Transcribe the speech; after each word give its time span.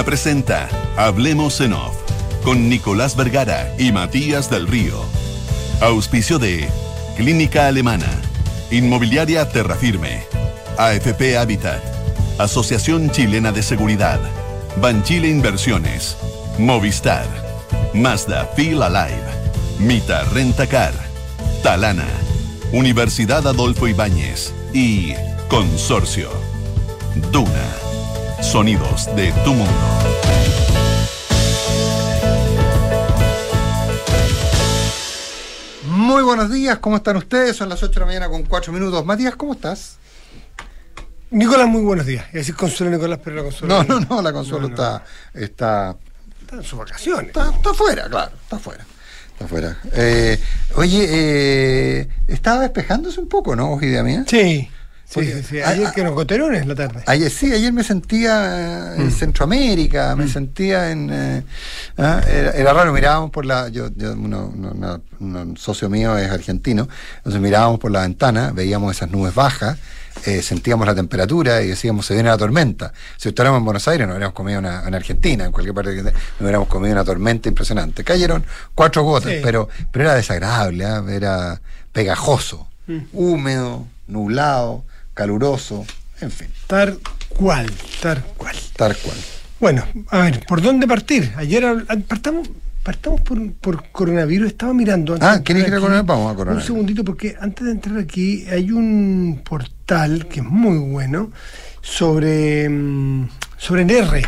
Duna 0.00 0.06
presenta 0.06 0.66
Hablemos 0.96 1.60
en 1.60 1.74
Off 1.74 1.94
con 2.42 2.70
Nicolás 2.70 3.16
Vergara 3.16 3.74
y 3.78 3.92
Matías 3.92 4.48
del 4.48 4.66
Río. 4.66 5.04
Auspicio 5.82 6.38
de 6.38 6.70
Clínica 7.18 7.66
Alemana, 7.66 8.08
Inmobiliaria 8.70 9.46
Terrafirme, 9.50 10.22
AFP 10.78 11.36
Habitat, 11.36 11.82
Asociación 12.38 13.10
Chilena 13.10 13.52
de 13.52 13.62
Seguridad, 13.62 14.18
Banchile 14.80 15.28
Inversiones, 15.28 16.16
Movistar, 16.58 17.26
Mazda 17.92 18.46
Feel 18.56 18.82
Alive, 18.82 19.26
Mita 19.80 20.24
Rentacar, 20.32 20.94
Talana, 21.62 22.08
Universidad 22.72 23.46
Adolfo 23.46 23.86
Ibáñez 23.86 24.54
y 24.72 25.12
Consorcio. 25.50 26.30
Duna. 27.30 27.89
Sonidos 28.42 29.14
de 29.14 29.32
tu 29.44 29.52
mundo. 29.52 29.74
Muy 35.86 36.22
buenos 36.22 36.50
días, 36.50 36.78
¿cómo 36.78 36.96
están 36.96 37.16
ustedes? 37.16 37.56
Son 37.56 37.68
las 37.68 37.82
8 37.82 37.92
de 37.92 38.00
la 38.00 38.06
mañana 38.06 38.28
con 38.28 38.42
4 38.44 38.72
minutos. 38.72 39.04
Matías, 39.04 39.36
¿cómo 39.36 39.52
estás? 39.52 39.98
Nicolás, 41.30 41.68
muy 41.68 41.82
buenos 41.82 42.06
días. 42.06 42.26
Es 42.28 42.32
decir, 42.32 42.56
Consuelo 42.56 42.92
Nicolás, 42.92 43.20
pero 43.22 43.36
la 43.36 43.42
Consuelo. 43.42 43.84
No, 43.84 44.00
no, 44.00 44.06
no, 44.08 44.22
la 44.22 44.32
Consuelo 44.32 44.68
No, 44.68 44.68
no. 44.68 44.74
Está, 44.74 45.04
está, 45.34 45.96
Está 46.40 46.56
en 46.56 46.64
sus 46.64 46.78
vacaciones. 46.78 47.26
está, 47.28 47.50
está 47.54 47.70
afuera, 47.70 48.08
claro, 48.08 48.32
está 48.42 48.56
afuera. 48.56 48.84
Está 49.32 49.44
afuera. 49.44 49.78
Eh, 49.92 50.40
oye, 50.74 51.06
eh, 51.08 52.08
estaba 52.26 52.62
despejándose 52.62 53.20
un 53.20 53.28
poco, 53.28 53.54
¿no, 53.54 53.78
idea 53.80 54.02
mía? 54.02 54.24
Sí. 54.26 54.68
Sí, 55.12 55.24
sí, 55.24 55.42
sí. 55.42 55.60
Ayer 55.60 55.90
que 55.92 56.04
nos 56.04 56.14
goterones 56.14 56.62
en 56.62 56.68
la 56.68 56.74
tarde. 56.76 57.02
Ayer 57.06 57.30
sí, 57.32 57.52
ayer 57.52 57.72
me 57.72 57.82
sentía 57.82 58.94
en 58.94 59.08
Mm. 59.08 59.10
Centroamérica, 59.10 60.14
me 60.14 60.28
sentía 60.28 60.90
en... 60.92 61.10
eh, 61.12 61.42
ah, 61.98 62.20
era, 62.28 62.50
era 62.52 62.72
raro, 62.72 62.92
mirábamos 62.92 63.30
por 63.32 63.44
la... 63.44 63.68
Yo, 63.70 63.88
yo 63.96 64.12
uno, 64.12 64.52
uno- 64.54 64.70
una- 64.70 65.00
un 65.18 65.56
socio 65.56 65.88
mío 65.90 66.16
es 66.16 66.30
argentino, 66.30 66.88
entonces 67.16 67.40
mirábamos 67.40 67.80
por 67.80 67.90
la 67.90 68.02
ventana, 68.02 68.52
veíamos 68.52 68.94
esas 68.96 69.10
nubes 69.10 69.34
bajas, 69.34 69.78
eh, 70.26 70.42
sentíamos 70.42 70.86
la 70.86 70.94
temperatura 70.94 71.60
y 71.62 71.68
decíamos, 71.68 72.06
se 72.06 72.14
viene 72.14 72.28
la 72.28 72.38
tormenta. 72.38 72.92
Si 73.16 73.28
estuviéramos 73.30 73.58
en 73.58 73.64
Buenos 73.64 73.88
Aires, 73.88 74.06
nos 74.06 74.14
hubiéramos 74.14 74.34
comido 74.34 74.60
una... 74.60 74.86
En 74.86 74.94
Argentina, 74.94 75.44
en 75.44 75.50
cualquier 75.50 75.74
parte, 75.74 75.94
que 75.96 76.02
nos 76.04 76.12
hubiéramos 76.40 76.68
comido 76.68 76.92
una 76.92 77.04
tormenta 77.04 77.48
impresionante. 77.48 78.04
Cayeron 78.04 78.44
cuatro 78.76 79.02
gotas, 79.02 79.32
Sí. 79.32 79.40
pero, 79.42 79.68
pero 79.90 80.04
era 80.04 80.14
desagradable, 80.14 80.84
ah, 80.84 81.02
era 81.10 81.60
pegajoso, 81.92 82.68
Mm. 82.86 82.98
húmedo, 83.12 83.86
nublado, 84.08 84.84
caluroso, 85.20 85.84
en 86.22 86.30
fin. 86.30 86.48
Tal 86.66 86.98
cual, 87.28 87.70
tal 88.00 88.24
cual. 88.38 88.56
Tal 88.74 88.96
cual. 88.96 89.16
Bueno, 89.60 89.84
a 90.08 90.18
ver, 90.20 90.40
¿por 90.48 90.62
dónde 90.62 90.86
partir? 90.88 91.30
Ayer 91.36 91.62
habl- 91.62 92.04
partamos, 92.04 92.48
partamos 92.82 93.20
por, 93.20 93.52
por 93.52 93.90
coronavirus. 93.90 94.48
Estaba 94.48 94.72
mirando. 94.72 95.12
antes 95.12 95.28
Ah, 95.28 95.42
¿quieres 95.44 95.68
ir 95.68 95.74
a 95.74 95.78
coronavirus? 95.78 96.06
Vamos 96.06 96.32
a 96.32 96.36
coronavirus. 96.36 96.70
Un 96.70 96.74
segundito, 96.74 97.04
porque 97.04 97.36
antes 97.38 97.66
de 97.66 97.72
entrar 97.72 97.98
aquí 97.98 98.46
hay 98.50 98.70
un 98.70 99.42
portal 99.44 100.26
que 100.26 100.40
es 100.40 100.46
muy 100.46 100.78
bueno 100.78 101.30
sobre, 101.82 102.66
mm, 102.70 103.28
sobre 103.58 103.82
el 103.82 103.90
R. 103.90 104.22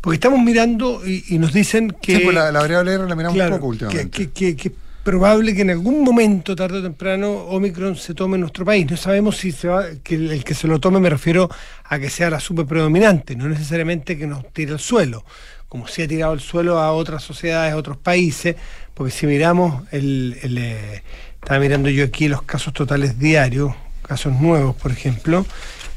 Porque 0.00 0.14
estamos 0.16 0.40
mirando 0.40 1.06
y, 1.06 1.24
y 1.28 1.38
nos 1.38 1.52
dicen 1.52 1.94
que. 2.00 2.16
sí, 2.16 2.20
pues 2.24 2.34
la, 2.34 2.50
la 2.50 2.60
variable 2.60 2.94
R 2.94 3.06
la 3.06 3.14
miramos 3.14 3.34
Claro, 3.34 3.54
un 3.54 3.60
poco 3.60 3.68
últimamente. 3.68 4.08
Que, 4.10 4.30
que- 4.30 4.56
que- 4.56 4.72
probable 5.02 5.54
que 5.54 5.62
en 5.62 5.70
algún 5.70 6.02
momento, 6.02 6.54
tarde 6.54 6.78
o 6.78 6.82
temprano, 6.82 7.30
Omicron 7.30 7.96
se 7.96 8.14
tome 8.14 8.36
en 8.36 8.42
nuestro 8.42 8.64
país. 8.64 8.88
No 8.90 8.96
sabemos 8.96 9.36
si 9.36 9.52
se 9.52 9.68
va, 9.68 9.84
que 10.02 10.14
el, 10.14 10.44
que 10.44 10.54
se 10.54 10.66
lo 10.66 10.78
tome 10.78 11.00
me 11.00 11.10
refiero 11.10 11.50
a 11.84 11.98
que 11.98 12.08
sea 12.08 12.30
la 12.30 12.40
super 12.40 12.66
predominante, 12.66 13.36
no 13.36 13.48
necesariamente 13.48 14.16
que 14.16 14.26
nos 14.26 14.52
tire 14.52 14.72
al 14.72 14.80
suelo, 14.80 15.24
como 15.68 15.88
si 15.88 16.02
ha 16.02 16.08
tirado 16.08 16.32
al 16.32 16.40
suelo 16.40 16.78
a 16.78 16.92
otras 16.92 17.22
sociedades, 17.22 17.72
a 17.72 17.76
otros 17.76 17.96
países, 17.96 18.56
porque 18.94 19.10
si 19.10 19.26
miramos, 19.26 19.82
el, 19.90 20.38
el, 20.42 20.58
eh, 20.58 21.02
estaba 21.40 21.60
mirando 21.60 21.88
yo 21.88 22.04
aquí 22.04 22.28
los 22.28 22.42
casos 22.42 22.72
totales 22.72 23.18
diarios, 23.18 23.72
casos 24.02 24.32
nuevos, 24.40 24.76
por 24.76 24.92
ejemplo, 24.92 25.44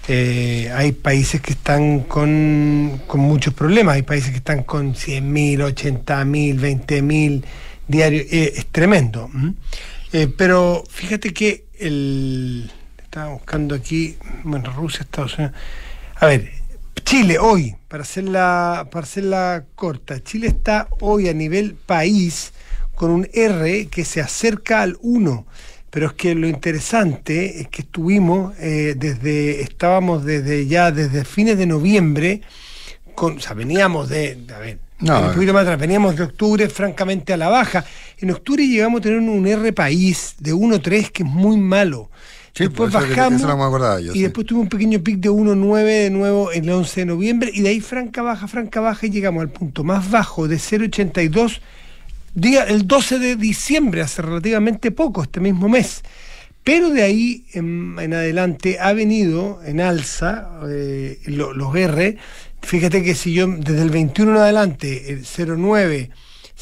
eh, 0.07 0.71
hay 0.75 0.91
países 0.91 1.41
que 1.41 1.53
están 1.53 2.01
con, 2.01 3.01
con 3.07 3.21
muchos 3.21 3.53
problemas, 3.53 3.95
hay 3.95 4.03
países 4.03 4.31
que 4.31 4.37
están 4.37 4.63
con 4.63 4.93
100.000, 4.93 5.73
80.000, 5.73 6.59
20.000 6.59 7.43
diarios, 7.87 8.25
eh, 8.31 8.53
es 8.55 8.65
tremendo. 8.67 9.29
Eh, 10.13 10.27
pero 10.35 10.83
fíjate 10.89 11.33
que 11.33 11.65
el, 11.79 12.71
estaba 13.03 13.33
buscando 13.33 13.75
aquí, 13.75 14.17
bueno, 14.43 14.71
Rusia, 14.71 15.01
Estados 15.01 15.37
Unidos, 15.37 15.55
a 16.15 16.25
ver, 16.27 16.51
Chile 17.03 17.37
hoy, 17.37 17.75
para 17.87 18.03
hacerla, 18.03 18.87
para 18.91 19.03
hacerla 19.03 19.65
corta, 19.75 20.23
Chile 20.23 20.47
está 20.47 20.87
hoy 21.01 21.27
a 21.29 21.33
nivel 21.33 21.75
país 21.75 22.53
con 22.95 23.11
un 23.11 23.27
R 23.33 23.87
que 23.87 24.05
se 24.05 24.21
acerca 24.21 24.81
al 24.81 24.97
1. 25.01 25.45
Pero 25.89 26.07
es 26.07 26.13
que 26.13 26.35
lo 26.35 26.47
interesante 26.47 27.61
es 27.61 27.67
que 27.69 27.83
estuvimos 27.83 28.53
eh, 28.59 28.95
desde, 28.97 29.61
estábamos 29.61 30.25
desde 30.25 30.67
ya 30.67 30.91
desde 30.91 31.23
fines 31.23 31.57
de 31.57 31.67
noviembre, 31.67 32.41
con, 33.13 33.37
o 33.37 33.39
sea, 33.39 33.53
veníamos 33.53 34.09
de, 34.09 34.45
a 34.53 34.59
ver, 34.59 34.79
No, 34.99 35.19
un 35.27 35.33
poquito 35.33 35.53
más 35.53 35.63
atrás, 35.63 35.77
veníamos 35.79 36.15
de 36.15 36.23
octubre 36.23 36.69
francamente 36.69 37.33
a 37.33 37.37
la 37.37 37.49
baja. 37.49 37.83
En 38.17 38.31
octubre 38.31 38.65
llegamos 38.65 38.99
a 38.99 39.03
tener 39.03 39.19
un 39.19 39.45
R 39.45 39.73
país 39.73 40.35
de 40.39 40.53
1.3 40.53 41.11
que 41.11 41.23
es 41.23 41.29
muy 41.29 41.57
malo. 41.57 42.09
Sí, 42.53 42.63
después 42.63 42.89
eso 42.89 42.99
que- 43.03 43.09
bajamos 43.09 43.41
eso 43.41 43.47
no 43.49 43.57
me 43.57 43.63
acordaba 43.65 43.99
yo, 43.99 44.11
y 44.11 44.15
sí. 44.15 44.21
después 44.21 44.47
tuvimos 44.47 44.63
un 44.65 44.69
pequeño 44.69 44.99
pic 45.01 45.17
de 45.19 45.29
1.9 45.29 45.83
de 46.03 46.09
nuevo 46.09 46.51
el 46.51 46.69
11 46.69 47.01
de 47.01 47.05
noviembre 47.05 47.51
y 47.53 47.59
de 47.61 47.67
ahí 47.69 47.81
franca 47.81 48.21
baja, 48.21 48.47
franca 48.47 48.79
baja 48.79 49.05
y 49.05 49.09
llegamos 49.09 49.41
al 49.41 49.49
punto 49.49 49.83
más 49.83 50.09
bajo 50.09 50.47
de 50.47 50.55
0.82 50.57 51.59
día, 52.33 52.63
el 52.63 52.87
12 52.87 53.19
de 53.19 53.35
diciembre, 53.35 54.01
hace 54.01 54.21
relativamente 54.21 54.91
poco, 54.91 55.23
este 55.23 55.41
mismo 55.41 55.67
mes. 55.67 56.01
Pero 56.63 56.89
de 56.91 57.03
ahí 57.03 57.43
en, 57.53 57.97
en 57.99 58.13
adelante 58.13 58.77
ha 58.79 58.93
venido 58.93 59.59
en 59.65 59.81
alza 59.81 60.49
eh, 60.69 61.19
lo- 61.25 61.53
los 61.53 61.75
R. 61.75 62.17
Fíjate 62.65 63.03
que 63.03 63.13
si 63.13 63.31
yo 63.31 63.45
desde 63.45 63.83
el 63.83 63.91
21 63.91 64.31
en 64.31 64.37
adelante, 64.37 65.11
el 65.13 65.23
09, 65.23 66.09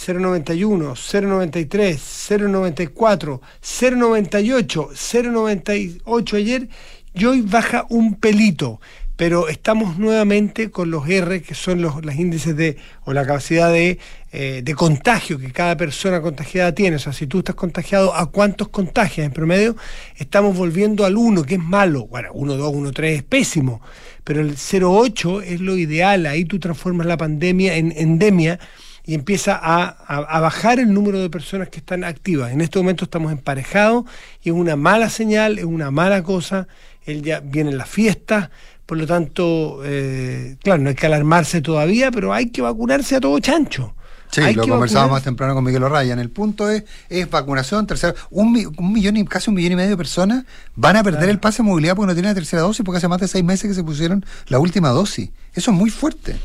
091, 0.06 0.96
093, 0.96 2.28
094, 2.30 3.42
098, 3.62 4.90
098 4.92 6.36
ayer, 6.36 6.68
y 7.14 7.24
hoy 7.24 7.42
baja 7.42 7.86
un 7.88 8.16
pelito. 8.16 8.82
Pero 9.16 9.48
estamos 9.48 9.98
nuevamente 9.98 10.72
con 10.72 10.92
los 10.92 11.08
R, 11.08 11.42
que 11.42 11.56
son 11.56 11.82
los, 11.82 12.04
los 12.04 12.16
índices 12.16 12.58
de, 12.58 12.76
o 13.06 13.14
la 13.14 13.26
capacidad 13.26 13.72
de, 13.72 13.98
eh, 14.34 14.62
de 14.62 14.76
contagio 14.76 15.40
que 15.40 15.54
cada 15.54 15.78
persona 15.78 16.20
contagiada 16.20 16.74
tiene. 16.74 16.98
O 16.98 17.00
sea, 17.00 17.14
si 17.14 17.28
tú 17.28 17.40
estás 17.40 17.56
contagiado, 17.56 18.14
¿a 18.14 18.30
cuántos 18.30 18.68
contagias 18.68 19.26
en 19.26 19.32
promedio? 19.32 19.78
Estamos 20.18 20.58
volviendo 20.58 21.06
al 21.06 21.16
1, 21.16 21.44
que 21.44 21.54
es 21.54 21.62
malo. 21.62 22.08
Bueno, 22.08 22.32
1, 22.34 22.58
2, 22.58 22.74
1, 22.76 22.92
3 22.92 23.18
es 23.18 23.24
pésimo. 23.24 23.82
Pero 24.24 24.42
el 24.42 24.56
0,8 24.58 25.42
es 25.44 25.62
lo 25.62 25.78
ideal. 25.78 26.26
Ahí 26.26 26.46
tú 26.46 26.60
transformas 26.60 27.08
la 27.08 27.18
pandemia 27.18 27.76
en 27.76 27.92
endemia 27.96 28.60
y 29.06 29.16
empieza 29.16 29.60
a, 29.62 29.84
a- 30.08 30.40
bajar 30.40 30.80
el 30.80 30.94
número 30.94 31.20
de 31.20 31.30
personas 31.30 31.70
que 31.70 31.80
están 31.80 32.04
activas. 32.04 32.52
En 32.54 32.62
este 32.62 32.80
momento 32.80 33.04
estamos 33.06 33.32
emparejados 33.32 34.06
y 34.44 34.50
es 34.50 34.56
una 34.56 34.76
mala 34.78 35.10
señal, 35.10 35.60
es 35.60 35.66
una 35.66 35.92
mala 35.92 36.24
cosa. 36.24 36.68
Él 37.06 37.22
ya 37.22 37.42
viene 37.42 37.72
en 37.72 37.78
las 37.78 37.90
fiestas, 37.90 38.50
por 38.86 38.98
lo 38.98 39.06
tanto, 39.08 39.82
eh, 39.86 40.56
claro, 40.64 40.82
no 40.82 40.90
hay 40.90 40.96
que 40.96 41.06
alarmarse 41.06 41.62
todavía, 41.62 42.12
pero 42.12 42.34
hay 42.34 42.50
que 42.50 42.62
vacunarse 42.62 43.16
a 43.18 43.20
todo 43.20 43.40
chancho. 43.40 43.94
Sí, 44.34 44.42
Hay 44.42 44.56
lo 44.56 44.68
conversábamos 44.68 45.12
más 45.12 45.24
temprano 45.24 45.54
con 45.54 45.64
Miguel 45.64 45.84
O'Ryan. 45.84 46.18
El 46.18 46.30
punto 46.32 46.70
es, 46.70 46.84
es 47.10 47.30
vacunación, 47.30 47.86
tercera. 47.86 48.16
Un, 48.32 48.52
mi- 48.52 48.66
un 48.66 48.92
millón 48.92 49.16
y 49.18 49.26
casi 49.26 49.50
un 49.52 49.56
millón 49.56 49.74
y 49.74 49.76
medio 49.76 49.92
de 49.92 49.98
personas 49.98 50.44
van 50.76 50.96
a 50.96 51.04
perder 51.04 51.20
Claro. 51.22 51.32
el 51.34 51.40
pase 51.40 51.58
de 51.62 51.70
movilidad 51.70 51.96
porque 51.96 52.08
no 52.08 52.14
tienen 52.14 52.32
la 52.32 52.36
tercera 52.36 52.64
dosis, 52.64 52.84
porque 52.84 52.98
hace 52.98 53.08
más 53.08 53.22
de 53.22 53.28
seis 53.28 53.44
meses 53.44 53.68
que 53.70 53.76
se 53.76 53.84
pusieron 53.84 54.26
la 54.48 54.58
última 54.60 54.90
dosis. 54.90 55.30
Eso 55.54 55.70
es 55.72 55.78
muy 55.78 55.92
fuerte. 55.92 56.36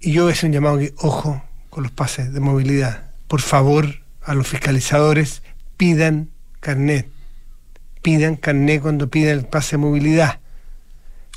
Y 0.00 0.12
yo 0.12 0.28
es 0.30 0.42
un 0.44 0.52
llamado 0.52 0.78
que, 0.78 0.94
ojo, 0.98 1.42
con 1.70 1.82
los 1.82 1.90
pases 1.92 2.32
de 2.32 2.38
movilidad. 2.40 3.10
Por 3.26 3.40
favor, 3.40 3.86
a 4.22 4.34
los 4.34 4.46
fiscalizadores, 4.46 5.42
pidan 5.76 6.30
carnet. 6.60 7.08
Pidan 8.02 8.36
carnet 8.36 8.82
cuando 8.82 9.08
pidan 9.08 9.38
el 9.38 9.46
pase 9.46 9.72
de 9.72 9.78
movilidad. 9.78 10.38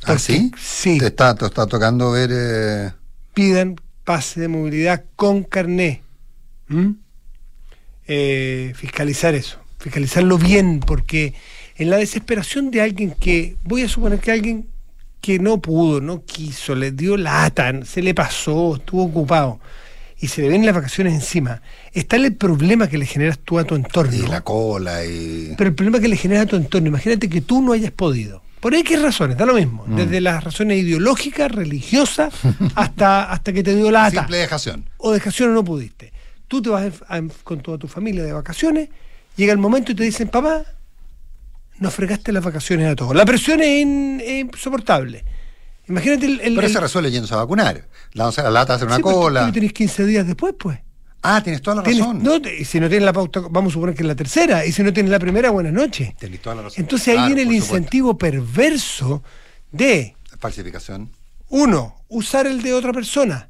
¿Ah, 0.04 0.08
Porque- 0.08 0.20
sí? 0.20 0.52
Sí, 0.62 0.98
Te 1.00 1.08
está, 1.08 1.34
te 1.34 1.46
está 1.46 1.66
tocando 1.66 2.12
ver... 2.12 2.30
eh, 2.32 2.92
pidan 3.34 3.78
pase 4.08 4.40
de 4.40 4.48
movilidad 4.48 5.04
con 5.18 5.44
carnet. 5.44 6.02
¿Mm? 6.70 6.92
Eh, 8.08 8.72
fiscalizar 8.74 9.36
eso, 9.36 9.60
fiscalizarlo 9.80 10.38
bien, 10.38 10.80
porque 10.80 11.34
en 11.76 11.90
la 11.90 11.98
desesperación 11.98 12.72
de 12.72 12.82
alguien 12.82 13.12
que, 13.12 13.58
voy 13.66 13.82
a 13.82 13.90
suponer 13.90 14.20
que 14.20 14.32
alguien 14.32 14.70
que 15.20 15.40
no 15.40 15.60
pudo, 15.60 16.00
no 16.00 16.24
quiso, 16.24 16.74
le 16.74 16.92
dio 16.92 17.18
lata, 17.18 17.84
se 17.84 18.02
le 18.02 18.14
pasó, 18.14 18.78
estuvo 18.78 19.04
ocupado 19.04 19.60
y 20.22 20.30
se 20.30 20.42
le 20.42 20.48
ven 20.48 20.66
las 20.66 20.74
vacaciones 20.74 21.14
encima, 21.14 21.62
está 21.92 22.16
el 22.16 22.34
problema 22.34 22.88
que 22.88 22.98
le 22.98 23.06
generas 23.06 23.38
tú 23.40 23.60
a 23.60 23.66
tu 23.66 23.76
entorno. 23.76 24.16
y 24.16 24.26
la 24.26 24.40
cola 24.40 25.04
y... 25.04 25.54
Pero 25.58 25.68
el 25.68 25.76
problema 25.76 26.00
que 26.00 26.08
le 26.08 26.16
genera 26.16 26.44
a 26.44 26.46
tu 26.46 26.56
entorno, 26.56 26.88
imagínate 26.88 27.28
que 27.28 27.42
tú 27.42 27.62
no 27.62 27.74
hayas 27.74 27.92
podido. 27.92 28.42
Por 28.60 28.74
X 28.74 29.02
razones, 29.02 29.38
da 29.38 29.46
lo 29.46 29.54
mismo. 29.54 29.84
Mm. 29.86 29.96
Desde 29.96 30.20
las 30.22 30.44
razones 30.44 30.80
ideológicas, 30.80 31.52
religiosas, 31.52 32.34
hasta, 32.76 33.32
hasta 33.32 33.54
que 33.54 33.64
te 33.64 33.76
dio 33.76 33.92
la 33.92 34.06
ata. 34.06 34.22
Simple 34.22 34.38
dejación. 34.38 34.90
O 34.98 35.12
dejación 35.12 35.52
o 35.52 35.54
no 35.54 35.64
pudiste. 35.64 36.12
Tú 36.48 36.62
te 36.62 36.70
vas 36.70 36.92
a- 37.08 37.18
a- 37.18 37.22
con 37.44 37.60
toda 37.62 37.78
tu 37.78 37.88
familia 37.88 38.24
de 38.24 38.34
vacaciones, 38.34 38.90
llega 39.36 39.52
el 39.54 39.60
momento 39.60 39.92
y 39.92 39.96
te 39.96 40.04
dicen, 40.04 40.30
papá, 40.30 40.64
nos 41.80 41.94
fregaste 41.94 42.32
las 42.32 42.44
vacaciones 42.44 42.88
a 42.92 42.96
todos. 42.96 43.16
La 43.16 43.26
presión 43.26 43.62
es, 43.62 43.82
in- 43.82 44.22
es 44.24 44.46
insoportable. 44.46 45.24
Imagínate 45.88 46.26
el... 46.26 46.40
el- 46.42 46.56
Pero 46.56 46.68
el- 46.68 46.74
se 46.74 46.80
resuelve 46.80 47.12
yéndose 47.12 47.34
a 47.36 47.38
vacunar. 47.38 47.88
La, 48.14 48.32
la 48.36 48.50
lata 48.50 48.74
hace 48.74 48.86
una 48.86 48.96
Sí, 48.96 49.02
pero 49.04 49.16
tú- 49.16 49.22
cola. 49.22 49.46
Tú 49.46 49.52
tenés 49.54 49.74
15 49.74 50.06
días 50.06 50.26
después, 50.26 50.56
pues. 50.58 50.80
Ah, 51.24 51.42
tienes 51.44 51.62
toda 51.62 51.78
la 51.78 51.84
Tienes- 51.84 52.00
razón. 52.02 52.24
no, 52.24 52.36
y 52.38 52.64
si 52.64 52.80
no 52.80 52.88
tienes 52.88 53.06
la 53.06 53.12
pauta, 53.14 53.42
vamos 53.50 53.72
a 53.72 53.74
suponer 53.74 53.96
que 53.96 54.04
es 54.04 54.08
la 54.08 54.16
tercera, 54.16 54.66
y 54.66 54.72
si 54.72 54.84
no 54.84 54.94
tienes 54.94 55.12
la 55.12 55.20
primera, 55.20 55.50
buenas 55.50 55.74
noches. 55.74 56.16
Tienes 56.18 56.42
toda 56.42 56.56
la 56.58 56.62
razón. 56.64 56.80
Entonces 56.82 57.08
ahí 57.10 57.14
Claro, 57.16 57.28
viene 57.36 57.42
el 57.42 57.48
supuesto. 57.58 57.76
incentivo 57.78 58.18
perverso 58.18 59.24
de, 59.72 60.16
Falsificación. 60.40 61.10
uno, 61.50 61.96
usar 62.08 62.48
el 62.48 62.62
de 62.62 62.74
otra 62.74 62.94
persona. 62.94 63.50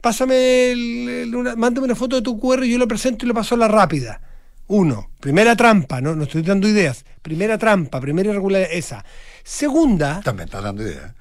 Pásame, 0.00 0.70
el, 0.72 1.08
el- 1.08 1.34
una- 1.34 1.56
mándame 1.56 1.84
una 1.86 1.94
foto 1.94 2.16
de 2.16 2.22
tu 2.22 2.38
QR 2.38 2.64
y 2.64 2.70
yo 2.72 2.78
lo 2.78 2.88
presento 2.88 3.24
y 3.24 3.28
lo 3.28 3.34
paso 3.34 3.54
a 3.54 3.58
la 3.58 3.68
rápida. 3.68 4.20
Uno, 4.68 5.10
primera 5.20 5.56
trampa, 5.56 6.00
no, 6.00 6.14
no 6.14 6.22
estoy 6.24 6.42
dando 6.42 6.68
ideas. 6.68 7.04
Primera 7.22 7.58
trampa, 7.58 8.00
primera 8.00 8.30
irregularidad, 8.30 8.70
esa. 8.72 9.04
Segunda, 9.42 10.20
También 10.22 10.46
estás 10.48 10.62
dando 10.62 10.82
idea. 10.82 11.14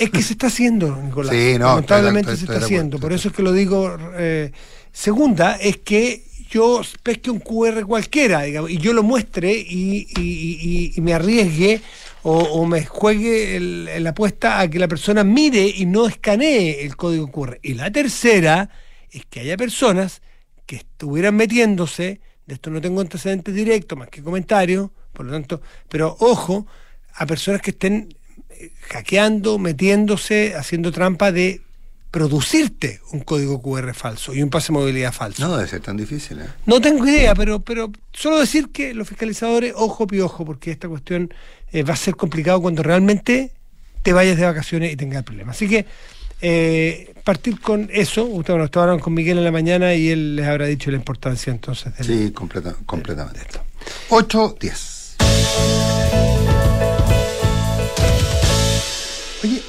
es 0.00 0.10
que 0.10 0.20
se 0.22 0.32
está 0.32 0.48
haciendo, 0.48 0.96
Nicolás. 1.04 1.32
Sí, 1.34 1.56
no, 1.58 1.66
Lamentablemente 1.68 2.36
se 2.36 2.44
está 2.44 2.58
haciendo. 2.58 2.98
Por 2.98 3.12
eso 3.12 3.28
es 3.28 3.34
que 3.34 3.42
lo 3.42 3.52
digo. 3.52 3.96
eh, 4.18 4.50
segunda 4.96 5.56
es 5.56 5.76
que 5.76 6.24
yo 6.48 6.80
pesque 7.02 7.30
un 7.30 7.40
QR 7.40 7.84
cualquiera 7.84 8.42
digamos, 8.42 8.70
y 8.70 8.78
yo 8.78 8.94
lo 8.94 9.02
muestre 9.02 9.52
y, 9.52 10.94
me 11.02 11.12
arriesgue 11.12 11.82
o, 12.22 12.38
o 12.38 12.66
me 12.66 12.86
juegue 12.86 13.60
la 14.00 14.10
apuesta 14.10 14.58
a 14.58 14.68
que 14.68 14.78
la 14.78 14.88
persona 14.88 15.22
mire 15.22 15.66
y 15.66 15.84
no 15.84 16.06
escanee 16.06 16.84
el 16.84 16.96
código 16.96 17.30
QR. 17.30 17.58
Y 17.62 17.74
la 17.74 17.90
tercera 17.90 18.70
es 19.10 19.26
que 19.26 19.40
haya 19.40 19.56
personas 19.56 20.22
que 20.64 20.76
estuvieran 20.76 21.36
metiéndose, 21.36 22.20
de 22.46 22.54
esto 22.54 22.70
no 22.70 22.80
tengo 22.80 23.02
antecedentes 23.02 23.54
directos 23.54 23.98
más 23.98 24.08
que 24.08 24.22
comentarios, 24.22 24.90
por 25.12 25.26
lo 25.26 25.32
tanto, 25.32 25.60
pero 25.88 26.16
ojo 26.20 26.66
a 27.14 27.26
personas 27.26 27.60
que 27.60 27.70
estén 27.72 28.16
eh, 28.48 28.72
hackeando, 28.88 29.58
metiéndose, 29.58 30.54
haciendo 30.54 30.90
trampa 30.90 31.32
de 31.32 31.60
producirte 32.20 32.98
un 33.12 33.20
código 33.20 33.60
QR 33.60 33.92
falso 33.92 34.32
y 34.34 34.40
un 34.42 34.48
pase 34.48 34.68
de 34.72 34.78
movilidad 34.78 35.12
falso. 35.12 35.46
No 35.46 35.54
debe 35.54 35.68
ser 35.68 35.80
tan 35.82 35.98
difícil, 35.98 36.38
¿eh? 36.40 36.46
No 36.64 36.80
tengo 36.80 37.06
idea, 37.06 37.34
pero, 37.34 37.60
pero 37.60 37.90
solo 38.14 38.38
decir 38.40 38.70
que 38.72 38.94
los 38.94 39.06
fiscalizadores, 39.06 39.74
ojo 39.76 40.06
piojo, 40.06 40.42
porque 40.46 40.70
esta 40.70 40.88
cuestión 40.88 41.34
eh, 41.72 41.82
va 41.82 41.92
a 41.92 41.96
ser 41.98 42.16
complicado 42.16 42.62
cuando 42.62 42.82
realmente 42.82 43.52
te 44.02 44.14
vayas 44.14 44.38
de 44.38 44.46
vacaciones 44.46 44.94
y 44.94 44.96
tengas 44.96 45.18
el 45.18 45.24
problema. 45.24 45.50
Así 45.52 45.68
que 45.68 45.84
eh, 46.40 47.12
partir 47.22 47.60
con 47.60 47.90
eso, 47.92 48.24
ustedes 48.24 48.54
bueno, 48.54 48.64
estaban 48.64 48.98
con 48.98 49.12
Miguel 49.12 49.36
en 49.36 49.44
la 49.44 49.52
mañana 49.52 49.92
y 49.92 50.08
él 50.08 50.36
les 50.36 50.46
habrá 50.46 50.64
dicho 50.64 50.90
la 50.90 50.96
importancia 50.96 51.50
entonces 51.52 51.94
del- 51.98 52.06
Sí, 52.06 52.30
completa- 52.32 52.76
completamente. 52.86 53.40
de 53.40 53.44
esto. 53.44 53.60
8, 54.08 54.56
10. 54.58 55.16
Oye, 59.44 59.60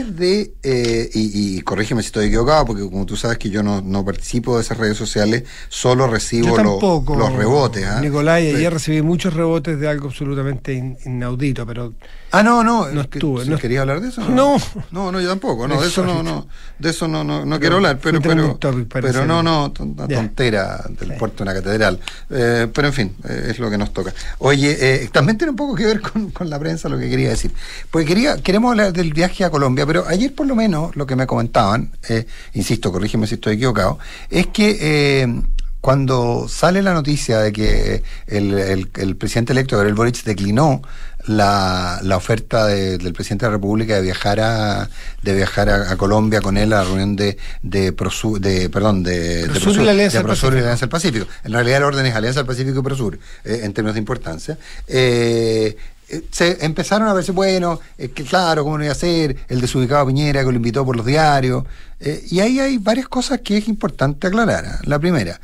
antes 0.00 0.16
de, 0.16 0.52
eh, 0.62 1.10
y, 1.14 1.56
y 1.58 1.60
corrígeme 1.62 2.02
si 2.02 2.06
estoy 2.06 2.26
equivocado, 2.26 2.64
porque 2.66 2.82
como 2.82 3.06
tú 3.06 3.16
sabes 3.16 3.38
que 3.38 3.50
yo 3.50 3.62
no, 3.62 3.80
no 3.82 4.04
participo 4.04 4.56
de 4.56 4.62
esas 4.62 4.78
redes 4.78 4.96
sociales, 4.96 5.44
solo 5.68 6.06
recibo 6.06 6.54
tampoco, 6.54 7.16
los 7.16 7.32
rebotes. 7.32 7.84
¿ah? 7.86 8.00
Nicolás, 8.00 8.40
Pero- 8.42 8.58
ayer 8.58 8.72
recibí 8.72 9.02
muchos 9.02 9.34
rebotes 9.34 9.78
de 9.78 9.88
algo 9.88 10.08
absolutamente 10.08 10.72
in- 10.74 10.96
inaudito, 11.04 11.66
pero 11.66 11.92
Ah, 12.32 12.44
no, 12.44 12.62
no. 12.62 12.88
No 12.88 13.02
que- 13.10 13.18
estuve, 13.18 13.44
¿sí 13.44 13.50
no- 13.50 13.58
¿Querías 13.58 13.80
hablar 13.82 14.00
de 14.00 14.08
eso? 14.08 14.20
No. 14.28 14.56
No, 14.92 15.10
no, 15.10 15.20
yo 15.20 15.28
tampoco. 15.28 15.66
No, 15.66 15.80
de 15.80 15.88
eso 15.88 16.04
no, 16.04 16.22
no, 16.22 16.46
de 16.78 16.90
eso 16.90 17.08
no, 17.08 17.24
no, 17.24 17.44
no 17.44 17.58
quiero 17.58 17.76
hablar, 17.76 17.98
pero, 18.00 18.20
pero, 18.20 18.56
pero 18.88 19.26
no, 19.26 19.42
no, 19.42 19.72
una 19.80 20.06
tontera 20.06 20.84
del 20.98 21.08
Sí. 21.10 21.14
puerto 21.18 21.38
de 21.38 21.42
una 21.50 21.54
catedral. 21.54 21.98
Eh, 22.30 22.68
pero 22.72 22.86
en 22.88 22.94
fin, 22.94 23.16
eh, 23.28 23.48
es 23.50 23.58
lo 23.58 23.68
que 23.68 23.76
nos 23.76 23.92
toca. 23.92 24.14
Oye, 24.38 24.76
eh, 24.80 25.08
también 25.12 25.38
tiene 25.38 25.50
un 25.50 25.56
poco 25.56 25.74
que 25.74 25.84
ver 25.86 26.00
con, 26.00 26.30
con 26.30 26.48
la 26.48 26.58
prensa 26.60 26.88
lo 26.88 26.98
que 26.98 27.10
quería 27.10 27.30
decir. 27.30 27.50
Porque 27.90 28.06
quería, 28.06 28.36
queremos 28.40 28.70
hablar 28.70 28.92
del 28.92 29.12
viaje 29.12 29.44
a 29.44 29.50
Colombia, 29.50 29.84
pero 29.90 30.06
ayer 30.06 30.32
por 30.32 30.46
lo 30.46 30.54
menos 30.54 30.94
lo 30.94 31.04
que 31.04 31.16
me 31.16 31.26
comentaban, 31.26 31.90
eh, 32.08 32.24
insisto, 32.54 32.92
corrígeme 32.92 33.26
si 33.26 33.34
estoy 33.34 33.54
equivocado, 33.54 33.98
es 34.30 34.46
que 34.46 34.78
eh, 34.80 35.42
cuando 35.80 36.46
sale 36.48 36.80
la 36.82 36.92
noticia 36.94 37.40
de 37.40 37.50
que 37.52 38.02
el, 38.28 38.46
el- 38.58 38.90
el 38.96 39.16
presidente 39.16 39.52
electo 39.52 39.76
Gabriel 39.76 39.94
Boric 39.96 40.22
declinó 40.24 40.80
la, 41.26 41.98
la 42.02 42.16
oferta 42.16 42.66
de- 42.66 42.98
del 42.98 43.12
presidente 43.12 43.44
de 43.46 43.50
la 43.50 43.56
República 43.56 43.94
de 43.96 44.02
viajar 44.02 44.38
a 44.40 44.88
de 45.22 45.34
viajar 45.34 45.68
a, 45.68 45.90
a 45.92 45.96
Colombia 45.96 46.40
con 46.40 46.56
él 46.56 46.72
a 46.72 46.78
la 46.78 46.84
reunión 46.84 47.16
de 47.16 47.36
de, 47.62 47.94
Prosur- 47.96 48.38
de 48.40 48.68
perdón 48.70 49.02
de, 49.02 49.46
de 49.48 49.48
Prosur 49.48 49.72
y 49.82 49.84
la 49.84 49.90
Alianza 49.92 50.18
de 50.18 50.22
del 50.22 50.26
Prosur 50.26 50.52
y 50.54 50.60
la 50.60 50.62
Pacífico. 50.62 50.64
Alianza 50.66 50.86
del 50.86 50.90
Pacífico. 50.90 51.26
En 51.44 51.52
realidad 51.52 51.76
el 51.78 51.84
orden 51.84 52.06
es 52.06 52.14
Alianza 52.14 52.40
del 52.40 52.46
Pacífico 52.46 52.78
y 52.80 52.82
Prosur, 52.82 53.18
eh, 53.44 53.60
en 53.64 53.72
términos 53.74 53.94
de 53.94 54.00
importancia. 54.00 54.58
Eh, 54.86 55.76
se 56.30 56.64
empezaron 56.64 57.08
a 57.08 57.14
verse, 57.14 57.32
bueno, 57.32 57.80
eh, 57.98 58.08
que 58.08 58.24
claro, 58.24 58.64
cómo 58.64 58.78
no 58.78 58.84
iba 58.84 58.92
a 58.92 58.96
ser, 58.96 59.36
el 59.48 59.60
desubicado 59.60 60.06
Piñera 60.06 60.44
que 60.44 60.50
lo 60.50 60.56
invitó 60.56 60.84
por 60.84 60.96
los 60.96 61.06
diarios. 61.06 61.64
eh, 62.00 62.22
y 62.30 62.40
ahí 62.40 62.60
hay 62.60 62.78
varias 62.78 63.08
cosas 63.08 63.40
que 63.40 63.56
es 63.56 63.68
importante 63.68 64.26
aclarar. 64.26 64.64
¿ah? 64.66 64.80
La 64.84 64.98
primera, 64.98 65.40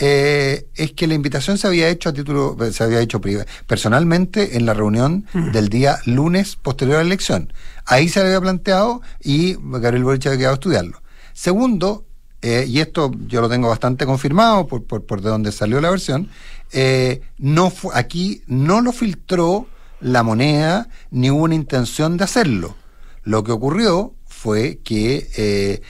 eh, 0.00 0.66
es 0.76 0.92
que 0.92 1.06
la 1.06 1.14
invitación 1.14 1.58
se 1.58 1.66
había 1.66 1.88
hecho 1.88 2.10
a 2.10 2.12
título, 2.12 2.56
se 2.70 2.84
había 2.84 3.00
hecho 3.00 3.20
personalmente 3.66 4.56
en 4.56 4.66
la 4.66 4.74
reunión 4.74 5.26
del 5.52 5.68
día 5.68 5.98
lunes 6.04 6.56
posterior 6.56 6.96
a 6.96 7.00
la 7.00 7.06
elección. 7.06 7.52
Ahí 7.84 8.08
se 8.08 8.20
había 8.20 8.40
planteado 8.40 9.00
y 9.20 9.56
Gabriel 9.60 10.04
Boric 10.04 10.26
había 10.26 10.38
quedado 10.38 10.52
a 10.52 10.54
estudiarlo. 10.54 11.02
Segundo, 11.32 12.04
eh, 12.42 12.64
y 12.68 12.80
esto 12.80 13.10
yo 13.26 13.40
lo 13.40 13.48
tengo 13.48 13.68
bastante 13.68 14.06
confirmado 14.06 14.66
por, 14.68 14.84
por, 14.84 15.04
por 15.04 15.20
de 15.20 15.30
donde 15.30 15.50
salió 15.50 15.80
la 15.80 15.90
versión, 15.90 16.28
eh, 16.72 17.22
no 17.38 17.72
aquí 17.94 18.42
no 18.46 18.80
lo 18.80 18.92
filtró 18.92 19.66
la 20.00 20.22
moneda 20.22 20.88
ni 21.10 21.30
hubo 21.30 21.44
una 21.44 21.54
intención 21.54 22.16
de 22.16 22.24
hacerlo. 22.24 22.76
Lo 23.22 23.44
que 23.44 23.52
ocurrió 23.52 24.14
fue 24.26 24.80
que 24.84 25.28
eh, 25.36 25.82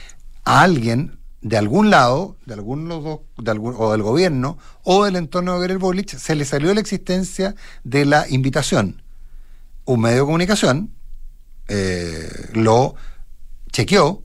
a 0.45 0.61
alguien 0.61 1.19
de 1.41 1.57
algún 1.57 1.89
lado, 1.89 2.37
de 2.45 2.53
algún 2.53 2.89
los 2.89 3.03
dos, 3.03 3.19
de 3.37 3.51
algún, 3.51 3.75
o 3.77 3.91
del 3.91 4.01
gobierno, 4.03 4.57
o 4.83 5.05
del 5.05 5.15
entorno 5.15 5.53
de 5.53 5.59
Gabriel 5.59 5.77
Boric, 5.77 6.09
se 6.17 6.35
le 6.35 6.43
salió 6.43 6.73
la 6.73 6.81
existencia 6.81 7.55
de 7.83 8.05
la 8.05 8.25
invitación. 8.29 9.01
Un 9.85 10.01
medio 10.01 10.17
de 10.17 10.25
comunicación 10.25 10.91
eh, 11.69 12.29
lo 12.53 12.95
chequeó, 13.71 14.23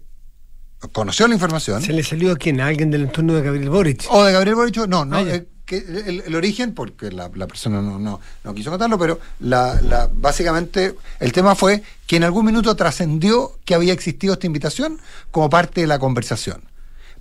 conoció 0.93 1.29
la 1.29 1.35
información, 1.35 1.83
se 1.83 1.93
le 1.93 2.03
salió 2.03 2.33
a 2.33 2.37
quién, 2.37 2.61
a 2.61 2.67
alguien 2.67 2.91
del 2.91 3.03
entorno 3.03 3.35
de 3.35 3.43
Gabriel 3.43 3.71
Boric. 3.71 4.07
o 4.11 4.25
de 4.25 4.33
Gabriel 4.33 4.57
Boric, 4.57 4.77
no, 4.89 5.05
no, 5.05 5.17
Ah, 5.19 5.23
eh, 5.23 5.47
que 5.65 5.79
el, 6.27 6.35
origen, 6.35 6.75
porque 6.75 7.11
la, 7.11 7.31
persona 7.31 7.81
no, 7.81 7.99
no, 7.99 8.21
no 8.43 8.55
quiso 8.55 8.71
contarlo, 8.71 8.99
pero 8.99 9.19
la, 9.41 9.81
la, 9.81 10.11
básicamente 10.13 10.95
el 11.21 11.33
tema 11.33 11.55
fue 11.55 11.83
que 12.07 12.17
en 12.17 12.25
algún 12.25 12.45
minuto 12.45 12.77
trascendió 12.77 13.59
que 13.65 13.75
había 13.75 13.93
existido 13.93 14.35
esta 14.35 14.47
invitación 14.47 15.01
como 15.31 15.49
parte 15.49 15.81
de 15.81 15.87
la 15.87 15.99
conversación. 15.99 16.63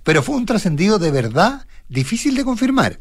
Pero 0.02 0.22
fue 0.22 0.36
un 0.36 0.46
trascendido 0.46 0.98
de 0.98 1.10
verdad 1.10 1.66
difícil 1.88 2.34
de 2.34 2.44
confirmar. 2.44 2.98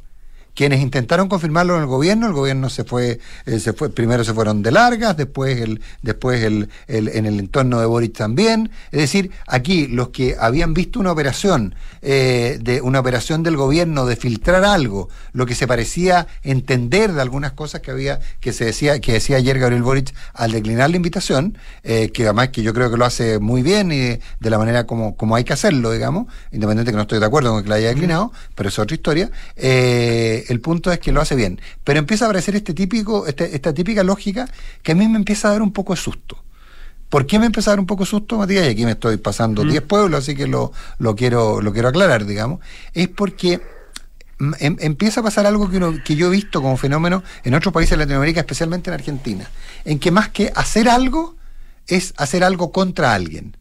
Quienes 0.56 0.82
intentaron 0.82 1.28
confirmarlo 1.30 1.76
en 1.76 1.82
el 1.82 1.88
gobierno, 1.88 2.28
el 2.28 2.34
gobierno 2.34 2.70
se 2.70 2.84
fue, 2.84 3.20
eh, 3.46 3.60
se 3.60 3.74
fue, 3.74 3.90
primero 3.90 4.24
se 4.24 4.34
fueron 4.34 4.62
de 4.62 4.72
largas, 4.72 5.18
después 5.18 5.60
el, 5.60 5.82
después 6.02 6.44
el, 6.44 6.70
el- 6.88 7.08
en 7.10 7.26
el 7.26 7.40
entorno 7.40 7.80
de 7.80 7.86
Boric 7.88 8.14
también. 8.16 8.70
Es 8.92 9.00
decir, 9.00 9.32
aquí 9.48 9.88
los 9.88 10.10
que 10.10 10.36
habían 10.40 10.74
visto 10.74 11.00
una 11.00 11.12
operación, 11.12 11.76
eh, 12.02 12.60
de 12.62 12.82
una 12.82 13.00
operación 13.00 13.42
del 13.44 13.58
gobierno 13.58 14.06
de 14.06 14.16
filtrar 14.16 14.64
algo, 14.64 15.10
lo 15.32 15.46
que 15.46 15.56
se 15.56 15.68
parecía 15.68 16.28
entender 16.44 17.14
de 17.14 17.22
algunas 17.22 17.54
cosas 17.54 17.82
que 17.82 17.92
había, 17.92 18.20
que 18.40 18.54
se 18.54 18.66
decía, 18.66 19.00
que 19.00 19.14
decía 19.14 19.38
ayer 19.38 19.58
Gabriel 19.60 19.84
Boric 19.84 20.14
al 20.34 20.52
declinar 20.52 20.90
la 20.90 20.98
invitación, 20.98 21.58
eh, 21.84 22.10
que 22.14 22.24
además 22.26 22.50
que 22.50 22.62
yo 22.62 22.74
creo 22.74 22.92
que 22.92 22.98
lo 22.98 23.06
hace 23.06 23.40
muy 23.40 23.64
bien 23.64 23.92
y 23.92 23.98
de, 24.00 24.20
de 24.40 24.50
la 24.50 24.58
manera 24.58 24.86
como, 24.86 25.16
como 25.18 25.36
hay 25.36 25.44
que 25.44 25.54
hacerlo, 25.54 25.92
digamos, 25.92 26.28
independiente 26.52 26.92
que 26.92 26.96
no 26.98 27.02
estoy 27.04 27.20
de 27.20 27.26
acuerdo 27.26 27.52
con 27.54 27.64
que 27.64 27.70
la 27.70 27.76
haya 27.76 27.88
declinado, 27.90 28.32
pero 28.56 28.70
es 28.70 28.78
otra 28.78 28.94
historia. 28.96 29.32
Eh, 29.56 30.43
el 30.50 30.60
punto 30.62 30.92
es 30.92 31.00
que 31.00 31.12
lo 31.12 31.22
hace 31.22 31.36
bien. 31.36 31.60
Pero 31.84 32.00
empieza 32.00 32.26
a 32.26 32.28
aparecer 32.28 32.56
este 32.56 32.74
típico, 32.74 33.28
este- 33.28 33.56
esta 33.56 33.74
típica 33.74 34.04
lógica 34.04 34.48
que 34.82 34.92
a 34.94 34.96
mí 34.96 35.08
me 35.08 35.18
empieza 35.18 35.50
a 35.50 35.52
dar 35.52 35.62
un 35.62 35.72
poco 35.74 35.94
de 35.94 36.02
susto. 36.02 36.44
¿Por 37.10 37.28
qué 37.28 37.38
me 37.38 37.46
empieza 37.46 37.70
a 37.70 37.74
dar 37.74 37.80
un 37.80 37.86
poco 37.86 38.04
de 38.06 38.10
susto, 38.10 38.38
Matías? 38.40 38.66
Y 38.66 38.70
aquí 38.70 38.86
me 38.86 38.92
estoy 38.92 39.18
pasando 39.18 39.64
10 39.64 39.84
pueblos, 39.84 40.24
así 40.24 40.36
que 40.36 40.48
lo, 40.48 40.72
lo, 40.98 41.16
quiero, 41.16 41.62
lo 41.62 41.72
quiero 41.72 41.90
aclarar, 41.90 42.26
digamos. 42.26 42.60
Es 42.94 43.08
porque 43.08 43.62
mm, 44.40 44.54
em- 44.60 44.78
empieza 44.80 45.20
a 45.20 45.24
pasar 45.24 45.46
algo 45.46 45.70
que, 45.70 45.78
uno- 45.78 46.00
que 46.04 46.16
yo 46.16 46.28
he 46.28 46.32
visto 46.32 46.62
como 46.62 46.76
fenómeno 46.76 47.22
en 47.44 47.54
otros 47.54 47.72
países 47.74 47.92
de 47.92 47.98
Latinoamérica, 47.98 48.40
especialmente 48.40 48.90
en 48.90 48.96
Argentina, 48.96 49.48
en 49.86 50.00
que 50.00 50.10
más 50.10 50.30
que 50.30 50.52
hacer 50.56 50.90
algo, 50.90 51.36
es 51.88 52.14
hacer 52.18 52.44
algo 52.44 52.72
contra 52.72 53.14
alguien. 53.14 53.56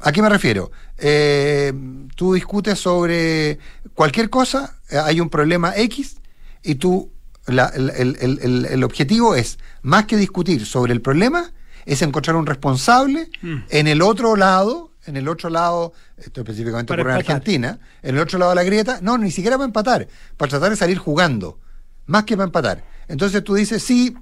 ¿A 0.00 0.12
qué 0.12 0.22
me 0.22 0.28
refiero? 0.28 0.70
Eh, 0.96 1.72
tú 2.14 2.34
discutes 2.34 2.78
sobre 2.78 3.58
cualquier 3.94 4.30
cosa, 4.30 4.76
eh, 4.90 4.98
hay 4.98 5.20
un 5.20 5.28
problema 5.28 5.74
X 5.76 6.16
y 6.62 6.76
tú, 6.76 7.10
la- 7.46 7.66
el, 7.74 7.90
el- 7.90 8.16
el- 8.20 8.38
el- 8.42 8.66
el 8.66 8.84
objetivo 8.84 9.34
es, 9.34 9.58
más 9.82 10.06
que 10.06 10.16
discutir 10.16 10.64
sobre 10.66 10.92
el 10.92 11.00
problema, 11.00 11.52
es 11.84 12.02
encontrar 12.02 12.36
un 12.36 12.46
responsable 12.46 13.30
mm. 13.42 13.56
en 13.70 13.88
el 13.88 14.02
otro 14.02 14.36
lado, 14.36 14.92
en 15.06 15.16
el 15.16 15.26
otro 15.28 15.48
lado, 15.48 15.94
esto 16.18 16.42
específicamente 16.42 16.92
por 16.94 17.10
Argentina, 17.32 17.78
en 18.02 18.16
el 18.16 18.20
otro 18.20 18.38
lado 18.38 18.50
de 18.50 18.56
la 18.56 18.64
grieta, 18.64 18.98
no, 19.00 19.16
ni 19.18 19.30
siquiera 19.30 19.56
para 19.56 19.66
empatar, 19.66 20.06
para 20.36 20.50
tratar 20.50 20.70
de 20.70 20.76
salir 20.76 20.98
jugando, 20.98 21.58
más 22.06 22.24
que 22.24 22.36
para 22.36 22.44
empatar. 22.46 22.84
Entonces 23.08 23.42
tú 23.42 23.54
dices, 23.54 23.82
sí, 23.82 24.14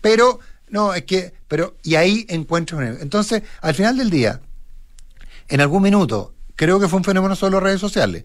pero, 0.00 0.40
no, 0.70 0.94
es 0.94 1.04
que, 1.04 1.34
pero, 1.46 1.76
y 1.82 1.96
ahí 1.96 2.24
encuentras 2.30 3.00
Entonces, 3.02 3.42
al 3.60 3.74
final 3.74 3.98
del 3.98 4.08
día, 4.08 4.40
en 5.50 5.60
algún 5.60 5.82
minuto, 5.82 6.34
creo 6.56 6.80
que 6.80 6.88
fue 6.88 6.98
un 6.98 7.04
fenómeno 7.04 7.36
solo 7.36 7.58
de 7.58 7.64
redes 7.64 7.80
sociales, 7.80 8.24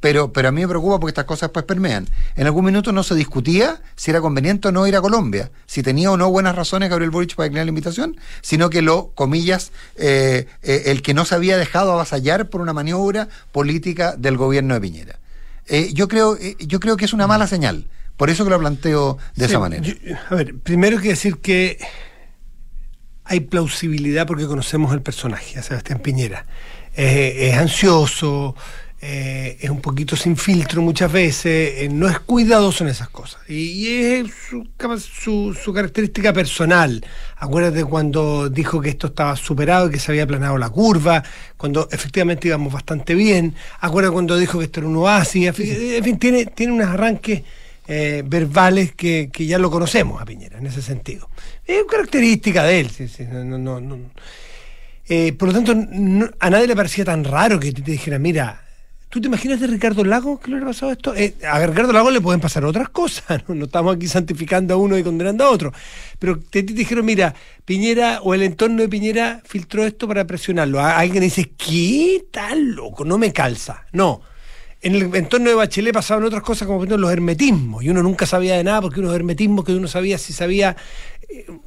pero, 0.00 0.32
pero 0.32 0.48
a 0.48 0.52
mí 0.52 0.60
me 0.60 0.68
preocupa 0.68 1.00
porque 1.00 1.12
estas 1.12 1.24
cosas 1.24 1.48
pues 1.48 1.64
permean. 1.64 2.06
En 2.36 2.46
algún 2.46 2.66
minuto 2.66 2.92
no 2.92 3.02
se 3.02 3.14
discutía 3.14 3.80
si 3.96 4.10
era 4.10 4.20
conveniente 4.20 4.68
o 4.68 4.72
no 4.72 4.86
ir 4.86 4.96
a 4.96 5.00
Colombia, 5.00 5.50
si 5.64 5.82
tenía 5.82 6.10
o 6.10 6.18
no 6.18 6.30
buenas 6.30 6.54
razones 6.54 6.90
Gabriel 6.90 7.10
Boric 7.10 7.34
para 7.34 7.44
declinar 7.44 7.64
la 7.64 7.70
invitación, 7.70 8.16
sino 8.42 8.68
que 8.68 8.82
lo, 8.82 9.12
comillas, 9.14 9.72
eh, 9.96 10.46
eh, 10.62 10.82
el 10.86 11.00
que 11.00 11.14
no 11.14 11.24
se 11.24 11.34
había 11.34 11.56
dejado 11.56 11.92
avasallar 11.92 12.50
por 12.50 12.60
una 12.60 12.74
maniobra 12.74 13.28
política 13.50 14.14
del 14.18 14.36
gobierno 14.36 14.74
de 14.74 14.80
Piñera. 14.82 15.18
Eh, 15.68 15.90
yo, 15.94 16.06
creo, 16.08 16.36
yo 16.58 16.80
creo 16.80 16.98
que 16.98 17.06
es 17.06 17.14
una 17.14 17.26
mala 17.26 17.46
señal, 17.46 17.86
por 18.18 18.28
eso 18.28 18.44
que 18.44 18.50
lo 18.50 18.58
planteo 18.58 19.16
de 19.36 19.46
esa 19.46 19.58
manera. 19.58 19.88
a 20.28 20.34
ver, 20.34 20.58
primero 20.58 20.98
hay 20.98 21.02
que 21.02 21.08
decir 21.08 21.38
que 21.38 21.78
hay 23.24 23.40
plausibilidad 23.40 24.26
porque 24.26 24.46
conocemos 24.46 24.92
el 24.92 25.02
personaje, 25.02 25.58
a 25.58 25.62
Sebastián 25.62 26.00
Piñera. 26.00 26.46
es 26.94 27.56
ansioso, 27.56 28.54
eh, 29.06 29.58
es 29.60 29.68
un 29.68 29.82
poquito 29.82 30.16
sin 30.16 30.34
filtro 30.34 30.80
muchas 30.80 31.12
veces, 31.12 31.74
eh, 31.76 31.88
no 31.92 32.08
es 32.08 32.20
cuidadoso 32.20 32.84
en 32.84 32.90
esas 32.90 33.10
cosas. 33.10 33.38
Y, 33.50 33.86
es 33.86 34.32
su, 34.40 35.72
característica 35.74 36.32
personal. 36.32 37.04
Acuérdate 37.36 37.84
cuando 37.84 38.48
dijo 38.48 38.80
que 38.80 38.88
esto 38.88 39.08
estaba 39.08 39.36
superado 39.36 39.90
que 39.90 39.98
se 39.98 40.10
había 40.10 40.22
aplanado 40.22 40.56
la 40.56 40.70
curva, 40.70 41.22
cuando 41.58 41.86
efectivamente 41.92 42.48
íbamos 42.48 42.72
bastante 42.72 43.14
bien. 43.14 43.54
Acuérdate 43.78 44.14
cuando 44.14 44.38
dijo 44.38 44.58
que 44.58 44.64
esto 44.64 44.80
era 44.80 44.88
un 44.88 44.96
oasis. 44.96 45.48
En 45.48 46.02
fin, 46.02 46.18
tiene, 46.18 46.46
tiene 46.46 46.72
unos 46.72 46.88
arranques 46.88 47.42
eh, 47.86 48.22
verbales 48.24 48.94
que, 48.94 49.30
ya 49.36 49.58
lo 49.58 49.70
conocemos 49.70 50.20
a 50.20 50.24
Piñera 50.24 50.58
en 50.58 50.66
ese 50.66 50.82
sentido. 50.82 51.28
Es 51.66 51.82
una 51.82 51.90
característica 51.90 52.64
de 52.64 52.80
él. 52.80 52.90
por 55.36 55.48
lo 55.48 55.54
tanto, 55.54 55.72
a 56.40 56.50
nadie 56.50 56.66
le 56.66 56.76
parecía 56.76 57.04
tan 57.04 57.24
raro 57.24 57.60
que 57.60 57.72
te 57.72 57.82
dijera, 57.82 58.18
mira, 58.18 58.64
¿Tú 59.14 59.20
te 59.20 59.28
imaginas 59.28 59.60
de 59.60 59.68
Ricardo 59.68 60.02
Lago 60.02 60.40
que 60.40 60.48
le 60.48 60.56
hubiera 60.56 60.70
pasado 60.72 60.90
esto? 60.90 61.14
Eh, 61.14 61.36
a 61.48 61.64
Ricardo 61.64 61.92
Lago 61.92 62.10
le 62.10 62.20
pueden 62.20 62.40
pasar 62.40 62.64
otras 62.64 62.88
cosas, 62.88 63.44
¿no? 63.48 63.66
estamos 63.66 63.94
aquí 63.94 64.08
santificando 64.08 64.74
a 64.74 64.76
uno 64.76 64.98
y 64.98 65.04
condenando 65.04 65.44
a 65.44 65.50
otro. 65.50 65.72
Pero 66.18 66.40
te, 66.40 66.64
dijeron, 66.64 67.04
mira, 67.04 67.32
Piñera 67.64 68.22
o 68.22 68.34
el 68.34 68.42
entorno 68.42 68.82
de 68.82 68.88
Piñera 68.88 69.40
filtró 69.44 69.84
esto 69.84 70.08
para 70.08 70.26
presionarlo. 70.26 70.80
alguien 70.80 71.22
dice, 71.22 71.52
¿qué 71.56 72.24
tal 72.32 72.72
loco? 72.72 73.04
No 73.04 73.16
me 73.16 73.32
calza. 73.32 73.84
No. 73.92 74.20
En 74.84 74.94
el 74.94 75.14
entorno 75.14 75.48
de 75.48 75.54
Bachelet 75.54 75.94
pasaban 75.94 76.24
otras 76.24 76.42
cosas 76.42 76.68
como 76.68 76.84
los 76.84 77.10
hermetismos, 77.10 77.82
y 77.82 77.88
uno 77.88 78.02
nunca 78.02 78.26
sabía 78.26 78.56
de 78.56 78.64
nada 78.64 78.82
porque 78.82 79.00
unos 79.00 79.14
hermetismos 79.14 79.64
que 79.64 79.72
uno 79.72 79.88
sabía 79.88 80.18
si 80.18 80.34
sabía 80.34 80.76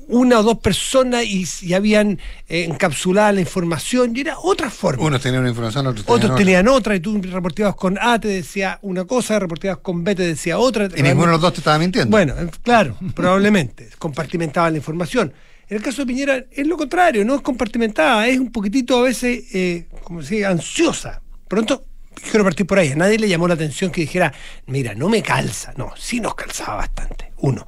una 0.08 0.40
o 0.40 0.44
dos 0.44 0.60
personas 0.60 1.26
y, 1.26 1.74
habían 1.74 2.20
eh, 2.48 2.64
encapsulada 2.64 3.32
la 3.34 3.42
información 3.42 4.16
y 4.16 4.22
era 4.22 4.38
otra 4.40 4.70
forma. 4.70 5.04
Unos 5.04 5.22
tenían 5.22 5.42
una 5.42 5.50
información, 5.50 5.88
otros 5.88 6.06
tenían, 6.06 6.18
otros 6.18 6.38
tenían 6.38 6.68
otra. 6.68 6.96
y 6.96 7.00
tú 7.00 7.20
reportabas 7.22 7.76
con 7.76 7.98
A 8.00 8.20
te 8.20 8.28
decía 8.28 8.80
una 8.82 9.06
cosa, 9.06 9.40
reportabas 9.40 9.80
con 9.80 10.04
B 10.04 10.16
te 10.16 10.24
decía 10.24 10.58
otra. 10.58 10.88
Y 10.96 11.02
ninguno 11.02 11.28
de 11.28 11.32
los 11.34 11.42
dos 11.42 11.54
te 11.54 11.60
estaba 11.60 11.78
mintiendo. 11.80 12.10
Bueno, 12.10 12.36
eh, 12.38 12.50
claro, 12.64 12.96
probablemente, 13.16 13.90
compartimentaban 13.98 14.74
la 14.74 14.78
información. 14.78 15.34
En 15.70 15.78
el 15.78 15.84
caso 15.84 16.04
de 16.04 16.06
Piñera 16.06 16.46
es 16.50 16.66
lo 16.66 16.78
contrario, 16.78 17.26
no 17.26 17.36
es 17.36 17.42
compartimentada, 17.42 18.28
es 18.28 18.40
un 18.40 18.52
poquitito 18.52 18.98
a 19.00 19.02
veces, 19.02 19.44
eh, 19.54 19.88
como 20.04 20.22
se 20.22 20.46
ansiosa. 20.46 21.22
Pronto, 21.48 21.84
quiero 22.22 22.44
partir 22.44 22.66
por 22.66 22.80
ahí, 22.80 22.92
a 22.92 22.96
nadie 22.96 23.18
le 23.18 23.30
llamó 23.30 23.48
la 23.48 23.54
atención 23.54 23.92
que 23.92 24.02
dijera, 24.02 24.34
mira, 24.66 24.94
no 24.94 25.10
me 25.10 25.22
calza. 25.22 25.74
No, 25.78 25.94
sí 25.98 26.20
nos 26.20 26.36
calzaba 26.36 26.78
bastante. 26.78 27.32
Uno. 27.38 27.66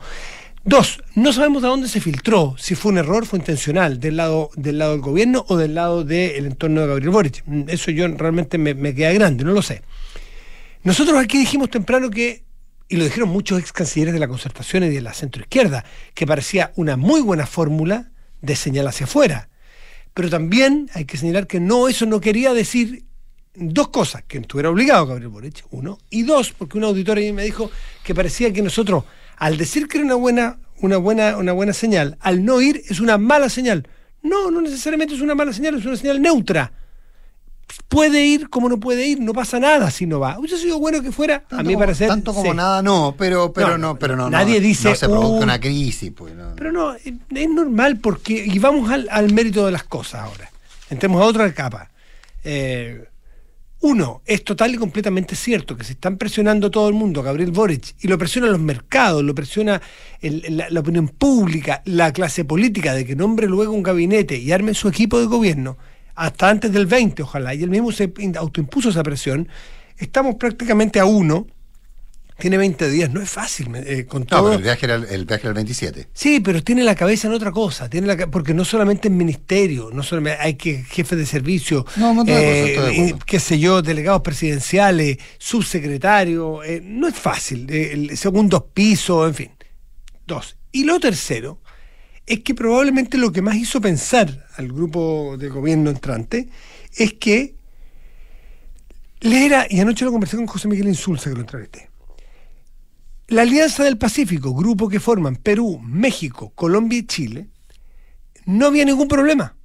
Dos, 0.64 1.02
no 1.16 1.32
sabemos 1.32 1.62
de 1.62 1.70
dónde 1.70 1.88
se 1.88 2.02
filtró, 2.02 2.56
si 2.58 2.76
fue 2.76 2.92
un 2.92 2.98
error, 2.98 3.26
fue 3.26 3.40
intencional, 3.40 4.00
del 4.00 4.18
lado 4.18 4.52
del, 4.56 4.78
lado 4.78 4.92
del 4.92 5.02
gobierno 5.02 5.46
o 5.48 5.58
del 5.58 5.74
lado 5.74 6.04
del 6.04 6.46
entorno 6.46 6.82
de 6.82 6.88
Gabriel 6.88 7.10
Boric. 7.12 7.44
Mm, 7.46 7.64
eso 7.70 7.92
yo 7.92 8.08
realmente 8.10 8.58
me, 8.58 8.94
queda 8.94 9.12
grande, 9.14 9.44
no 9.44 9.54
lo 9.54 9.62
sé. 9.62 9.82
Nosotros 10.84 11.18
aquí 11.18 11.40
dijimos 11.40 11.70
temprano 11.70 12.10
que, 12.10 12.44
y 12.90 12.98
lo 12.98 13.06
dijeron 13.06 13.30
muchos 13.30 13.60
ex 13.60 13.72
cancilleres 13.72 14.14
de 14.14 14.20
la 14.20 14.28
concertación 14.28 14.84
y 14.84 14.90
de 14.90 15.02
la 15.02 15.14
centroizquierda, 15.14 15.86
que 16.14 16.28
parecía 16.28 16.72
una 16.76 16.98
muy 16.98 17.22
buena 17.22 17.48
fórmula 17.48 18.12
de 18.42 18.56
señal 18.56 18.88
hacia 18.88 19.06
afuera. 19.06 19.50
Pero 20.14 20.30
también 20.30 20.90
hay 20.94 21.06
que 21.06 21.18
señalar 21.18 21.48
que 21.48 21.60
no, 21.60 21.88
eso 21.88 22.06
no 22.06 22.20
quería 22.20 22.54
decir 22.54 23.06
dos 23.56 23.90
cosas, 23.90 24.24
que 24.28 24.38
estuviera 24.38 24.70
obligado 24.70 25.08
Gabriel 25.08 25.30
Boric, 25.30 25.66
uno, 25.72 26.00
y 26.10 26.24
dos, 26.24 26.52
porque 26.52 26.78
un 26.78 26.86
auditor 26.86 27.18
ahí 27.18 27.34
me 27.34 27.44
dijo 27.44 27.70
que 28.04 28.16
parecía 28.16 28.54
que 28.54 28.62
nosotros 28.62 29.04
al 29.40 29.58
decir 29.58 29.88
que 29.88 29.98
era 29.98 30.06
una 30.06 30.16
buena, 30.16 30.58
una 30.82 30.98
buena, 30.98 31.38
una 31.38 31.54
buena 31.54 31.74
señal, 31.74 32.18
al 32.20 32.44
no 32.44 32.62
ir 32.62 32.82
es 32.90 33.00
una 33.00 33.18
mala 33.18 33.50
señal. 33.50 33.88
No, 34.22 34.52
no 34.52 34.62
necesariamente 34.62 35.16
es 35.16 35.22
una 35.22 35.34
mala 35.34 35.54
señal, 35.54 35.76
es 35.76 35.86
una 35.86 35.96
señal 35.96 36.22
neutra. 36.22 36.74
Puede 37.88 38.26
ir 38.26 38.50
como 38.50 38.68
no 38.68 38.80
puede 38.80 39.08
ir, 39.08 39.22
no 39.22 39.32
pasa 39.32 39.60
nada 39.60 39.92
si 39.92 40.06
no 40.06 40.20
va. 40.20 40.38
Hubiese 40.38 40.58
sido 40.58 40.80
bueno 40.80 41.02
que 41.02 41.12
fuera, 41.12 41.46
a 41.52 41.64
mí 41.64 41.78
parece. 41.78 42.08
Tanto 42.08 42.34
como 42.34 42.54
nada, 42.54 42.82
no, 42.82 43.16
pero, 43.18 43.54
pero 43.54 43.78
no, 43.78 43.98
pero 43.98 44.16
no. 44.16 44.30
Nadie 44.30 44.60
dice. 44.60 44.90
No 44.90 44.96
se 44.96 45.08
produce 45.08 45.44
una 45.44 45.60
crisis, 45.60 46.12
pues. 46.12 46.34
Pero 46.56 46.72
no, 46.72 46.96
es 46.96 47.50
normal 47.50 47.98
porque. 48.00 48.44
Y 48.46 48.60
vamos 48.60 48.90
al, 48.92 49.08
al 49.10 49.32
mérito 49.34 49.66
de 49.66 49.72
las 49.72 49.84
cosas 49.84 50.22
ahora. 50.22 50.52
Entremos 50.90 51.22
a 51.22 51.26
otra 51.26 51.54
capa. 51.54 51.90
Eh, 52.44 53.09
uno, 53.82 54.22
es 54.26 54.44
total 54.44 54.74
y 54.74 54.78
completamente 54.78 55.36
cierto 55.36 55.78
que 55.78 55.86
se 55.86 55.94
están 55.94 56.18
presionando 56.18 56.70
todo 56.70 56.90
el 56.90 56.94
mundo, 56.94 57.24
Gabriel 57.24 57.52
Boric, 57.52 57.96
y 58.02 58.10
lo 58.10 58.18
presionan 58.18 58.52
los 58.52 58.60
mercados, 58.60 59.24
lo 59.24 59.34
presiona 59.34 59.82
la, 60.22 60.80
opinión 60.80 61.08
pública, 61.08 61.82
la 61.86 62.12
clase 62.12 62.44
política, 62.44 62.94
de 62.94 63.06
que 63.06 63.16
nombre 63.16 63.48
luego 63.48 63.72
un 63.74 63.84
gabinete 63.84 64.38
y 64.38 64.52
arme 64.52 64.74
su 64.74 64.90
equipo 64.90 65.20
de 65.20 65.28
gobierno, 65.28 65.78
hasta 66.16 66.50
antes 66.50 66.74
del 66.74 66.88
20, 66.88 67.24
ojalá, 67.24 67.56
y 67.56 67.64
él 67.64 67.70
mismo 67.70 67.94
se 67.94 68.12
autoimpuso 68.36 68.90
esa 68.90 69.04
presión, 69.04 69.48
estamos 69.98 70.36
prácticamente 70.36 71.00
a 71.00 71.06
uno 71.06 71.48
tiene 72.40 72.58
20 72.58 72.90
días, 72.90 73.12
no 73.12 73.22
es 73.22 73.30
fácil. 73.30 73.70
Eh, 73.76 74.06
con 74.08 74.26
todo. 74.26 74.46
pero 74.46 74.56
el 74.56 74.64
viaje, 74.64 74.86
era 74.86 74.96
el, 74.96 75.26
viaje 75.26 75.42
era 75.44 75.50
el 75.50 75.56
27. 75.56 76.08
Sí, 76.14 76.40
pero 76.40 76.64
tiene 76.64 76.84
la 76.84 76.96
cabeza 76.96 77.28
en 77.28 77.34
otra 77.34 77.52
cosa. 77.52 77.90
Tiene 77.90 78.08
la, 78.08 78.28
porque 78.28 78.54
no 78.54 78.66
solamente 78.66 79.10
en 79.10 79.18
ministerio, 79.18 79.90
no 79.94 80.02
solamente 80.02 80.42
hay 80.42 80.56
que 80.56 80.84
jefe 80.84 81.16
de 81.16 81.26
servicio, 81.26 81.86
no, 81.98 82.14
no 82.14 82.24
eh, 82.28 83.16
qué 83.26 83.40
sé 83.40 83.60
yo, 83.60 83.82
delegados 83.82 84.22
presidenciales, 84.22 85.18
subsecretario. 85.38 86.64
Eh, 86.64 86.82
no 86.84 87.08
es 87.08 87.16
fácil. 87.16 87.70
el 87.70 88.18
segundo 88.18 88.66
piso, 88.66 89.28
en 89.28 89.36
fin. 89.36 89.52
Dos. 90.26 90.58
Y 90.72 90.86
lo 90.86 91.00
tercero 91.00 91.60
es 92.26 92.42
que 92.42 92.54
probablemente 92.54 93.18
lo 93.18 93.32
que 93.32 93.42
más 93.42 93.56
hizo 93.56 93.82
pensar 93.82 94.46
al 94.56 94.68
grupo 94.68 95.36
de 95.38 95.50
gobierno 95.50 95.90
entrante 95.90 96.48
es 96.96 97.14
que 97.14 97.56
le 99.22 99.46
era, 99.46 99.68
y 99.70 99.80
anoche 99.80 100.06
lo 100.06 100.12
conversé 100.12 100.38
con 100.38 100.48
José 100.48 100.68
Miguel 100.68 100.88
Insulza, 100.88 101.30
que 101.30 101.36
lo 101.36 101.42
entrevisté 101.42 101.89
la 103.30 103.44
Alianza 103.44 103.84
del 103.84 103.98
Pacífico, 103.98 104.54
grupo 104.54 104.90
que 104.90 105.00
forman 105.00 105.36
Perú, 105.36 105.80
México, 105.84 106.52
Colombia 106.56 107.00
y 107.00 107.06
Chile, 107.06 107.48
no 108.46 108.68
había 108.68 108.86
ningún 108.86 109.08
problema, 109.08 109.56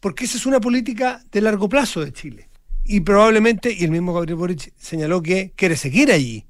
porque 0.00 0.24
esa 0.24 0.36
es 0.36 0.46
una 0.46 0.60
política 0.60 1.22
de 1.30 1.40
largo 1.40 1.68
plazo 1.68 2.04
de 2.04 2.12
Chile. 2.12 2.48
Y 2.84 3.00
probablemente, 3.00 3.72
y 3.72 3.84
el 3.84 3.92
mismo 3.92 4.12
Gabriel 4.12 4.36
Boric 4.36 4.72
señaló 4.76 5.22
que 5.22 5.52
quiere 5.54 5.76
seguir 5.76 6.10
allí. 6.10 6.44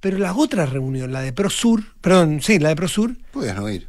Pero 0.00 0.18
la 0.18 0.34
otra 0.34 0.66
reunión, 0.66 1.12
la 1.12 1.20
de 1.20 1.32
Prosur, 1.32 1.84
perdón, 2.00 2.40
sí, 2.42 2.58
la 2.58 2.70
de 2.70 2.76
Prosur. 2.76 3.16
No 3.34 3.70
ir. 3.70 3.88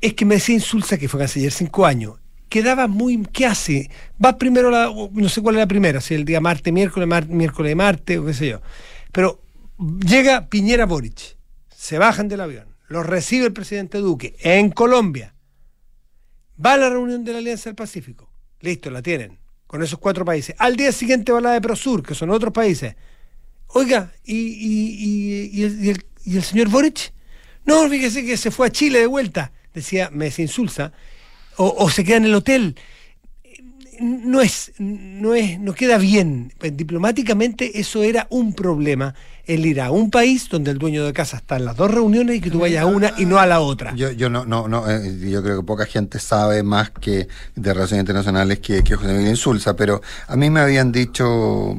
Es 0.00 0.14
que 0.14 0.24
me 0.24 0.36
decía 0.36 0.54
Insulza, 0.54 0.96
que 0.96 1.08
fue 1.08 1.20
canciller 1.20 1.52
cinco 1.52 1.84
años, 1.84 2.14
quedaba 2.48 2.86
muy. 2.86 3.22
¿Qué 3.32 3.44
hace? 3.44 3.90
Va 4.24 4.38
primero 4.38 4.70
la. 4.70 4.90
No 5.12 5.28
sé 5.28 5.42
cuál 5.42 5.56
es 5.56 5.60
la 5.60 5.66
primera, 5.66 6.00
si 6.00 6.14
el 6.14 6.24
día 6.24 6.40
martes, 6.40 6.72
miércoles, 6.72 7.28
miércoles, 7.28 7.76
martes, 7.76 8.18
o 8.18 8.24
qué 8.24 8.32
sé 8.32 8.48
yo. 8.48 8.62
Pero 9.12 9.42
Llega 9.78 10.48
Piñera 10.48 10.86
Boric, 10.86 11.36
se 11.68 11.98
bajan 11.98 12.26
del 12.26 12.40
avión, 12.40 12.74
los 12.88 13.06
recibe 13.06 13.46
el 13.46 13.52
presidente 13.52 13.98
Duque 13.98 14.34
en 14.40 14.70
Colombia, 14.70 15.34
va 16.64 16.72
a 16.72 16.76
la 16.76 16.90
reunión 16.90 17.22
de 17.22 17.32
la 17.32 17.38
Alianza 17.38 17.68
del 17.70 17.76
Pacífico, 17.76 18.28
listo, 18.60 18.90
la 18.90 19.02
tienen, 19.02 19.38
con 19.68 19.80
esos 19.84 20.00
cuatro 20.00 20.24
países. 20.24 20.56
Al 20.58 20.74
día 20.74 20.90
siguiente 20.90 21.30
va 21.30 21.40
la 21.40 21.52
de 21.52 21.60
Prosur, 21.60 22.02
que 22.02 22.16
son 22.16 22.30
otros 22.30 22.52
países. 22.52 22.96
Oiga, 23.68 24.12
¿y, 24.24 25.62
el, 25.62 26.42
señor 26.42 26.70
Boric? 26.70 27.12
No, 27.64 27.88
fíjese 27.88 28.26
que 28.26 28.36
se 28.36 28.50
fue 28.50 28.66
a 28.66 28.70
Chile 28.70 28.98
de 28.98 29.06
vuelta, 29.06 29.52
decía, 29.72 30.10
me 30.12 30.32
insulsa, 30.36 30.92
o 31.56 31.88
se 31.88 32.02
queda 32.02 32.16
en 32.16 32.24
el 32.24 32.34
hotel 32.34 32.74
no 34.00 34.40
es, 34.40 34.72
no 34.78 35.34
es, 35.34 35.58
no 35.58 35.74
queda 35.74 35.98
bien. 35.98 36.52
Pues, 36.58 36.76
diplomáticamente 36.76 37.80
eso 37.80 38.02
era 38.02 38.26
un 38.30 38.54
problema. 38.54 39.14
El 39.46 39.64
ir 39.64 39.80
a 39.80 39.90
un 39.90 40.10
país 40.10 40.48
donde 40.50 40.70
el 40.70 40.78
dueño 40.78 41.04
de 41.04 41.12
casa 41.12 41.38
está 41.38 41.56
en 41.56 41.64
las 41.64 41.76
dos 41.76 41.90
reuniones 41.90 42.36
y 42.36 42.40
que 42.40 42.50
tú 42.50 42.60
vayas 42.60 42.82
a 42.82 42.86
una 42.86 43.14
y 43.16 43.24
no 43.24 43.38
a 43.38 43.46
la 43.46 43.60
otra. 43.60 43.94
Yo, 43.94 44.10
yo 44.10 44.28
no, 44.28 44.44
no, 44.44 44.68
no, 44.68 44.88
eh, 44.90 45.18
yo 45.30 45.42
creo 45.42 45.60
que 45.60 45.66
poca 45.66 45.86
gente 45.86 46.18
sabe 46.18 46.62
más 46.62 46.90
que 46.90 47.28
de 47.56 47.74
relaciones 47.74 48.02
internacionales 48.02 48.58
que, 48.58 48.82
que 48.82 48.94
José 48.94 49.12
Miguel 49.12 49.30
Insulza, 49.30 49.74
pero 49.74 50.02
a 50.26 50.36
mí 50.36 50.50
me 50.50 50.60
habían 50.60 50.92
dicho 50.92 51.76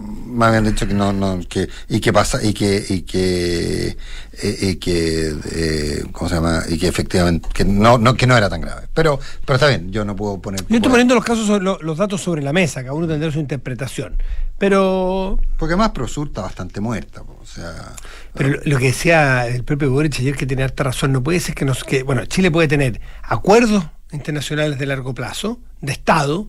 me 0.00 0.46
habían 0.46 0.64
dicho 0.64 0.86
que 0.86 0.94
no, 0.94 1.12
no, 1.12 1.40
que, 1.48 1.68
y 1.88 2.00
que 2.00 2.12
pasa, 2.12 2.42
y 2.42 2.54
que, 2.54 2.84
y 2.88 3.02
que, 3.02 3.88
eh, 3.88 4.58
y 4.60 4.76
que, 4.76 5.34
eh, 5.52 6.04
¿cómo 6.12 6.28
se 6.28 6.36
llama? 6.36 6.62
Y 6.68 6.78
que 6.78 6.88
efectivamente, 6.88 7.48
que 7.52 7.64
no, 7.64 7.98
no, 7.98 8.14
que 8.14 8.26
no 8.26 8.36
era 8.36 8.48
tan 8.48 8.60
grave. 8.60 8.88
Pero, 8.94 9.20
pero 9.44 9.56
está 9.56 9.68
bien, 9.68 9.92
yo 9.92 10.04
no 10.04 10.16
puedo 10.16 10.40
poner. 10.40 10.60
Yo 10.68 10.76
estoy 10.76 10.90
poniendo 10.90 11.14
los 11.14 11.24
casos, 11.24 11.62
los, 11.62 11.98
datos 11.98 12.20
sobre 12.20 12.42
la 12.42 12.52
mesa, 12.52 12.82
cada 12.82 12.94
uno 12.94 13.06
tendrá 13.06 13.30
su 13.30 13.40
interpretación. 13.40 14.16
Pero. 14.58 15.38
Porque 15.58 15.76
más 15.76 15.90
Prosur 15.90 16.28
está 16.28 16.42
bastante 16.42 16.80
muerta, 16.80 17.22
o 17.22 17.44
sea. 17.44 17.92
Pero 18.34 18.60
lo, 18.64 18.78
que 18.78 18.86
decía 18.86 19.46
el 19.46 19.64
propio 19.64 19.90
Boric 19.90 20.18
ayer 20.18 20.36
que 20.36 20.46
tenía 20.46 20.64
harta 20.64 20.84
razón, 20.84 21.12
no 21.12 21.22
puede 21.22 21.40
ser 21.40 21.54
que 21.54 21.64
nos, 21.64 21.84
que, 21.84 22.02
bueno, 22.02 22.24
Chile 22.26 22.50
puede 22.50 22.68
tener 22.68 23.00
acuerdos 23.22 23.84
internacionales 24.12 24.78
de 24.78 24.86
largo 24.86 25.14
plazo, 25.14 25.60
de 25.80 25.92
Estado, 25.92 26.48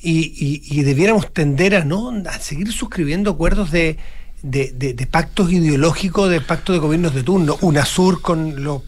y, 0.00 0.62
y, 0.64 0.82
debiéramos 0.82 1.32
tender 1.32 1.74
a 1.74 1.84
no 1.84 2.12
a 2.28 2.38
seguir 2.38 2.72
suscribiendo 2.72 3.32
acuerdos 3.32 3.72
de, 3.72 3.98
de, 4.42 5.08
pactos 5.10 5.50
ideológicos, 5.50 6.30
de 6.30 6.40
pactos 6.40 6.76
de 6.76 6.80
gobiernos 6.80 7.14
de 7.14 7.22
turno. 7.22 7.56
UNASUR 7.60 8.22
con 8.22 8.62
los, 8.62 8.82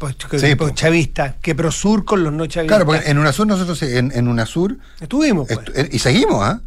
chavistas, 0.75 1.35
que 1.43 1.55
PROSUR 1.55 2.05
con 2.05 2.23
los 2.23 2.33
no 2.33 2.47
chavistas. 2.47 2.77
Claro, 2.77 2.87
porque 2.87 3.11
en 3.11 3.19
UNASUR 3.19 3.47
nosotros 3.47 3.83
en, 3.83 4.13
en 4.15 4.29
UNASUR 4.29 4.79
estuvimos. 5.01 5.49
Pues. 5.49 5.93
y 5.93 5.99
seguimos, 5.99 6.45
¿ah? 6.45 6.61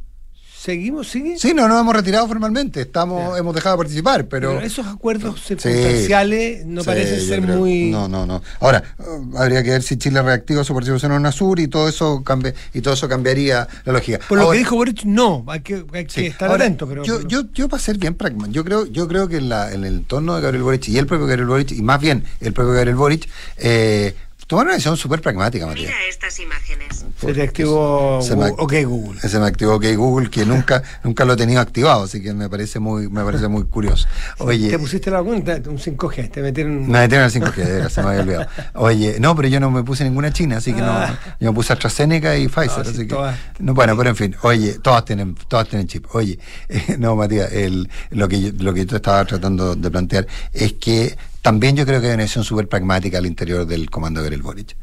¿Seguimos? 0.63 1.10
¿Sigue? 1.10 1.38
Sí, 1.38 1.53
no 1.53 1.67
nos 1.67 1.82
hemos 1.82 1.93
retirado 1.93 2.25
formalmente, 2.25 2.79
estamos, 2.79 3.38
hemos 3.38 3.53
dejado 3.53 3.75
de 3.75 3.79
participar, 3.79 4.27
pero... 4.27 4.62
esos 4.62 4.88
acuerdos 4.88 5.43
circunstanciales 5.43 6.65
no 6.65 6.86
parecen 6.86 7.20
ser 7.20 7.41
muy... 7.41 7.91
No, 7.91 8.08
no, 8.08 8.25
no. 8.25 8.41
Ahora, 8.62 8.82
uh, 8.98 9.38
habría 9.38 9.62
que 9.62 9.72
ver 9.72 9.84
si 9.84 9.98
Chile 9.98 10.22
reactiva 10.22 10.63
su 10.63 10.74
participación 10.74 11.12
en 11.12 11.17
UNASUR 11.17 11.60
y 11.60 11.67
todo 11.67 11.89
eso 11.89 12.24
cambia, 12.24 12.53
y 12.74 12.79
todo 12.79 12.93
eso 12.93 13.10
cambiaría 13.10 13.67
la 13.84 13.91
lógica. 13.91 14.22
Por 14.29 14.38
lo 14.39 14.51
que 14.51 14.60
dijo 14.60 14.77
Boric, 14.77 15.03
no, 15.03 15.43
hay 15.48 15.60
que, 15.60 15.84
estar 16.15 16.50
atento. 16.50 16.88
Pero, 16.88 17.03
yo, 17.03 17.27
yo, 17.27 17.41
yo 17.53 17.67
para 17.67 17.84
ser 17.84 17.98
bien 17.98 18.15
pragmático, 18.15 18.53
yo 18.53 18.63
creo, 18.63 18.86
yo 18.86 19.05
creo 19.10 19.27
que 19.27 19.39
en, 19.39 19.50
la, 19.50 19.74
en 19.74 19.84
el 19.84 19.96
entorno 19.96 20.34
de 20.38 20.43
Gabriel 20.43 20.63
Boric 20.63 20.88
y 20.88 20.98
el 20.98 21.08
propio 21.08 21.27
Gabriel 21.27 21.50
Boric, 21.50 21.72
y 21.74 21.82
más 21.82 22.00
bien 22.00 22.24
el 22.39 22.53
propio 22.53 22.72
Gabriel 22.72 22.96
Boric, 22.96 23.27
eh, 23.58 24.15
Una 24.62 24.72
decisión 24.72 24.98
súper 24.98 25.22
pragmática, 25.22 25.65
Matías. 25.65 25.88
Mira 25.88 26.05
estas 26.07 26.39
imágenes. 26.39 27.05
Se 27.19 27.33
te 27.33 27.41
activó 27.41 28.22
se 28.22 28.36
me, 28.36 28.48
OK 28.50 28.74
Google. 28.86 29.19
Se 29.22 29.39
me 29.39 29.45
activó 29.45 29.75
OK 29.75 29.86
Google, 29.95 30.29
que 30.29 30.45
nunca, 30.45 30.83
nunca 31.03 31.25
lo 31.25 31.33
he 31.33 31.36
tenido 31.36 31.62
activado, 31.62 32.03
así 32.03 32.22
que 32.22 32.33
me 32.33 32.50
parece 32.50 32.79
muy, 32.79 33.10
me 33.10 33.24
parece 33.24 33.48
muy 33.48 33.65
curioso. 33.65 34.07
Oye, 34.39 34.69
¿Te 34.69 34.79
pusiste 34.79 35.10
la 35.10 35.24
cuenta? 35.24 35.55
Un 35.67 35.77
5G, 35.77 36.31
te 36.31 36.41
metieron... 36.41 36.88
Me 36.89 37.00
metieron 37.00 37.25
el 37.25 37.31
5G, 37.31 37.89
se 37.89 38.01
me 38.01 38.10
había 38.10 38.22
olvidado. 38.22 38.48
Oye, 38.75 39.17
no, 39.19 39.36
pero 39.36 39.48
yo 39.48 39.60
no 39.60 39.72
me 39.72 39.83
puse 39.83 40.03
ninguna 40.03 40.31
china, 40.31 40.57
así 40.57 40.74
que 40.74 40.81
no. 40.81 40.91
Ah. 40.91 41.17
Yo 41.39 41.51
me 41.51 41.55
puse 41.55 41.74
AstraZeneca 41.74 42.38
y 42.38 42.48
Pfizer, 42.48 42.81
así 42.81 43.07
que... 43.07 43.15
no, 43.60 43.74
bueno, 43.74 43.95
pero 43.98 44.10
en 44.10 44.15
fin, 44.15 44.36
oye, 44.41 44.79
todas 44.79 45.05
tienen, 45.05 45.36
todas 45.48 45.67
tienen 45.67 45.88
chip. 45.88 46.05
Oye, 46.13 46.38
no, 46.98 47.15
Matías, 47.15 47.51
el, 47.51 47.89
lo, 48.12 48.27
que 48.27 48.41
yo, 48.41 48.51
lo 48.60 48.74
que 48.74 48.86
yo 48.86 48.95
estaba 48.98 49.25
tratando 49.25 49.75
de 49.75 49.91
plantear 49.91 50.27
es 50.51 50.74
que 50.74 51.15
también 51.43 51.75
yo 51.75 51.85
creo 51.85 52.00
que 52.00 52.07
hay 52.07 52.13
una 52.13 52.23
visión 52.23 52.45
súper 52.45 52.69
pragmática 52.69 53.17
al 53.17 53.25
interior 53.25 53.67
del 53.67 53.89
comando 53.89 54.21
de 54.21 54.23
Gabriel 54.23 54.41
Boric. 54.41 54.77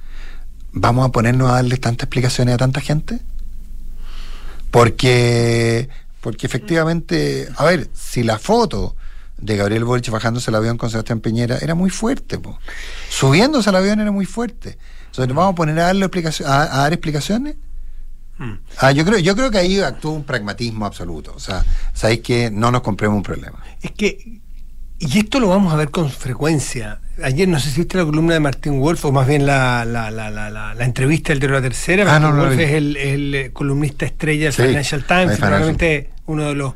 ¿Vamos 0.72 1.08
a 1.08 1.10
ponernos 1.10 1.50
a 1.50 1.54
darle 1.54 1.78
tantas 1.78 2.04
explicaciones 2.04 2.54
a 2.54 2.58
tanta 2.58 2.82
gente? 2.82 3.18
Porque, 4.70 5.88
porque 6.20 6.46
efectivamente, 6.46 7.48
a 7.56 7.64
ver, 7.64 7.88
si 7.94 8.22
la 8.22 8.38
foto 8.38 8.94
de 9.38 9.56
Gabriel 9.56 9.84
Boric 9.84 10.10
bajándose 10.10 10.50
el 10.50 10.54
avión 10.54 10.76
con 10.76 10.90
Sebastián 10.90 11.20
Piñera 11.20 11.56
era 11.62 11.74
muy 11.74 11.88
fuerte, 11.88 12.38
subiéndose 13.08 13.70
al 13.70 13.76
avión 13.76 13.98
era 13.98 14.12
muy 14.12 14.26
fuerte. 14.26 14.76
Entonces, 15.06 15.34
¿vamos 15.34 15.54
a 15.54 15.56
poner 15.56 15.78
a, 15.78 15.84
darle 15.84 16.10
a, 16.44 16.66
dar 16.66 16.92
explicaciones? 16.92 17.56
Hmm. 18.36 18.56
Ah, 18.76 18.92
yo 18.92 19.06
creo, 19.06 19.18
yo 19.18 19.34
creo 19.34 19.50
que 19.50 19.58
ahí 19.58 19.80
actúa 19.80 20.12
un 20.12 20.24
pragmatismo 20.24 20.84
absoluto. 20.84 21.32
O 21.34 21.40
sea, 21.40 21.64
sabéis 21.94 22.20
que 22.20 22.50
no 22.50 22.70
nos 22.70 22.82
compremos 22.82 23.16
un 23.16 23.22
problema. 23.22 23.64
Es 23.80 23.92
que 23.92 24.42
y 25.00 25.18
esto 25.18 25.40
lo 25.40 25.48
vamos 25.48 25.72
a 25.72 25.76
ver 25.76 25.90
con 25.90 26.10
frecuencia. 26.10 27.00
Ayer 27.22 27.48
no 27.48 27.58
sé 27.58 27.70
si 27.70 27.80
viste 27.80 27.96
la 27.96 28.04
columna 28.04 28.34
de 28.34 28.40
Martín 28.40 28.80
Wolf, 28.80 29.02
o 29.06 29.12
más 29.12 29.26
bien 29.26 29.46
la, 29.46 29.84
la, 29.86 30.10
la, 30.10 30.30
la, 30.30 30.50
la 30.50 30.84
entrevista 30.84 31.32
del 31.32 31.40
de 31.40 31.48
la 31.48 31.62
tercera. 31.62 32.04
Ah, 32.04 32.20
Martín 32.20 32.38
Wolf 32.38 32.58
es 32.58 32.70
el, 32.72 32.96
el, 32.96 33.34
eh, 33.34 33.50
columnista 33.52 34.04
estrella 34.04 34.44
del 34.44 34.52
Financial 34.52 35.04
Times, 35.04 35.38
probablemente 35.38 36.10
uno 36.26 36.48
de 36.48 36.54
los 36.54 36.74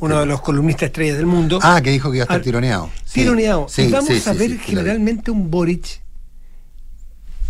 uno 0.00 0.20
de 0.20 0.26
los 0.26 0.40
columnistas 0.40 0.86
estrellas 0.86 1.18
del 1.18 1.26
mundo. 1.26 1.58
Ah, 1.62 1.80
que 1.82 1.90
dijo 1.90 2.10
que 2.10 2.16
iba 2.16 2.24
a 2.24 2.28
estar 2.28 2.40
tironeado. 2.40 2.90
Tironeado. 3.12 3.66
y 3.76 3.88
vamos 3.88 4.26
a 4.26 4.32
ver 4.32 4.58
generalmente 4.58 5.30
un 5.30 5.50
Boric 5.50 6.00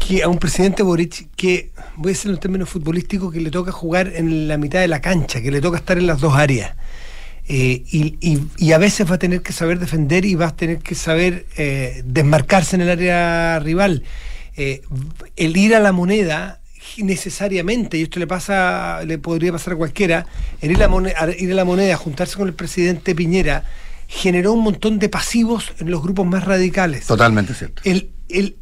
que 0.00 0.24
a 0.24 0.28
un 0.28 0.38
presidente 0.38 0.82
Boric 0.82 1.28
que, 1.36 1.70
voy 1.96 2.10
a 2.10 2.12
decirlo 2.14 2.34
en 2.34 2.40
términos 2.40 2.68
futbolísticos, 2.68 3.32
que 3.32 3.40
le 3.40 3.50
toca 3.50 3.70
jugar 3.70 4.12
en 4.14 4.48
la 4.48 4.56
mitad 4.56 4.80
de 4.80 4.88
la 4.88 5.00
cancha, 5.00 5.40
que 5.40 5.52
le 5.52 5.60
toca 5.60 5.78
estar 5.78 5.98
en 5.98 6.06
las 6.08 6.20
dos 6.20 6.34
áreas. 6.34 6.74
Eh, 7.48 7.82
y, 7.90 8.72
a 8.72 8.78
veces 8.78 9.10
va 9.10 9.16
a 9.16 9.18
tener 9.18 9.42
que 9.42 9.52
saber 9.52 9.80
defender 9.80 10.24
y 10.24 10.36
va 10.36 10.48
a 10.48 10.56
tener 10.56 10.78
que 10.78 10.94
saber 10.94 11.46
eh, 11.56 12.02
desmarcarse 12.04 12.76
en 12.76 12.82
el 12.82 12.90
área 12.90 13.58
rival. 13.58 14.04
Eh, 14.56 14.82
el 15.36 15.56
ir 15.56 15.74
a 15.74 15.80
la 15.80 15.92
moneda 15.92 16.60
necesariamente, 16.98 17.98
y 17.98 18.02
esto 18.02 18.20
le 18.20 18.26
pasa, 18.26 19.02
le 19.04 19.18
podría 19.18 19.52
pasar 19.52 19.74
a 19.74 19.76
cualquiera, 19.76 20.26
el 20.60 20.72
ir 20.72 20.76
a, 20.76 20.80
la 20.80 20.88
moneda, 20.88 21.16
ir 21.38 21.50
a 21.50 21.54
la 21.54 21.64
moneda, 21.64 21.96
juntarse 21.96 22.36
con 22.36 22.46
el 22.46 22.54
presidente 22.54 23.14
Piñera, 23.14 23.64
generó 24.06 24.52
un 24.52 24.62
montón 24.62 24.98
de 24.98 25.08
pasivos 25.08 25.72
en 25.78 25.90
los 25.90 26.02
grupos 26.02 26.26
más 26.26 26.44
radicales. 26.44 27.06
Totalmente 27.06 27.54
cierto. 27.54 27.82
El, 27.84 28.10
el, 28.28 28.56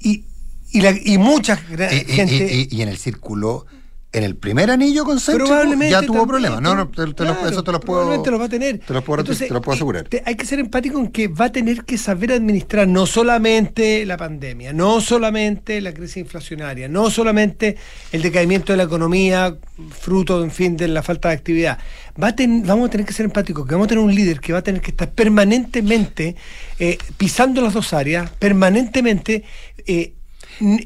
y, 0.00 0.24
y, 0.72 0.80
la, 0.80 0.90
y 0.90 1.18
mucha 1.18 1.56
gente... 1.56 2.68
y 2.70 2.82
en 2.82 2.88
el 2.88 2.96
círculo 2.96 3.66
en 4.10 4.24
el 4.24 4.36
primer 4.36 4.70
anillo 4.70 5.04
con 5.04 5.20
Probablemente 5.20 5.90
ya 5.90 6.00
tuvo 6.00 6.26
problemas. 6.26 6.62
No, 6.62 6.74
no, 6.74 6.88
te, 6.88 7.02
eso 7.02 7.62
te 7.62 7.72
lo 7.72 7.80
puedo. 7.80 7.80
Probablemente 7.80 8.30
lo 8.30 8.38
va 8.38 8.46
a 8.46 8.48
tener. 8.48 8.78
Te 8.78 8.94
lo 8.94 9.04
puedo, 9.04 9.22
te 9.22 9.50
lo 9.50 9.60
puedo 9.60 9.74
asegurar. 9.74 10.08
hay 10.24 10.34
que 10.34 10.46
ser 10.46 10.60
empático 10.60 10.98
en 10.98 11.08
que 11.08 11.28
va 11.28 11.46
a 11.46 11.52
tener 11.52 11.84
que 11.84 11.98
saber 11.98 12.32
administrar 12.32 12.88
no 12.88 13.04
solamente 13.04 14.06
la 14.06 14.16
pandemia, 14.16 14.72
no 14.72 15.02
solamente 15.02 15.80
la 15.82 15.92
crisis 15.92 16.18
inflacionaria, 16.18 16.88
no 16.88 17.10
solamente 17.10 17.76
el 18.10 18.22
decaimiento 18.22 18.72
de 18.72 18.78
la 18.78 18.84
economía, 18.84 19.56
fruto, 19.90 20.42
en 20.42 20.50
fin, 20.50 20.76
de 20.76 20.88
la 20.88 21.02
falta 21.02 21.28
de 21.28 21.34
actividad. 21.34 21.78
Va 22.20 22.28
a 22.28 22.34
vamos 22.38 22.88
a 22.88 22.90
tener 22.90 23.06
que 23.06 23.12
ser 23.12 23.26
empáticos, 23.26 23.66
que 23.66 23.74
vamos 23.74 23.86
a 23.86 23.88
tener 23.88 24.02
un 24.02 24.14
líder 24.14 24.40
que 24.40 24.54
va 24.54 24.60
a 24.60 24.62
tener 24.62 24.80
que 24.80 24.90
estar 24.90 25.10
permanentemente 25.10 26.34
eh, 26.78 26.96
pisando 27.18 27.60
las 27.60 27.74
dos 27.74 27.92
áreas, 27.92 28.30
permanentemente. 28.30 29.44
Eh, 29.86 30.14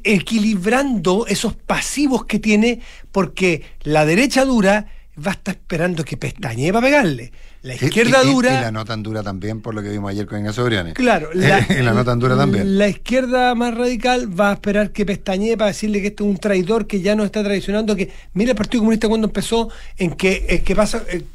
equilibrando 0.04 1.26
esos 1.26 1.54
pasivos 1.54 2.24
que 2.24 2.38
tiene, 2.38 2.80
porque 3.10 3.62
la 3.82 4.04
derecha 4.04 4.44
dura 4.44 4.86
va 5.24 5.32
a 5.32 5.34
estar 5.34 5.54
esperando 5.54 6.04
que 6.04 6.16
pestañee 6.16 6.72
para 6.72 6.86
pegarle. 6.86 7.32
La 7.62 7.74
izquierda 7.74 8.24
dura. 8.24 8.58
Y, 8.58 8.62
la 8.62 8.72
no 8.72 8.84
tan 8.84 9.02
dura 9.02 9.22
también, 9.22 9.60
por 9.60 9.74
lo 9.74 9.82
que 9.82 9.90
vimos 9.90 10.10
ayer 10.10 10.26
con 10.26 10.38
Ignacio 10.38 10.64
Briones. 10.64 10.94
Claro, 10.94 11.30
la, 11.34 11.64
la 11.68 11.92
no 11.92 12.04
tan 12.04 12.18
dura 12.18 12.36
también. 12.36 12.76
La 12.78 12.88
izquierda 12.88 13.54
más 13.54 13.74
radical 13.74 14.38
va 14.38 14.50
a 14.50 14.54
esperar 14.54 14.90
que 14.90 15.06
pestañee 15.06 15.56
para 15.56 15.68
decirle 15.68 16.00
que 16.00 16.08
este 16.08 16.24
es 16.24 16.28
un 16.28 16.38
traidor 16.38 16.86
que 16.86 17.00
ya 17.00 17.14
no 17.14 17.24
está 17.24 17.44
traicionando. 17.44 17.94
Que 17.94 18.10
mira 18.34 18.50
el 18.50 18.56
Partido 18.56 18.80
Comunista 18.80 19.08
cuando 19.08 19.28
empezó, 19.28 19.70
en 19.96 20.12
que, 20.12 20.46
es 20.48 20.62
que 20.62 20.74
pasa. 20.74 21.04
El, 21.08 21.26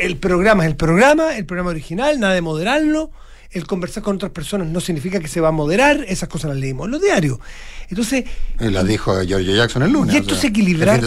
el 0.00 0.16
programa 0.16 0.64
es 0.64 0.70
el 0.70 0.76
programa, 0.76 1.36
el 1.36 1.44
programa 1.44 1.70
original, 1.70 2.18
nada 2.18 2.34
de 2.34 2.40
moderarlo 2.40 3.12
el 3.50 3.66
conversar 3.66 4.02
con 4.02 4.16
otras 4.16 4.32
personas 4.32 4.68
no 4.68 4.80
significa 4.80 5.20
que 5.20 5.28
se 5.28 5.40
va 5.40 5.48
a 5.48 5.52
moderar, 5.52 6.04
esas 6.06 6.28
cosas 6.28 6.50
las 6.50 6.58
leímos 6.58 6.86
en 6.86 6.90
los 6.92 7.02
diarios. 7.02 7.38
Entonces. 7.88 8.24
Y 8.60 8.68
las 8.68 8.86
dijo 8.86 9.22
Giorgio 9.22 9.54
Jackson 9.54 9.82
el 9.82 9.92
lunes. 9.92 10.14
Y 10.14 10.18
esto 10.18 10.34
es 10.34 10.44
equilibrar. 10.44 11.00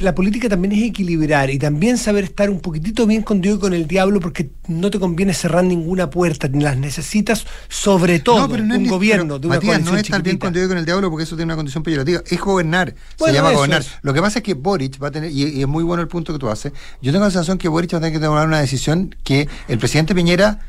la 0.00 0.14
política 0.14 0.48
también 0.48 0.72
es 0.72 0.82
equilibrar 0.82 1.50
y 1.50 1.58
también 1.58 1.98
saber 1.98 2.24
estar 2.24 2.48
un 2.48 2.60
poquitito 2.60 3.06
bien 3.06 3.22
con 3.22 3.42
Dios 3.42 3.58
y 3.58 3.60
con 3.60 3.74
el 3.74 3.86
diablo 3.86 4.20
porque 4.20 4.48
no 4.68 4.90
te 4.90 4.98
conviene 4.98 5.34
cerrar 5.34 5.64
ninguna 5.64 6.08
puerta, 6.08 6.48
ni 6.48 6.64
las 6.64 6.78
necesitas, 6.78 7.44
sobre 7.68 8.20
todo 8.20 8.48
no, 8.48 8.76
un 8.76 8.86
gobierno 8.86 9.38
de 9.38 9.46
una 9.46 9.56
Matías, 9.56 9.82
no 9.82 9.94
es 9.94 10.04
estar 10.04 10.22
bien 10.22 10.38
con 10.38 10.52
Dios 10.52 10.64
y 10.64 10.68
con 10.68 10.78
el 10.78 10.86
diablo 10.86 11.10
porque 11.10 11.24
eso 11.24 11.36
tiene 11.36 11.50
una 11.52 11.56
condición 11.56 11.82
peyorativa, 11.82 12.22
es 12.26 12.40
gobernar, 12.40 12.94
se 13.18 13.32
llama 13.32 13.52
gobernar. 13.52 13.84
Lo 14.00 14.14
que 14.14 14.22
pasa 14.22 14.38
es 14.38 14.42
que 14.42 14.54
Boric 14.54 15.02
va 15.02 15.08
a 15.08 15.10
tener, 15.10 15.30
y, 15.30 15.60
es 15.60 15.68
muy 15.68 15.84
bueno 15.84 16.02
el 16.02 16.08
punto 16.08 16.32
que 16.32 16.38
tú 16.38 16.48
haces, 16.48 16.72
yo 17.02 17.12
tengo 17.12 17.26
la 17.26 17.30
sensación 17.30 17.58
que 17.58 17.68
Boric 17.68 17.92
va 17.92 17.98
a 17.98 18.00
tener 18.00 18.18
que 18.18 18.24
tomar 18.24 18.46
una 18.46 18.60
decisión 18.60 19.14
que 19.24 19.48
el 19.68 19.78
presidente 19.78 20.14
Piñera 20.14 20.60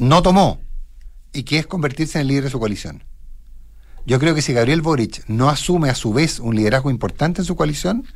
no 0.00 0.22
tomó 0.22 0.60
y 1.32 1.44
que 1.44 1.58
es 1.58 1.66
convertirse 1.66 2.18
en 2.18 2.22
el 2.22 2.28
líder 2.28 2.44
de 2.44 2.50
su 2.50 2.58
coalición. 2.58 3.04
Yo 4.06 4.18
creo 4.18 4.34
que 4.34 4.42
si 4.42 4.54
Gabriel 4.54 4.80
Boric 4.80 5.22
no 5.28 5.50
asume 5.50 5.90
a 5.90 5.94
su 5.94 6.12
vez 6.12 6.40
un 6.40 6.56
liderazgo 6.56 6.90
importante 6.90 7.42
en 7.42 7.44
su 7.44 7.54
coalición, 7.54 8.06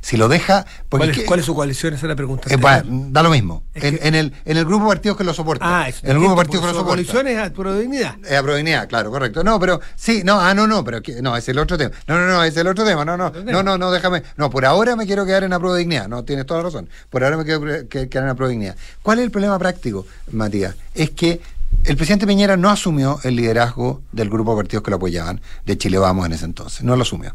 Si 0.00 0.16
lo 0.16 0.28
deja. 0.28 0.64
Porque 0.88 0.98
¿Cuál, 0.98 1.02
es 1.10 1.16
es, 1.16 1.20
que- 1.22 1.26
cuál 1.26 1.40
es 1.40 1.46
su 1.46 1.54
coalición? 1.54 1.94
Esa 1.94 2.06
es 2.06 2.08
la 2.08 2.16
pregunta. 2.16 2.48
eh, 2.52 2.56
va, 2.56 2.82
da 2.84 3.22
lo 3.22 3.30
mismo. 3.30 3.64
Es 3.74 3.84
En, 3.84 4.14
el, 4.14 4.32
en 4.44 4.56
el 4.56 4.64
grupo 4.64 4.84
de 4.84 4.88
partidos 4.90 5.16
que 5.16 5.24
lo 5.24 5.34
soportan. 5.34 5.68
Ah, 5.70 5.88
es 5.88 6.02
en 6.04 6.10
el 6.10 6.18
grupo 6.18 6.30
de 6.30 6.36
partidos 6.36 6.60
que 6.62 6.66
lo 6.66 6.72
su 6.72 6.78
soportan. 6.80 7.04
coalición 7.06 7.26
es 7.28 7.38
a 7.38 7.52
pura 7.52 7.74
dignidad. 7.76 8.16
Eh, 8.28 8.36
a 8.36 8.42
Provincia, 8.42 8.86
claro, 8.86 9.10
correcto. 9.10 9.42
No, 9.44 9.58
pero 9.58 9.80
sí, 9.96 10.22
no, 10.24 10.40
ah, 10.40 10.54
no, 10.54 10.66
no, 10.66 10.84
pero 10.84 11.00
no, 11.22 11.36
es 11.36 11.48
el 11.48 11.58
otro 11.58 11.76
tema. 11.76 11.90
No, 12.06 12.18
no, 12.18 12.26
no, 12.26 12.44
es 12.44 12.56
el 12.56 12.66
otro 12.66 12.84
tema. 12.84 13.04
No, 13.04 13.16
no, 13.16 13.30
no, 13.30 13.62
no, 13.62 13.78
no, 13.78 13.90
déjame. 13.90 14.22
No, 14.36 14.50
por 14.50 14.64
ahora 14.64 14.96
me 14.96 15.06
quiero 15.06 15.26
quedar 15.26 15.44
en 15.44 15.50
la 15.50 15.58
dignidad. 15.76 16.08
No, 16.08 16.24
tienes 16.24 16.46
toda 16.46 16.60
la 16.60 16.64
razón. 16.64 16.88
Por 17.10 17.24
ahora 17.24 17.36
me 17.36 17.44
quiero 17.44 17.60
quedar 17.88 18.28
en 18.28 18.36
la 18.38 18.48
dignidad. 18.48 18.76
¿Cuál 19.02 19.18
es 19.18 19.24
el 19.24 19.30
problema 19.30 19.58
práctico, 19.58 20.06
Matías? 20.32 20.74
Es 20.94 21.10
que 21.10 21.40
el 21.84 21.96
presidente 21.96 22.26
Piñera 22.26 22.56
no 22.56 22.70
asumió 22.70 23.20
el 23.24 23.36
liderazgo 23.36 24.02
del 24.12 24.30
grupo 24.30 24.52
de 24.52 24.56
partidos 24.62 24.82
que 24.84 24.90
lo 24.90 24.96
apoyaban, 24.96 25.40
de 25.66 25.76
Chile 25.78 25.98
Vamos 25.98 26.24
en 26.26 26.32
ese 26.32 26.44
entonces. 26.44 26.82
No 26.82 26.96
lo 26.96 27.02
asumió. 27.02 27.34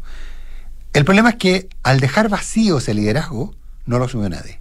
El 0.94 1.04
problema 1.04 1.30
es 1.30 1.36
que 1.36 1.68
al 1.82 1.98
dejar 2.00 2.28
vacío 2.28 2.78
ese 2.78 2.94
liderazgo, 2.94 3.54
no 3.84 3.98
lo 3.98 4.04
asumió 4.04 4.28
nadie. 4.28 4.60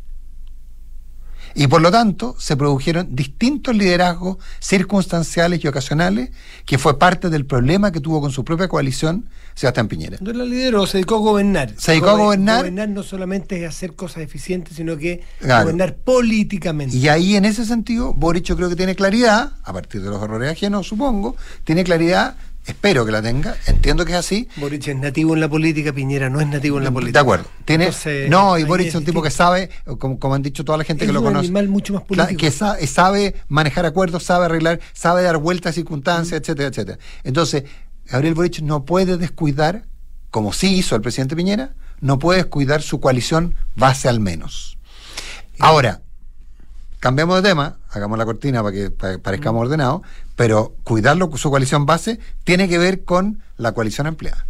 Y 1.55 1.67
por 1.67 1.81
lo 1.81 1.91
tanto, 1.91 2.35
se 2.39 2.57
produjeron 2.57 3.15
distintos 3.15 3.75
liderazgos 3.75 4.37
circunstanciales 4.59 5.63
y 5.63 5.67
ocasionales, 5.67 6.31
que 6.65 6.79
fue 6.79 6.97
parte 6.97 7.29
del 7.29 7.45
problema 7.45 7.91
que 7.91 7.99
tuvo 7.99 8.19
con 8.19 8.31
su 8.31 8.43
propia 8.43 8.67
coalición 8.67 9.29
Sebastián 9.53 9.87
Piñera. 9.87 10.17
No 10.19 10.33
la 10.33 10.45
lideró, 10.45 10.87
se 10.87 10.97
dedicó 10.97 11.17
a 11.17 11.19
gobernar. 11.19 11.75
Se 11.77 11.91
dedicó 11.91 12.09
a 12.09 12.17
gobernar. 12.17 12.57
Gobernar 12.61 12.89
no 12.89 13.03
solamente 13.03 13.63
es 13.63 13.69
hacer 13.69 13.93
cosas 13.93 14.23
eficientes, 14.23 14.75
sino 14.75 14.97
que 14.97 15.21
Claro. 15.39 15.65
gobernar 15.65 15.95
políticamente. 15.97 16.97
Y 16.97 17.07
ahí, 17.07 17.35
en 17.35 17.45
ese 17.45 17.65
sentido, 17.65 18.15
Boric 18.15 18.45
yo 18.45 18.55
creo 18.55 18.69
que 18.69 18.75
tiene 18.75 18.95
claridad, 18.95 19.51
a 19.63 19.71
partir 19.73 20.01
de 20.01 20.09
los 20.09 20.23
errores 20.23 20.51
ajenos, 20.51 20.87
supongo, 20.87 21.35
tiene 21.63 21.83
claridad, 21.83 22.35
espero 22.65 23.05
que 23.05 23.11
la 23.11 23.21
tenga, 23.21 23.55
entiendo 23.67 24.05
que 24.05 24.11
es 24.13 24.17
así. 24.17 24.47
Boric 24.57 24.87
es 24.87 24.95
nativo 24.95 25.33
en 25.33 25.41
la 25.41 25.49
política, 25.49 25.93
Piñera 25.93 26.29
no 26.29 26.39
es 26.41 26.47
nativo 26.47 26.77
en 26.77 26.83
la 26.83 26.91
política. 26.91 27.19
De 27.19 27.21
acuerdo. 27.21 27.45
Tiene, 27.65 27.85
Entonces, 27.85 28.29
no, 28.29 28.57
y 28.57 28.63
Boric 28.63 28.87
es 28.87 28.95
un 28.95 29.05
tipo 29.05 29.21
que 29.21 29.31
sabe, 29.31 29.69
como, 29.99 30.19
como 30.19 30.35
han 30.35 30.41
dicho 30.41 30.63
toda 30.63 30.77
la 30.77 30.83
gente 30.83 31.03
Es 31.05 31.09
que 31.09 31.13
lo 31.13 31.19
un 31.19 31.27
conoce. 31.27 31.45
animal 31.45 31.67
mucho 31.67 31.93
más 31.93 32.03
político. 32.03 32.39
Que 32.39 32.51
sabe, 32.51 32.87
sabe 32.87 33.35
manejar 33.47 33.85
acuerdos, 33.85 34.23
sabe 34.23 34.45
arreglar, 34.45 34.79
sabe 34.93 35.23
dar 35.23 35.37
vueltas 35.37 35.71
a 35.71 35.73
circunstancias, 35.73 36.39
etcétera, 36.41 36.69
etcétera. 36.69 36.99
Entonces, 37.23 37.63
Gabriel 38.05 38.33
Boric 38.33 38.61
no 38.61 38.85
puede 38.85 39.17
descuidar, 39.17 39.85
como 40.31 40.53
sí 40.53 40.75
hizo 40.77 40.95
el 40.95 41.01
presidente 41.01 41.35
Piñera, 41.35 41.73
no 42.01 42.19
puede 42.19 42.39
descuidar 42.39 42.81
su 42.81 42.99
coalición 42.99 43.55
base 43.75 44.09
al 44.09 44.19
menos. 44.19 44.77
Ahora, 45.59 46.01
cambiamos 46.99 47.41
de 47.41 47.49
tema, 47.49 47.77
hagamos 47.93 48.17
la 48.17 48.25
cortina 48.25 48.61
para 48.63 48.73
que 48.73 48.89
pa- 48.91 49.17
parezcamos 49.19 49.61
ordenados, 49.61 50.01
pero 50.35 50.75
cuidarlo 50.83 51.29
su 51.37 51.49
coalición 51.49 51.85
base 51.85 52.19
tiene 52.43 52.67
que 52.67 52.77
ver 52.77 53.03
con 53.03 53.41
la 53.57 53.71
coalición 53.73 54.07
ampliada. 54.07 54.45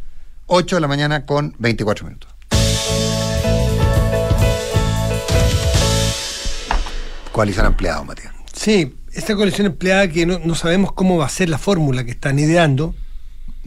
8 0.48 0.76
de 0.78 0.82
la 0.82 0.88
mañana 0.88 1.26
con 1.26 1.56
24 1.60 2.06
minutos. 2.06 2.30
Coalición 7.32 7.66
ampliada, 7.66 8.04
Matías. 8.04 8.34
Sí, 8.54 8.96
esta 9.14 9.36
coalición 9.36 9.66
empleada 9.68 10.08
que 10.08 10.26
no, 10.26 10.40
no 10.40 10.56
sabemos 10.56 10.94
cómo 10.94 11.18
va 11.18 11.26
a 11.26 11.30
ser 11.30 11.50
la 11.50 11.58
fórmula 11.58 12.04
que 12.04 12.12
están 12.12 12.38
ideando 12.40 12.94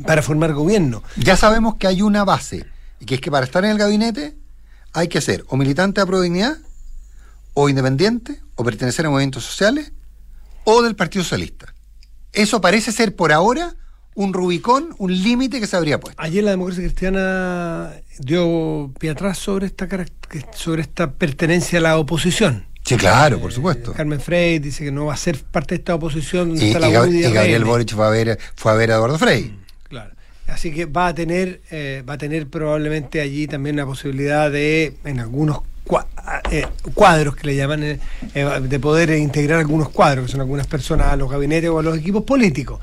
para 0.07 0.23
formar 0.23 0.53
gobierno. 0.53 1.03
Ya 1.17 1.37
sabemos 1.37 1.75
que 1.77 1.87
hay 1.87 2.03
una 2.03 2.25
base, 2.25 2.67
y 3.01 3.07
que 3.07 3.17
es 3.17 3.21
que 3.21 3.31
para 3.31 3.45
estar 3.45 3.65
en 3.65 3.73
el 3.73 3.79
gabinete 3.79 4.37
hay 4.93 5.09
que 5.09 5.21
ser 5.21 5.45
o 5.49 5.57
militante 5.57 6.01
de 6.01 6.07
Prodignidad, 6.07 6.57
o 7.59 7.71
independiente, 7.71 8.39
o 8.55 8.63
pertenecer 8.65 9.07
a 9.07 9.11
movimientos 9.11 9.43
sociales, 9.45 9.93
o 10.65 10.83
del 10.83 10.95
Partido 10.95 11.25
Socialista. 11.25 11.75
Eso 12.35 12.61
parece 12.61 12.93
ser 12.93 13.17
por 13.17 13.33
ahora 13.33 13.75
un 14.15 14.35
Rubicón, 14.35 14.95
un 14.99 15.11
límite 15.23 15.59
que 15.59 15.67
se 15.67 15.75
habría 15.75 15.99
puesto. 15.99 16.21
Ayer 16.21 16.45
la 16.45 16.51
democracia 16.51 16.83
cristiana 16.85 17.93
dio 18.19 18.93
pie 19.01 19.11
atrás 19.11 19.39
sobre 19.39 19.67
esta, 19.67 19.89
sobre 20.53 20.83
esta 20.83 21.13
pertenencia 21.13 21.79
a 21.79 21.83
la 21.83 21.99
oposición. 21.99 22.67
Sí, 22.85 22.97
claro, 22.99 23.41
por 23.41 23.53
supuesto. 23.53 23.95
Carmen 23.95 24.21
Frey 24.21 24.59
dice 24.59 24.85
que 24.85 24.93
no 24.93 25.07
va 25.07 25.15
a 25.15 25.17
ser 25.17 25.43
parte 25.43 25.75
de 25.77 25.79
esta 25.79 25.95
oposición. 25.95 26.57
Y, 26.57 26.67
está 26.69 26.79
la 26.79 26.91
y 26.91 26.93
Gab- 26.93 27.09
UDI 27.09 27.27
y 27.27 27.33
Gabriel. 27.33 27.65
Boric 27.65 27.95
fue 27.95 28.07
a 28.07 28.11
ver, 28.11 28.39
fue 28.55 28.71
a 28.73 28.75
ver 28.75 28.93
a 28.93 28.97
Eduardo 28.97 29.19
Frei. 29.19 29.59
Claro. 29.89 30.15
Así 30.47 30.73
que 30.73 30.85
va 30.85 31.09
a 31.09 31.15
tener, 31.15 31.63
eh, 31.71 32.05
va 32.09 32.15
a 32.15 32.19
tener 32.19 32.49
probablemente 32.49 33.21
allí 33.23 33.47
también 33.47 33.77
la 33.77 33.87
posibilidad 33.87 34.51
de, 34.51 34.95
en 35.05 35.21
algunos 35.21 35.59
eh, 35.59 35.63
cuadros 35.87 37.37
que 37.37 37.47
le 37.47 37.57
llaman, 37.57 37.83
eh, 37.83 38.01
eh, 38.35 38.61
de 38.63 38.81
poder 38.81 39.11
eh, 39.11 39.19
integrar 39.19 39.61
algunos 39.61 39.89
cuadros, 39.91 40.27
que 40.27 40.33
son 40.33 40.41
algunas 40.41 40.67
personas 40.67 41.09
a 41.09 41.17
los 41.17 41.31
gabinetes 41.31 41.71
o 41.71 41.79
a 41.79 41.83
los 41.83 41.99
equipos 41.99 42.25
políticos. 42.25 42.81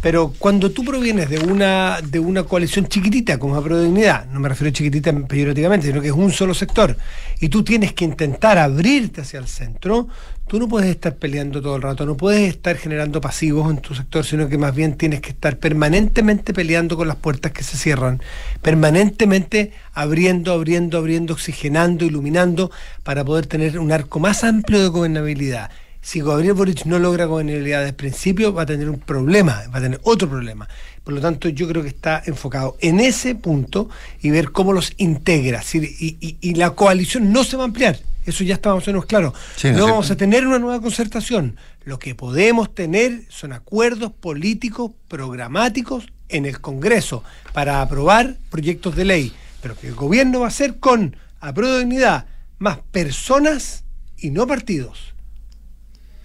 Pero 0.00 0.32
cuando 0.38 0.70
tú 0.70 0.84
provienes 0.84 1.28
de 1.30 1.38
una, 1.38 1.98
de 2.02 2.18
una 2.18 2.44
coalición 2.44 2.86
chiquitita, 2.86 3.38
como 3.38 3.56
es 3.56 3.64
Prodignidad, 3.64 4.26
no 4.26 4.38
me 4.38 4.48
refiero 4.48 4.68
a 4.68 4.72
chiquitita 4.72 5.12
peyorativamente, 5.26 5.86
sino 5.86 6.00
que 6.00 6.08
es 6.08 6.14
un 6.14 6.30
solo 6.30 6.54
sector, 6.54 6.96
y 7.40 7.48
tú 7.48 7.64
tienes 7.64 7.92
que 7.92 8.04
intentar 8.04 8.58
abrirte 8.58 9.22
hacia 9.22 9.40
el 9.40 9.48
centro, 9.48 10.08
tú 10.46 10.58
no 10.58 10.68
puedes 10.68 10.90
estar 10.90 11.16
peleando 11.16 11.62
todo 11.62 11.76
el 11.76 11.82
rato, 11.82 12.04
no 12.06 12.16
puedes 12.16 12.48
estar 12.48 12.76
generando 12.76 13.20
pasivos 13.20 13.70
en 13.70 13.78
tu 13.78 13.94
sector, 13.94 14.24
sino 14.24 14.48
que 14.48 14.58
más 14.58 14.74
bien 14.74 14.96
tienes 14.96 15.20
que 15.20 15.30
estar 15.30 15.58
permanentemente 15.58 16.52
peleando 16.52 16.96
con 16.96 17.08
las 17.08 17.16
puertas 17.16 17.52
que 17.52 17.62
se 17.64 17.76
cierran, 17.76 18.20
permanentemente 18.62 19.72
abriendo, 19.92 20.52
abriendo, 20.52 20.98
abriendo, 20.98 21.34
oxigenando, 21.34 22.04
iluminando, 22.04 22.70
para 23.02 23.24
poder 23.24 23.46
tener 23.46 23.78
un 23.78 23.92
arco 23.92 24.20
más 24.20 24.44
amplio 24.44 24.82
de 24.82 24.88
gobernabilidad. 24.88 25.70
Si 26.02 26.20
Gabriel 26.20 26.52
Boric 26.52 26.84
no 26.84 26.98
logra 26.98 27.24
gobernabilidad 27.24 27.78
desde 27.78 27.90
el 27.90 27.94
principio, 27.96 28.52
va 28.52 28.62
a 28.62 28.66
tener 28.66 28.90
un 28.90 29.00
problema, 29.00 29.62
va 29.74 29.78
a 29.78 29.82
tener 29.82 30.00
otro 30.02 30.28
problema. 30.28 30.68
Por 31.02 31.14
lo 31.14 31.20
tanto, 31.22 31.48
yo 31.48 31.66
creo 31.66 31.82
que 31.82 31.88
está 31.88 32.22
enfocado 32.26 32.76
en 32.80 33.00
ese 33.00 33.34
punto 33.34 33.88
y 34.20 34.28
ver 34.28 34.52
cómo 34.52 34.74
los 34.74 34.92
integra. 34.98 35.62
Y- 35.72 36.36
y 36.42 36.54
la 36.56 36.70
coalición 36.72 37.32
no 37.32 37.42
se 37.42 37.56
va 37.56 37.62
a 37.62 37.66
ampliar. 37.66 37.98
Eso 38.24 38.44
ya 38.44 38.54
estamos 38.54 38.86
menos 38.86 39.06
claros. 39.06 39.34
Sí, 39.56 39.70
no 39.70 39.78
no 39.78 39.86
vamos 39.86 40.10
a 40.10 40.16
tener 40.16 40.46
una 40.46 40.58
nueva 40.58 40.80
concertación. 40.80 41.56
Lo 41.84 41.98
que 41.98 42.14
podemos 42.14 42.74
tener 42.74 43.24
son 43.28 43.52
acuerdos 43.52 44.12
políticos 44.12 44.92
programáticos 45.08 46.06
en 46.28 46.46
el 46.46 46.60
Congreso 46.60 47.22
para 47.52 47.82
aprobar 47.82 48.38
proyectos 48.50 48.96
de 48.96 49.04
ley. 49.04 49.32
Pero 49.60 49.76
que 49.78 49.88
el 49.88 49.94
gobierno 49.94 50.40
va 50.40 50.46
a 50.46 50.48
hacer 50.48 50.78
con 50.78 51.16
apruebo 51.40 51.74
de 51.74 51.80
dignidad 51.80 52.26
más 52.58 52.78
personas 52.90 53.84
y 54.16 54.30
no 54.30 54.46
partidos. 54.46 55.14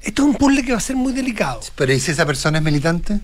Esto 0.02 0.22
es 0.24 0.30
un 0.30 0.36
puzzle 0.36 0.64
que 0.64 0.72
va 0.72 0.78
a 0.78 0.82
ser 0.82 0.96
muy 0.96 1.12
delicado. 1.12 1.60
Pero 1.76 1.94
¿y 1.94 2.00
si 2.00 2.12
esa 2.12 2.26
persona 2.26 2.60
es 2.60 2.64
militante? 2.64 3.20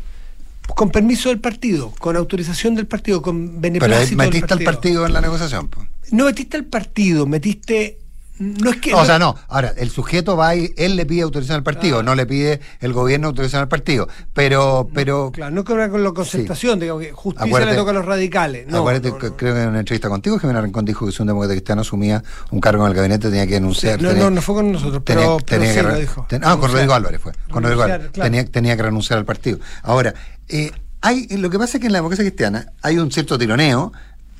Con 0.67 0.89
permiso 0.89 1.29
del 1.29 1.39
partido, 1.39 1.91
con 1.99 2.17
autorización 2.17 2.75
del 2.75 2.87
partido, 2.87 3.21
con 3.21 3.61
Pero 3.61 3.65
ahí 3.65 3.79
beneplácito 3.79 4.21
del 4.21 4.27
metiste 4.31 4.53
al 4.53 4.63
partido 4.63 5.05
en 5.05 5.13
la 5.13 5.21
negociación. 5.21 5.69
pues. 5.69 5.87
No 6.11 6.25
metiste 6.25 6.57
al 6.57 6.65
partido, 6.65 7.25
metiste... 7.25 7.99
No 8.37 8.69
es 8.69 8.77
que... 8.77 8.93
O 8.93 9.05
sea, 9.05 9.17
no. 9.17 9.35
Ahora, 9.47 9.73
el 9.77 9.89
sujeto 9.89 10.35
va 10.35 10.55
y 10.55 10.73
él 10.77 10.95
le 10.97 11.05
pide 11.05 11.21
autorización 11.21 11.55
al 11.57 11.63
partido, 11.63 11.95
Claro. 11.97 12.03
no 12.03 12.15
le 12.15 12.25
pide 12.25 12.59
el 12.81 12.91
gobierno 12.91 13.27
autorización 13.27 13.61
al 13.61 13.67
partido. 13.69 14.07
Pero, 14.33 14.89
pero 14.93 15.31
Claro, 15.31 15.55
no 15.55 15.63
cobra 15.63 15.89
con 15.89 16.03
la 16.03 16.11
concertación, 16.11 16.79
digamos 16.79 17.03
que 17.03 17.11
justicia 17.13 17.45
Acuérdate- 17.47 17.71
le 17.71 17.77
toca 17.77 17.91
a 17.91 17.93
los 17.93 18.05
radicales. 18.05 18.67
No, 18.67 18.79
acuérdate 18.79 19.13
creo 19.35 19.53
que 19.55 19.61
en 19.61 19.69
una 19.69 19.79
entrevista 19.79 20.09
contigo, 20.09 20.37
Jimena 20.39 20.59
Rincón 20.61 20.83
dijo 20.85 21.05
que 21.05 21.11
si 21.11 21.21
un 21.21 21.27
demócrata 21.27 21.53
cristiano 21.53 21.81
asumía 21.81 22.23
un 22.51 22.59
cargo 22.59 22.83
en 22.85 22.91
el 22.91 22.95
gabinete 22.97 23.29
tenía 23.29 23.47
que 23.47 23.53
denunciar. 23.53 24.01
no, 24.01 24.09
tenía- 24.09 24.23
no, 24.25 24.31
no 24.31 24.41
fue 24.41 24.55
con 24.55 24.71
nosotros, 24.71 25.03
tenía- 25.05 25.23
pero, 25.23 25.37
pero 25.37 25.45
tenía 25.61 25.73
sí 25.73 25.79
que 25.79 25.83
lo 25.87 25.95
dijo. 25.99 26.25
ten- 26.27 26.41
ah, 26.43 26.57
con. 26.59 26.71
Rodrigo 26.71 26.93
Álvarez 26.93 27.21
fue. 27.21 27.31
Con 27.49 27.63
Rodrigo 27.63 27.83
Álvarez. 27.83 28.11
claro. 28.11 28.29
Tenía, 28.29 28.45
tenía 28.51 28.75
que 28.75 28.83
renunciar 28.83 29.17
al 29.19 29.25
partido. 29.25 29.59
Ahora, 29.83 30.13
eh, 30.49 30.71
hay, 31.01 31.27
lo 31.37 31.49
que 31.49 31.57
pasa 31.57 31.77
es 31.77 31.81
que 31.81 31.87
en 31.87 31.93
la 31.93 31.99
democracia 31.99 32.23
cristiana 32.25 32.67
hay 32.81 32.97
un 32.97 33.11
cierto 33.11 33.37
tironeo. 33.37 33.93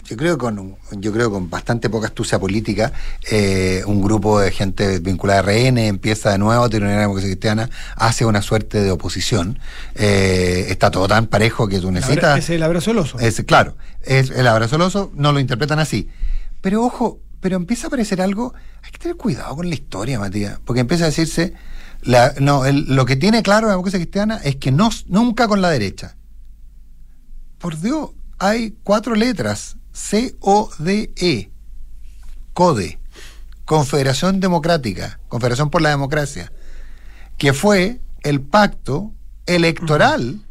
Yo 0.06 0.16
creo 0.18 0.38
con 0.38 0.76
yo 0.92 1.12
creo 1.12 1.32
con 1.32 1.50
bastante 1.50 1.90
poca 1.90 2.08
astucia 2.08 2.38
política, 2.40 2.94
eh, 3.32 3.82
un 3.88 4.02
grupo 4.04 4.40
de 4.40 4.52
gente 4.52 5.00
vinculada 5.00 5.40
a 5.40 5.42
RN 5.44 5.80
empieza 5.88 6.30
de 6.32 6.38
nuevo 6.38 6.64
a 6.64 6.70
la 6.70 7.00
democracia 7.02 7.30
cristiana, 7.30 7.70
hace 7.96 8.24
una 8.26 8.44
suerte 8.44 8.82
de 8.84 8.92
oposición. 8.92 9.58
Eh, 9.96 10.68
está 10.70 10.92
todo 10.92 11.08
tan 11.08 11.26
parejo 11.26 11.68
que 11.68 11.80
tú 11.80 11.92
necesitas. 11.92 12.38
Es 12.38 12.50
el 12.52 12.62
abrazo 12.62 12.92
oso. 12.92 13.20
Es, 13.20 13.42
claro, 13.48 13.78
es 14.04 14.30
el 14.30 14.46
abrazo 14.48 14.76
oso, 14.78 15.12
no 15.16 15.32
lo 15.32 15.40
interpretan 15.40 15.80
así. 15.80 16.08
Pero 16.62 16.84
ojo, 16.84 17.20
pero 17.42 17.56
empieza 17.56 17.86
a 17.86 17.90
aparecer 17.90 18.22
algo, 18.22 18.54
hay 18.84 18.92
que 18.92 19.00
tener 19.00 19.18
cuidado 19.18 19.56
con 19.56 19.68
la 19.68 19.74
historia, 19.76 20.20
Matías, 20.20 20.60
porque 20.66 20.82
empieza 20.82 21.06
a 21.06 21.08
decirse, 21.08 21.54
la, 22.04 22.34
no, 22.40 22.66
el- 22.66 22.86
lo 22.96 23.06
que 23.06 23.16
tiene 23.16 23.42
claro 23.42 23.66
la 23.68 23.74
democracia 23.74 24.00
cristiana 24.00 24.40
es 24.44 24.58
que 24.58 24.72
no, 24.72 24.90
nunca 25.08 25.48
con 25.48 25.62
la 25.64 25.70
derecha. 25.72 26.16
Por 27.58 27.80
Dios, 27.80 28.12
hay 28.40 28.76
cuatro 28.84 29.16
letras, 29.16 29.78
C-O-D-E, 29.94 31.52
CODE, 32.54 33.00
Confederación 33.66 34.40
Democrática, 34.40 35.20
Confederación 35.28 35.70
por 35.70 35.82
la 35.82 35.90
Democracia, 35.90 36.52
que 37.38 37.54
fue 37.54 38.00
el 38.22 38.42
pacto 38.42 39.12
electoral 39.46 40.42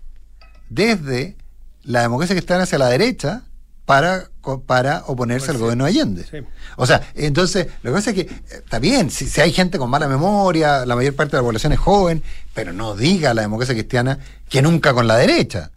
desde 0.69 1.37
la 1.83 2.03
democracia 2.03 2.35
cristiana 2.35 2.65
hacia 2.65 2.79
la 2.79 2.89
derecha 2.89 3.43
para, 3.85 4.31
para 4.67 5.05
oponerse 5.07 5.51
al 5.51 5.57
Pues 5.57 5.59
sí. 5.59 5.63
gobierno 5.63 5.85
de 5.85 5.91
Allende. 5.91 6.25
Sí. 6.31 6.39
O 6.77 6.87
sea, 6.87 7.03
entonces, 7.15 7.67
lo 7.83 7.91
que 7.91 7.95
pasa 7.95 8.11
es 8.11 8.17
que 8.17 8.23
eh, 8.23 8.31
está 8.51 8.79
bien, 8.79 9.11
si, 9.11 9.27
si 9.27 9.41
hay 9.41 9.53
gente 9.53 9.79
con 9.79 9.91
mala 9.91 10.09
memoria, 10.09 10.87
la 10.87 10.97
mayor 10.97 11.15
parte 11.15 11.33
de 11.33 11.43
la 11.43 11.47
población 11.47 11.73
es 11.73 11.79
joven, 11.79 12.23
pero 12.55 12.73
no 12.73 12.97
diga 12.97 13.35
la 13.35 13.43
democracia 13.43 13.75
cristiana 13.75 14.19
que 14.49 14.63
nunca 14.63 14.95
con 14.95 15.07
la 15.07 15.17
derecha. 15.17 15.71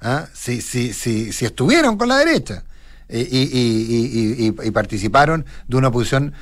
¿Ah? 0.00 0.28
Si, 0.32 0.60
si, 0.60 0.92
si, 0.92 1.32
si 1.32 1.44
estuvieron 1.44 1.96
con 1.96 2.08
la 2.08 2.16
derecha. 2.18 2.64
y, 3.10 3.20
y- 3.20 3.48
y- 4.48 4.54
y- 4.66 4.70
participaron 4.70 5.46
de 5.66 5.76
una 5.76 5.90
posición, 5.90 6.34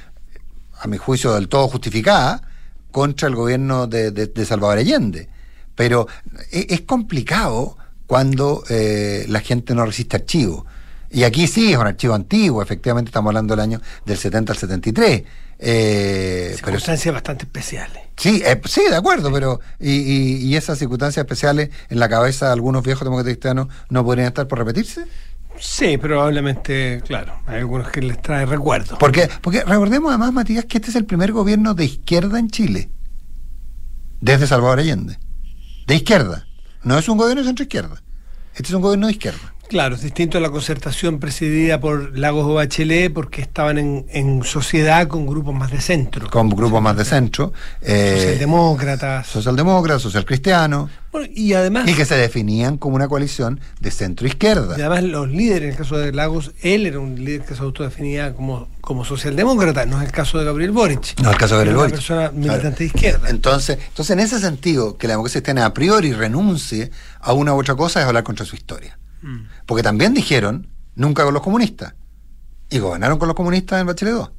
a 0.80 0.88
mi 0.88 0.96
juicio, 0.98 1.32
del 1.34 1.48
todo 1.48 1.68
justificada 1.68 2.42
contra 2.90 3.28
el 3.28 3.34
gobierno 3.36 3.86
de, 3.86 4.10
de- 4.10 4.26
de 4.26 4.44
Salvador 4.44 4.78
Allende. 4.78 5.28
Pero 5.76 6.08
e- 6.50 6.66
es, 6.70 6.80
complicado 6.82 7.76
cuando 8.06 8.64
eh, 8.68 9.26
la 9.28 9.40
gente 9.40 9.74
no 9.74 9.86
resiste 9.86 10.16
archivos. 10.16 10.64
Y 11.10 11.22
aquí 11.22 11.46
sí 11.46 11.72
es 11.72 11.78
un 11.78 11.86
archivo 11.86 12.14
antiguo, 12.14 12.62
efectivamente 12.62 13.10
estamos 13.10 13.30
hablando 13.30 13.54
del 13.54 13.62
año 13.62 13.80
del 14.04 14.18
70 14.18 14.52
al 14.52 14.58
73. 14.58 15.22
Eh, 15.58 16.48
pero 16.56 16.56
Circunstancias 16.78 17.14
bastante 17.14 17.44
especiales. 17.44 18.02
Sí, 18.16 18.42
eh, 18.44 18.60
sí, 18.66 18.82
de 18.88 18.96
acuerdo, 18.96 19.32
pero 19.32 19.60
y, 19.80 19.90
y- 19.90 20.36
y 20.46 20.56
esas 20.56 20.78
circunstancias 20.78 21.24
especiales 21.24 21.70
en 21.88 21.98
la 21.98 22.08
cabeza 22.08 22.46
de 22.46 22.52
algunos 22.52 22.82
viejos 22.82 23.04
demócratas 23.04 23.32
cristianos 23.32 23.68
no 23.88 24.04
podrían 24.04 24.28
estar 24.28 24.46
por 24.48 24.58
repetirse. 24.58 25.04
Sí, 25.58 25.96
probablemente, 25.96 27.00
claro. 27.06 27.34
Hay 27.46 27.56
algunos 27.60 27.88
que 27.88 28.02
les 28.02 28.20
trae 28.20 28.44
recuerdos. 28.44 28.98
Porque, 28.98 29.30
porque 29.40 29.64
recordemos 29.64 30.10
además, 30.10 30.32
Matías, 30.34 30.66
que 30.66 30.76
este 30.76 30.90
es 30.90 30.96
el 30.96 31.06
primer 31.06 31.32
gobierno 31.32 31.72
de 31.72 31.86
izquierda 31.86 32.38
en 32.38 32.50
Chile, 32.50 32.90
desde 34.20 34.46
Salvador 34.46 34.80
Allende. 34.80 35.18
De 35.86 35.94
izquierda. 35.94 36.46
No 36.82 36.98
es 36.98 37.08
un 37.08 37.16
gobierno 37.16 37.42
de 37.42 37.48
centro 37.48 37.62
izquierda. 37.62 38.02
Este 38.54 38.64
es 38.68 38.72
un 38.74 38.82
gobierno 38.82 39.06
de 39.06 39.12
izquierda. 39.14 39.54
Claro, 39.68 39.96
es 39.96 40.02
distinto 40.02 40.38
a 40.38 40.40
la 40.40 40.50
concertación 40.50 41.18
presidida 41.18 41.80
por 41.80 42.16
Lagos 42.16 42.44
o 42.46 42.54
Bachelet 42.54 43.12
porque 43.12 43.42
estaban 43.42 43.78
en, 43.78 44.06
en 44.10 44.44
sociedad 44.44 45.08
con 45.08 45.26
grupos 45.26 45.54
más 45.54 45.70
de 45.72 45.80
centro. 45.80 46.30
Con 46.30 46.48
grupos 46.50 46.80
más 46.80 46.96
de 46.96 47.04
centro. 47.04 47.52
eh, 47.82 48.14
Socialdemócratas. 48.16 49.26
socialdemócratas, 49.26 50.02
socialcristianos. 50.02 50.90
Bueno, 51.10 51.28
y 51.34 51.54
además, 51.54 51.88
Y 51.88 51.94
que 51.94 52.04
se 52.04 52.14
definían 52.14 52.76
como 52.78 52.94
una 52.96 53.08
coalición 53.08 53.58
de 53.80 53.90
centro 53.90 54.26
izquierda. 54.26 54.76
y 54.78 54.82
además 54.82 55.02
los 55.02 55.28
líderes, 55.30 55.62
en 55.64 55.70
el 55.70 55.76
caso 55.76 55.96
de 55.96 56.12
Lagos, 56.12 56.52
él 56.62 56.86
era 56.86 57.00
un 57.00 57.16
líder 57.24 57.42
que 57.42 57.54
se 57.54 57.62
autodefinía 57.62 58.34
como, 58.34 58.68
como 58.82 59.04
socialdemócrata, 59.04 59.86
no 59.86 59.98
es 60.00 60.06
el 60.06 60.12
caso 60.12 60.38
de 60.38 60.44
Gabriel 60.44 60.72
Boric. 60.72 61.18
No, 61.22 61.30
el 61.30 61.36
caso 61.38 61.54
de 61.54 61.64
Gabriel 61.64 61.76
una 61.76 61.82
Boric. 61.84 61.94
persona 61.96 62.30
militante 62.32 62.78
de 62.80 62.84
izquierda. 62.86 63.30
Entonces, 63.30 63.78
entonces, 63.88 64.10
en 64.12 64.20
ese 64.20 64.38
sentido, 64.40 64.96
que 64.98 65.06
la 65.08 65.14
democracia 65.14 65.40
cristiana 65.40 65.64
a 65.66 65.72
priori 65.74 66.12
renuncie 66.12 66.90
a 67.20 67.32
una 67.32 67.54
u 67.54 67.58
otra 67.60 67.74
cosa 67.74 68.00
es 68.00 68.06
hablar 68.06 68.22
contra 68.22 68.44
su 68.46 68.54
historia. 68.54 68.98
Mm. 69.22 69.46
Porque 69.66 69.82
también 69.82 70.14
dijeron, 70.14 70.68
nunca 70.94 71.24
con 71.24 71.34
los 71.34 71.42
comunistas. 71.42 71.94
Y 72.70 72.78
gobernaron 72.78 73.18
con 73.18 73.28
los 73.28 73.36
comunistas 73.36 73.80
en 73.80 73.86
Bachelet 73.86 74.14
2. 74.14 74.30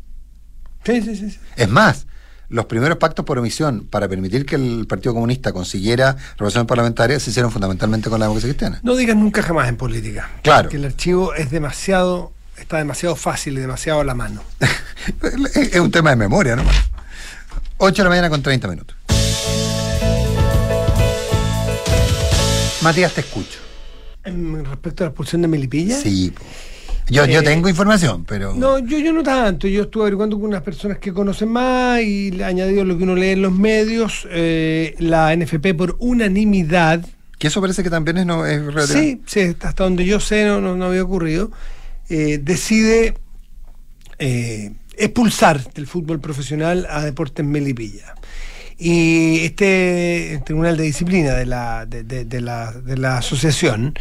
Sí, 0.84 1.02
sí, 1.02 1.16
sí. 1.16 1.32
sí. 1.32 1.40
Es 1.56 1.70
más, 1.70 2.08
los 2.50 2.66
primeros 2.66 2.98
pactos 2.98 3.26
por 3.26 3.38
omisión 3.38 3.88
para 3.90 4.08
permitir 4.08 4.46
que 4.46 4.56
el 4.56 4.86
Partido 4.88 5.14
Comunista 5.14 5.52
consiguiera 5.52 6.12
representación 6.12 6.68
parlamentaria 6.68 7.20
se 7.20 7.30
hicieron 7.30 7.52
fundamentalmente 7.52 8.10
con 8.10 8.20
la 8.20 8.26
democracia 8.26 8.50
cristiana. 8.50 8.80
No 8.84 8.96
digas 8.96 9.16
nunca 9.16 9.42
jamás 9.42 9.68
en 9.68 9.78
política. 9.78 10.30
Claro. 10.44 10.70
Que 10.70 10.78
el 10.78 10.86
archivo 10.86 11.34
es 11.34 11.52
demasiado, 11.52 12.32
está 12.58 12.78
demasiado 12.78 13.16
fácil 13.16 13.58
y 13.58 13.62
demasiado 13.62 14.00
a 14.00 14.06
la 14.06 14.14
mano. 14.14 14.42
es 14.60 15.58
es 15.74 15.80
un 15.80 15.92
tema 15.92 16.12
de 16.12 16.16
memoria, 16.16 16.56
¿no? 16.56 16.64
8 17.80 17.96
de 17.96 18.04
la 18.04 18.10
mañana 18.10 18.30
con 18.30 18.42
30 18.42 18.68
minutos. 18.68 18.96
Matías, 22.82 23.14
te 23.14 23.22
escucho. 23.22 23.67
Respecto 24.66 25.04
a 25.04 25.06
la 25.06 25.10
expulsión 25.10 25.42
de 25.42 25.48
Melipilla. 25.48 25.96
Sí. 25.98 26.34
Yo, 27.10 27.26
yo 27.26 27.40
Eh, 27.40 27.44
tengo 27.44 27.70
información, 27.70 28.26
pero... 28.26 28.54
No, 28.54 28.80
yo, 28.80 29.00
yo 29.00 29.14
no 29.14 29.24
tanto. 29.24 29.68
Yo 29.68 29.84
estuve 29.84 30.04
averiguando 30.04 30.36
con 30.38 30.50
unas 30.50 30.62
personas 30.62 30.98
que 31.00 31.14
conocen 31.14 31.48
más 31.50 32.02
y 32.02 32.32
le 32.32 32.44
añadido 32.44 32.84
lo 32.84 32.98
que 32.98 33.04
uno 33.04 33.16
lee 33.16 33.30
en 33.30 33.42
los 33.42 33.54
medios. 33.54 34.28
eh, 34.30 34.94
la 35.00 35.34
NFP 35.36 35.74
por 35.78 35.96
unanimidad. 36.00 37.06
Que 37.40 37.48
eso 37.48 37.62
parece 37.62 37.82
que 37.84 37.90
también 37.90 38.18
es, 38.18 38.26
no, 38.26 38.46
es. 38.46 38.62
Sí, 38.90 39.22
sí, 39.26 39.56
hasta 39.62 39.84
donde 39.84 40.06
yo 40.06 40.20
sé 40.20 40.44
no, 40.46 40.60
no, 40.60 40.76
no 40.76 40.86
había 40.86 41.04
ocurrido. 41.04 41.52
eh, 42.10 42.40
decide 42.42 43.14
eh, 44.20 44.74
expulsar 44.98 45.64
del 45.74 45.88
fútbol 45.88 46.20
profesional 46.20 46.88
a 46.90 47.04
Deportes 47.06 47.46
Melipilla. 47.46 48.16
Y 48.80 49.40
este 49.46 50.42
Tribunal 50.46 50.78
de 50.78 50.84
Disciplina 50.84 51.34
de 51.34 51.46
la, 51.46 51.86
de, 51.86 52.04
de- 52.04 52.26
de 52.26 52.42
la, 52.42 52.72
de 52.72 52.98
la 52.98 53.18
asociación, 53.18 53.98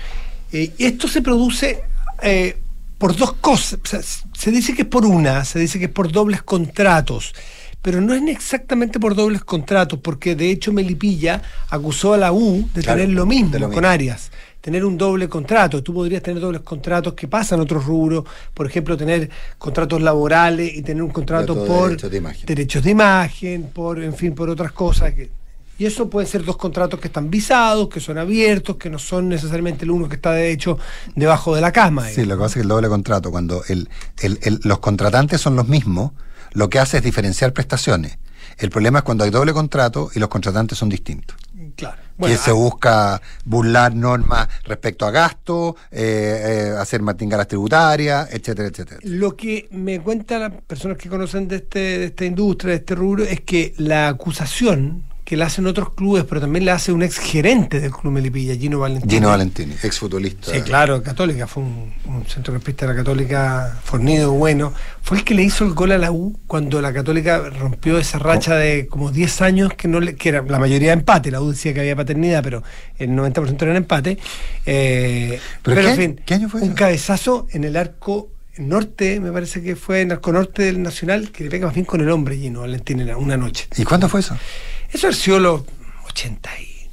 eh, 0.53 0.73
esto 0.79 1.09
se 1.09 1.23
produce 1.23 1.81
eh, 2.23 2.57
por 2.99 3.17
dos 3.17 3.33
cosas. 3.35 3.79
O 3.83 3.87
sea, 3.87 4.01
se 4.03 4.51
dice 4.51 4.75
que 4.75 4.83
es 4.83 4.89
por 4.89 5.07
una, 5.07 5.45
se 5.45 5.59
dice 5.59 5.79
que 5.79 5.87
es 5.87 5.91
por 5.91 6.13
dobles 6.13 6.43
contratos, 6.43 7.35
pero 7.81 8.01
no 8.01 8.13
es 8.15 8.23
exactamente 8.29 9.01
por 9.01 9.15
dobles 9.15 9.45
contratos, 9.45 9.99
porque 10.03 10.35
de 10.35 10.51
hecho 10.51 10.73
Melipilla 10.73 11.41
acusó 11.71 12.13
a 12.13 12.19
la 12.19 12.33
U 12.33 12.69
de 12.75 12.83
Claro, 12.83 12.99
tener 13.01 13.15
lo 13.15 13.25
mismo, 13.27 13.51
de 13.51 13.61
lo 13.61 13.67
con 13.67 13.77
mismo. 13.77 13.89
Arias 13.89 14.31
tener 14.67 14.85
un 14.85 14.99
doble 14.99 15.29
contrato. 15.29 15.81
Tú 15.81 15.95
podrías 15.95 16.21
tener 16.25 16.41
dobles 16.43 16.63
contratos 16.63 17.15
que 17.15 17.29
pasan 17.29 17.61
otros 17.61 17.85
rubros, 17.87 18.25
por 18.53 18.67
ejemplo, 18.67 18.97
tener 18.97 19.31
contratos 19.59 20.03
laborales 20.03 20.75
y 20.75 20.83
tener 20.83 21.05
un 21.05 21.11
contrato 21.11 21.55
por 21.65 21.91
derechos 21.91 22.11
de 22.11 22.17
imagen. 22.17 22.47
derechos 22.47 22.83
de 22.83 22.91
imagen, 22.91 23.71
por, 23.73 24.03
en 24.03 24.13
fin, 24.13 24.35
por 24.35 24.51
otras 24.51 24.73
cosas. 24.73 25.13
Que, 25.15 25.31
y 25.79 25.85
eso 25.87 26.11
pueden 26.11 26.29
ser 26.29 26.43
dos 26.45 26.57
contratos 26.57 26.99
que 26.99 27.07
están 27.07 27.31
visados, 27.31 27.89
que 27.89 28.01
son 28.01 28.19
abiertos, 28.19 28.75
que 28.75 28.91
no 28.91 28.99
son 28.99 29.29
necesariamente 29.29 29.85
el 29.85 29.93
uno 29.93 30.09
que 30.09 30.17
está 30.17 30.33
de 30.33 30.51
hecho 30.51 30.81
debajo 31.15 31.55
de 31.55 31.61
la 31.61 31.71
cama. 31.71 32.09
Sí, 32.09 32.25
lo 32.25 32.35
que 32.35 32.41
pasa 32.41 32.47
es 32.49 32.55
que 32.55 32.61
el 32.63 32.69
doble 32.69 32.89
contrato, 32.89 33.31
cuando 33.31 33.63
el, 33.69 33.89
el- 34.19 34.41
el- 34.43 34.59
los 34.65 34.81
contratantes 34.81 35.41
son 35.41 35.55
los 35.55 35.69
mismos, 35.69 36.11
lo 36.55 36.69
que 36.71 36.81
hace 36.81 36.97
es 36.97 37.05
diferenciar 37.05 37.53
prestaciones. 37.53 38.19
El 38.59 38.71
problema 38.71 38.99
es 38.99 39.05
cuando 39.05 39.23
hay 39.23 39.31
doble 39.31 39.53
contrato 39.53 40.11
y 40.13 40.19
los 40.19 40.29
contratantes 40.29 40.77
son 40.77 40.89
distintos. 40.89 41.37
Claro. 41.77 41.99
Que 42.19 42.37
se 42.37 42.53
busca 42.53 43.21
burlar 43.45 43.95
normas 43.95 44.49
respecto 44.65 45.07
a 45.07 45.11
gasto, 45.11 45.77
eh, 45.91 46.71
eh, 46.73 46.75
hacer 46.79 47.03
matingaras 47.03 47.49
tributarias, 47.49 48.29
etcétera, 48.33 48.69
etcétera. 48.69 49.01
Lo 49.03 49.37
que 49.37 49.69
me 49.71 50.01
cuentan 50.01 50.41
las 50.41 50.53
personas 50.63 50.99
que 50.99 51.09
conocen 51.09 51.49
de, 51.49 51.57
este, 51.57 51.79
de 51.79 52.05
esta 52.07 52.25
industria, 52.25 52.71
de 52.71 52.79
este 52.79 52.95
rubro, 52.95 53.25
es 53.25 53.41
que 53.41 53.75
la 53.77 54.09
acusación 54.09 55.05
que 55.27 55.37
la 55.37 55.47
hacen 55.47 55.67
otros 55.67 55.93
clubes, 55.93 56.23
pero 56.23 56.41
también 56.41 56.65
la 56.65 56.75
hace 56.75 56.93
un 56.93 57.03
ex 57.03 57.19
gerente 57.19 57.81
del 57.81 57.91
Club 57.91 58.13
Melipilla, 58.13 58.55
Gino 58.55 58.79
Valentini. 58.79 59.13
Gino 59.13 59.27
Valentini, 59.29 59.75
exfutbolista. 59.83 60.53
Sí, 60.53 60.61
claro, 60.61 61.03
Católica, 61.03 61.49
fue 61.49 61.65
un, 61.65 61.93
un 62.05 62.25
centrocampista 62.27 62.87
de 62.87 62.93
la 62.93 62.97
Católica 62.99 63.77
fornido, 63.83 64.31
bueno. 64.31 64.73
Fue 65.03 65.19
el 65.19 65.25
que 65.25 65.35
le 65.35 65.43
hizo 65.43 65.65
el 65.65 65.73
gol 65.75 65.91
a 65.91 65.99
la 65.99 66.13
U 66.13 66.39
cuando 66.47 66.81
la 66.81 66.93
Católica 66.93 67.41
rompió 67.51 67.99
esa 67.99 68.21
racha 68.21 68.55
de 68.55 68.87
como 68.87 69.11
10 69.11 69.43
años 69.43 69.73
que 69.75 69.89
no 69.89 69.99
le, 69.99 70.15
que 70.15 70.29
era 70.29 70.43
la 70.43 70.61
mayoría 70.61 70.91
de 70.91 70.95
empate. 71.01 71.33
La 71.33 71.41
U 71.41 71.51
decía 71.51 71.75
que 71.75 71.81
había 71.81 71.97
paternidad, 71.97 72.45
pero 72.45 72.63
el 72.97 73.11
90% 73.11 73.61
era 73.63 73.77
empate. 73.77 74.19
Eh, 74.65 75.41
¿Pero 75.63 75.75
pero, 75.77 75.81
qué- 75.83 75.91
en 75.91 75.97
fin, 75.97 76.21
qué 76.25 76.35
año 76.35 76.49
fue 76.49 76.61
un 76.61 76.69
eso? 76.69 76.77
cabezazo 76.77 77.47
en 77.51 77.65
el 77.65 77.77
arco 77.77 78.31
norte, 78.59 79.21
me 79.21 79.33
parece 79.33 79.63
que 79.63 79.77
fue 79.77 80.01
en 80.01 80.09
el 80.09 80.13
arco 80.19 80.33
norte 80.33 80.63
del 80.63 80.83
Nacional, 80.83 81.31
que 81.31 81.45
le 81.45 81.51
pega 81.51 81.67
más 81.67 81.75
bien 81.75 81.85
con 81.85 82.01
el 82.01 82.09
hombre 82.11 82.37
Gino 82.37 82.61
Valentín 82.61 83.01
en 83.01 83.15
una 83.17 83.37
noche. 83.37 83.67
¿Y 83.77 83.85
cuándo 83.85 84.09
fue 84.09 84.21
eso? 84.21 84.37
Eso 84.93 85.09
ha 85.09 85.13
sido 85.13 85.39
los 85.39 85.63
80 86.09 86.51
y, 86.61 86.89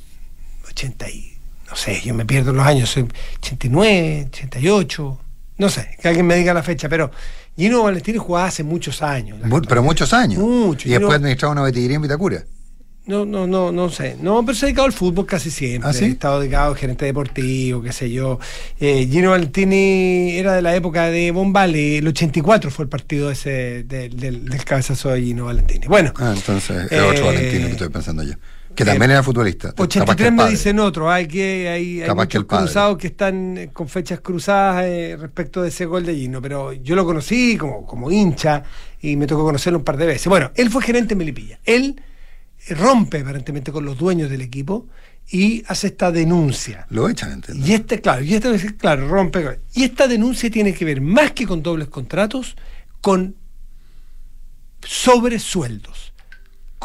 80 0.69 1.10
y, 1.10 1.38
no 1.69 1.75
sé, 1.75 2.01
yo 2.03 2.13
me 2.13 2.25
pierdo 2.25 2.53
los 2.53 2.65
años, 2.65 2.89
soy 2.89 3.08
89, 3.38 4.25
88, 4.29 5.19
no 5.58 5.69
sé, 5.69 5.97
que 6.01 6.08
alguien 6.08 6.25
me 6.25 6.36
diga 6.36 6.53
la 6.53 6.63
fecha, 6.63 6.89
pero 6.89 7.12
Gino 7.56 7.84
Valentini 7.84 8.17
jugaba 8.17 8.47
hace 8.47 8.63
muchos 8.63 9.01
años. 9.01 9.38
pero 9.67 9.84
muchos 9.84 10.12
años. 10.13 10.39
Mucho, 10.41 10.88
Y 10.88 10.91
después 10.91 11.10
Gino- 11.10 11.15
administraba 11.15 11.51
una 11.51 11.62
vetillería 11.63 11.95
en 11.97 12.01
Vitacura. 12.01 12.43
No, 13.06 13.26
no, 13.26 13.46
no, 13.48 13.72
no 13.74 13.89
sé. 13.89 14.16
No, 14.22 14.46
pero 14.46 14.56
se 14.56 14.66
ha 14.66 14.68
dedicado 14.68 14.86
al 14.86 14.94
fútbol 14.94 15.26
casi 15.26 15.52
siempre. 15.52 15.89
¿Ah, 15.89 15.94
sí? 15.94 16.06
Ha 16.06 16.08
estado 16.08 16.39
dedicado 16.39 16.72
a 16.72 16.76
gerente 16.76 17.04
deportivo, 17.06 17.82
qué 17.82 17.92
sé 17.92 18.10
yo. 18.10 18.39
Eh, 18.80 19.08
Gino 19.12 19.32
Valentini 19.32 20.32
era 20.38 20.54
de 20.54 20.62
la 20.62 20.74
época 20.76 21.08
de 21.08 21.32
Bombale. 21.32 21.98
El 21.98 22.08
84 22.08 22.72
fue 22.72 22.84
el 22.84 22.89
partido 22.89 23.30
ese 23.30 23.84
del, 23.84 24.16
del, 24.18 24.46
del 24.46 24.63
cabezazo 24.66 25.10
de 25.10 25.22
Gino 25.22 25.46
Valentini. 25.46 25.86
Bueno, 25.88 26.13
Ah, 26.18 26.34
entonces 26.36 26.86
es 26.86 26.92
Eh, 26.94 27.02
otro 27.02 27.26
Valentino 27.26 27.66
que 27.68 27.72
estoy 27.74 27.89
pensando 27.89 28.24
yo. 28.24 28.34
Que 28.74 28.86
también 28.86 29.12
era 29.12 29.22
futbolista. 29.22 29.68
Capaz 29.74 29.76
que 29.88 30.00
83 30.00 30.28
el 30.30 30.34
me 30.34 30.50
dicen 30.50 30.80
otro, 30.80 31.12
hay 31.12 31.28
que 31.28 31.70
hay, 31.70 32.02
hay 32.02 32.08
que 32.08 32.13
muchos 32.16 32.46
padre. 32.46 32.63
cruzados 32.66 32.98
que 32.98 33.08
están 33.08 33.58
eh, 33.58 33.70
con 33.72 33.88
fechas 33.88 34.20
cruzadas 34.22 34.86
eh, 34.86 35.16
respecto 35.20 35.62
de 35.62 35.68
ese 35.70 35.86
gol 35.86 36.04
de 36.06 36.16
Gino, 36.16 36.42
pero 36.42 36.74
yo 36.74 36.96
lo 36.96 37.06
conocí 37.06 37.56
como, 37.58 37.86
como 37.86 38.10
hincha 38.10 38.63
y 39.00 39.16
me 39.16 39.28
tocó 39.28 39.44
conocerlo 39.44 39.78
un 39.78 39.86
par 39.86 39.98
de 39.98 40.08
veces. 40.08 40.26
Bueno, 40.28 40.52
él 40.56 40.72
fue 40.72 40.82
gerente 40.82 41.13
en 41.13 41.20
Melipilla. 41.20 41.60
Él 41.66 41.98
eh, 42.00 42.04
rompe 42.69 43.19
aparentemente 43.19 43.71
con 43.71 43.86
los 43.86 43.97
dueños 43.97 44.30
del 44.30 44.41
equipo 44.41 44.88
y 45.30 45.63
hace 45.67 45.88
esta 45.88 46.12
denuncia. 46.12 46.86
Lo 46.89 47.10
echan, 47.10 47.32
entiendo. 47.32 47.65
Y 47.65 47.73
este, 47.73 48.02
claro, 48.02 48.23
y 48.23 48.34
este, 48.34 48.76
claro, 48.78 49.08
rompe. 49.08 49.60
Y 49.73 49.84
esta 49.84 50.08
denuncia 50.08 50.49
tiene 50.49 50.73
que 50.73 50.86
ver 50.86 51.02
más 51.02 51.32
que 51.32 51.45
con 51.45 51.63
dobles 51.63 51.88
contratos, 51.88 52.56
con 53.02 53.36
sobresueldos. 54.82 56.13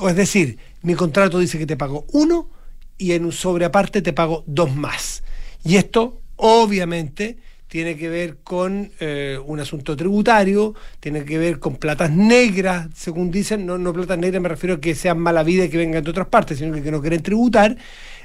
Es 0.08 0.16
decir, 0.16 0.58
mi 0.82 0.94
contrato 0.94 1.38
dice 1.38 1.58
que 1.58 1.66
te 1.66 1.76
pago 1.76 2.06
uno 2.12 2.50
y 2.96 3.12
en 3.12 3.24
un 3.24 3.32
sobre 3.32 3.64
aparte 3.64 4.02
te 4.02 4.12
pago 4.12 4.44
dos 4.46 4.74
más. 4.74 5.22
Y 5.64 5.76
esto, 5.76 6.20
obviamente, 6.36 7.38
tiene 7.68 7.96
que 7.96 8.08
ver 8.08 8.38
con 8.42 8.90
eh, 8.98 9.38
un 9.44 9.60
asunto 9.60 9.94
tributario, 9.96 10.74
tiene 11.00 11.24
que 11.24 11.36
ver 11.38 11.58
con 11.58 11.76
platas 11.76 12.10
negras, 12.10 12.88
según 12.94 13.30
dicen, 13.30 13.66
no, 13.66 13.76
no 13.78 13.92
platas 13.92 14.18
negras 14.18 14.42
me 14.42 14.48
refiero 14.48 14.76
a 14.76 14.80
que 14.80 14.94
sean 14.94 15.18
mala 15.18 15.42
vida 15.42 15.64
y 15.66 15.68
que 15.68 15.76
vengan 15.76 16.02
de 16.02 16.10
otras 16.10 16.28
partes, 16.28 16.58
sino 16.58 16.72
que, 16.74 16.82
que 16.82 16.90
no 16.90 17.00
quieren 17.00 17.22
tributar 17.22 17.76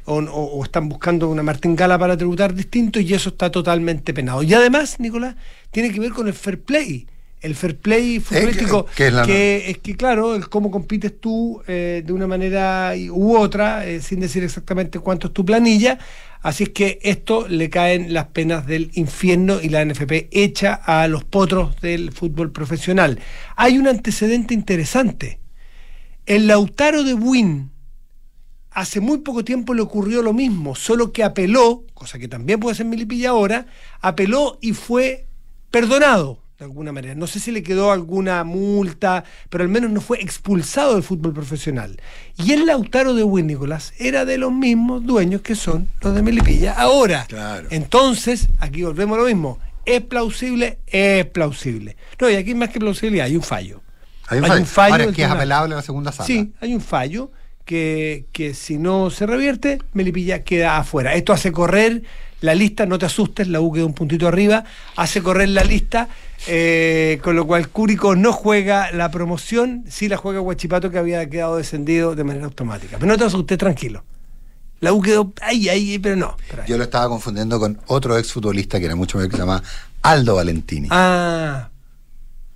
o, 0.06 0.16
o- 0.20 0.60
o 0.60 0.64
están 0.64 0.88
buscando 0.90 1.30
una 1.30 1.44
martingala 1.44 2.00
para 2.00 2.16
tributar 2.18 2.54
distinto 2.54 3.00
y 3.00 3.14
eso 3.14 3.30
está 3.30 3.52
totalmente 3.52 4.14
penado. 4.14 4.44
Y 4.44 4.54
además, 4.54 5.00
Nicolás, 5.00 5.36
tiene 5.72 5.92
que 5.92 6.00
ver 6.00 6.12
con 6.12 6.28
el 6.28 6.34
fair 6.34 6.60
play. 6.62 7.08
El 7.42 7.56
fair 7.56 7.76
play 7.78 8.22
futbolístico, 8.22 8.86
que 8.96 9.08
es 9.08 9.14
la- 9.14 9.26
que 9.26 9.70
es 9.72 9.78
que, 9.80 9.98
claro, 9.98 10.36
el 10.36 10.48
cómo 10.48 10.72
compites 10.72 11.20
tú 11.20 11.62
eh, 11.68 12.02
de 12.06 12.14
una 12.14 12.26
manera 12.28 12.94
u 13.12 13.36
otra, 13.36 13.86
eh, 13.86 14.00
sin 14.02 14.22
decir 14.22 14.44
exactamente 14.46 15.00
cuánto 15.00 15.28
es 15.28 15.34
tu 15.34 15.44
planilla. 15.44 16.00
Así 16.44 16.66
es 16.66 16.70
que 16.70 17.00
esto 17.04 17.48
le 17.48 17.70
caen 17.70 18.14
las 18.14 18.28
penas 18.28 18.68
del 18.68 18.92
infierno 18.96 19.62
y 19.62 19.70
la 19.70 19.84
NFP 19.84 20.28
echa 20.32 20.74
a 20.74 21.08
los 21.08 21.24
potros 21.24 21.80
del 21.80 22.12
fútbol 22.12 22.52
profesional. 22.52 23.18
Hay 23.56 23.78
un 23.78 23.88
antecedente 23.88 24.54
interesante. 24.54 25.40
El 26.26 26.48
Lautaro 26.48 27.04
de 27.04 27.14
Win 27.14 27.72
hace 28.72 29.00
muy 29.00 29.20
poco 29.20 29.46
tiempo 29.46 29.74
le 29.74 29.84
ocurrió 29.84 30.22
lo 30.22 30.34
mismo, 30.34 30.76
solo 30.76 31.14
que 31.14 31.24
apeló, 31.24 31.86
cosa 31.94 32.20
que 32.20 32.28
también 32.28 32.60
puede 32.60 32.76
ser 32.76 32.88
Milipilla 32.88 33.30
ahora, 33.30 33.68
apeló 34.02 34.58
y 34.60 34.74
fue 34.74 35.28
perdonado 35.72 36.43
de 36.64 36.72
alguna 36.72 36.94
manera. 36.94 37.14
No 37.14 37.28
sé 37.28 37.40
si 37.40 37.52
le 37.52 37.62
quedó 37.62 37.92
alguna 37.92 38.44
multa, 38.44 39.26
pero 39.50 39.64
al 39.64 39.70
menos 39.70 39.92
no 39.92 40.00
fue 40.00 40.22
expulsado 40.22 40.94
del 40.94 41.04
fútbol 41.04 41.34
profesional. 41.34 42.00
Y 42.38 42.54
el 42.54 42.66
Lautaro 42.66 43.14
de 43.14 43.24
Win, 43.24 43.48
Nicolás, 43.48 43.94
era 44.00 44.24
de 44.24 44.38
los 44.38 44.54
mismos 44.54 45.06
dueños 45.06 45.42
que 45.42 45.56
son 45.56 45.90
los 46.02 46.16
de 46.16 46.22
Melipilla 46.22 46.74
ahora. 46.74 47.26
Claro. 47.28 47.68
Entonces, 47.70 48.48
aquí 48.60 48.84
volvemos 48.84 49.18
a 49.18 49.22
lo 49.22 49.28
mismo. 49.28 49.60
¿Es 49.86 50.02
plausible? 50.02 50.80
Es 50.88 51.26
plausible. 51.26 51.98
No, 52.20 52.30
y 52.30 52.36
aquí 52.36 52.56
más 52.56 52.70
que 52.70 52.80
plausibilidad, 52.80 53.26
hay 53.26 53.36
un 53.36 53.44
fallo. 53.44 53.82
Hay 54.28 54.40
un 54.40 54.66
fallo. 54.66 54.94
Ahora, 54.94 55.04
del 55.04 55.10
es 55.10 55.16
que 55.18 55.24
es 55.24 55.30
apelable 55.30 55.74
a 55.74 55.78
la 55.78 55.84
segunda 55.84 56.14
sala. 56.14 56.28
Sí, 56.28 56.54
hay 56.62 56.74
un 56.74 56.80
fallo 56.82 57.32
que, 57.66 58.26
que 58.32 58.54
si 58.54 58.78
no 58.78 59.10
se 59.10 59.26
revierte, 59.26 59.80
Melipilla 59.92 60.44
queda 60.44 60.78
afuera. 60.78 61.14
Esto 61.14 61.34
hace 61.34 61.52
correr 61.52 62.04
la 62.44 62.54
lista, 62.54 62.86
no 62.86 63.00
te 63.00 63.06
asustes, 63.06 63.48
la 63.48 63.62
U 63.62 63.72
queda 63.72 63.86
un 63.86 63.94
puntito 63.94 64.28
arriba, 64.28 64.66
hace 64.98 65.24
correr 65.24 65.48
la 65.48 65.64
lista, 65.64 66.10
eh, 66.46 67.18
con 67.24 67.38
lo 67.38 67.48
cual 67.48 67.70
Cúrico 67.70 68.18
no 68.18 68.34
juega 68.34 68.92
la 68.92 69.10
promoción, 69.12 69.86
sí 69.88 70.10
la 70.10 70.18
juega 70.18 70.42
Huachipato 70.42 70.92
que 70.92 70.98
había 70.98 71.30
quedado 71.30 71.56
descendido 71.56 72.16
de 72.16 72.26
manera 72.26 72.44
automática. 72.44 72.98
Pero 73.00 73.10
no 73.10 73.18
te 73.18 73.24
asustes, 73.24 73.58
tranquilo. 73.58 74.04
La 74.82 74.92
U 74.92 75.02
quedó 75.02 75.32
ahí, 75.42 75.70
ahí, 75.70 75.98
pero 76.00 76.18
no. 76.18 76.36
pero 76.50 76.64
ahí. 76.64 76.68
Yo 76.68 76.78
lo 76.78 76.84
estaba 76.84 77.08
confundiendo 77.08 77.58
con 77.62 77.80
otro 77.88 78.18
exfutbolista 78.18 78.78
que 78.78 78.88
era 78.88 78.96
mucho 78.98 79.18
mayor 79.18 79.32
que 79.32 79.38
se 79.38 79.42
llama 79.42 79.64
Aldo 80.02 80.36
Valentini. 80.36 80.90
Ah, 80.92 81.70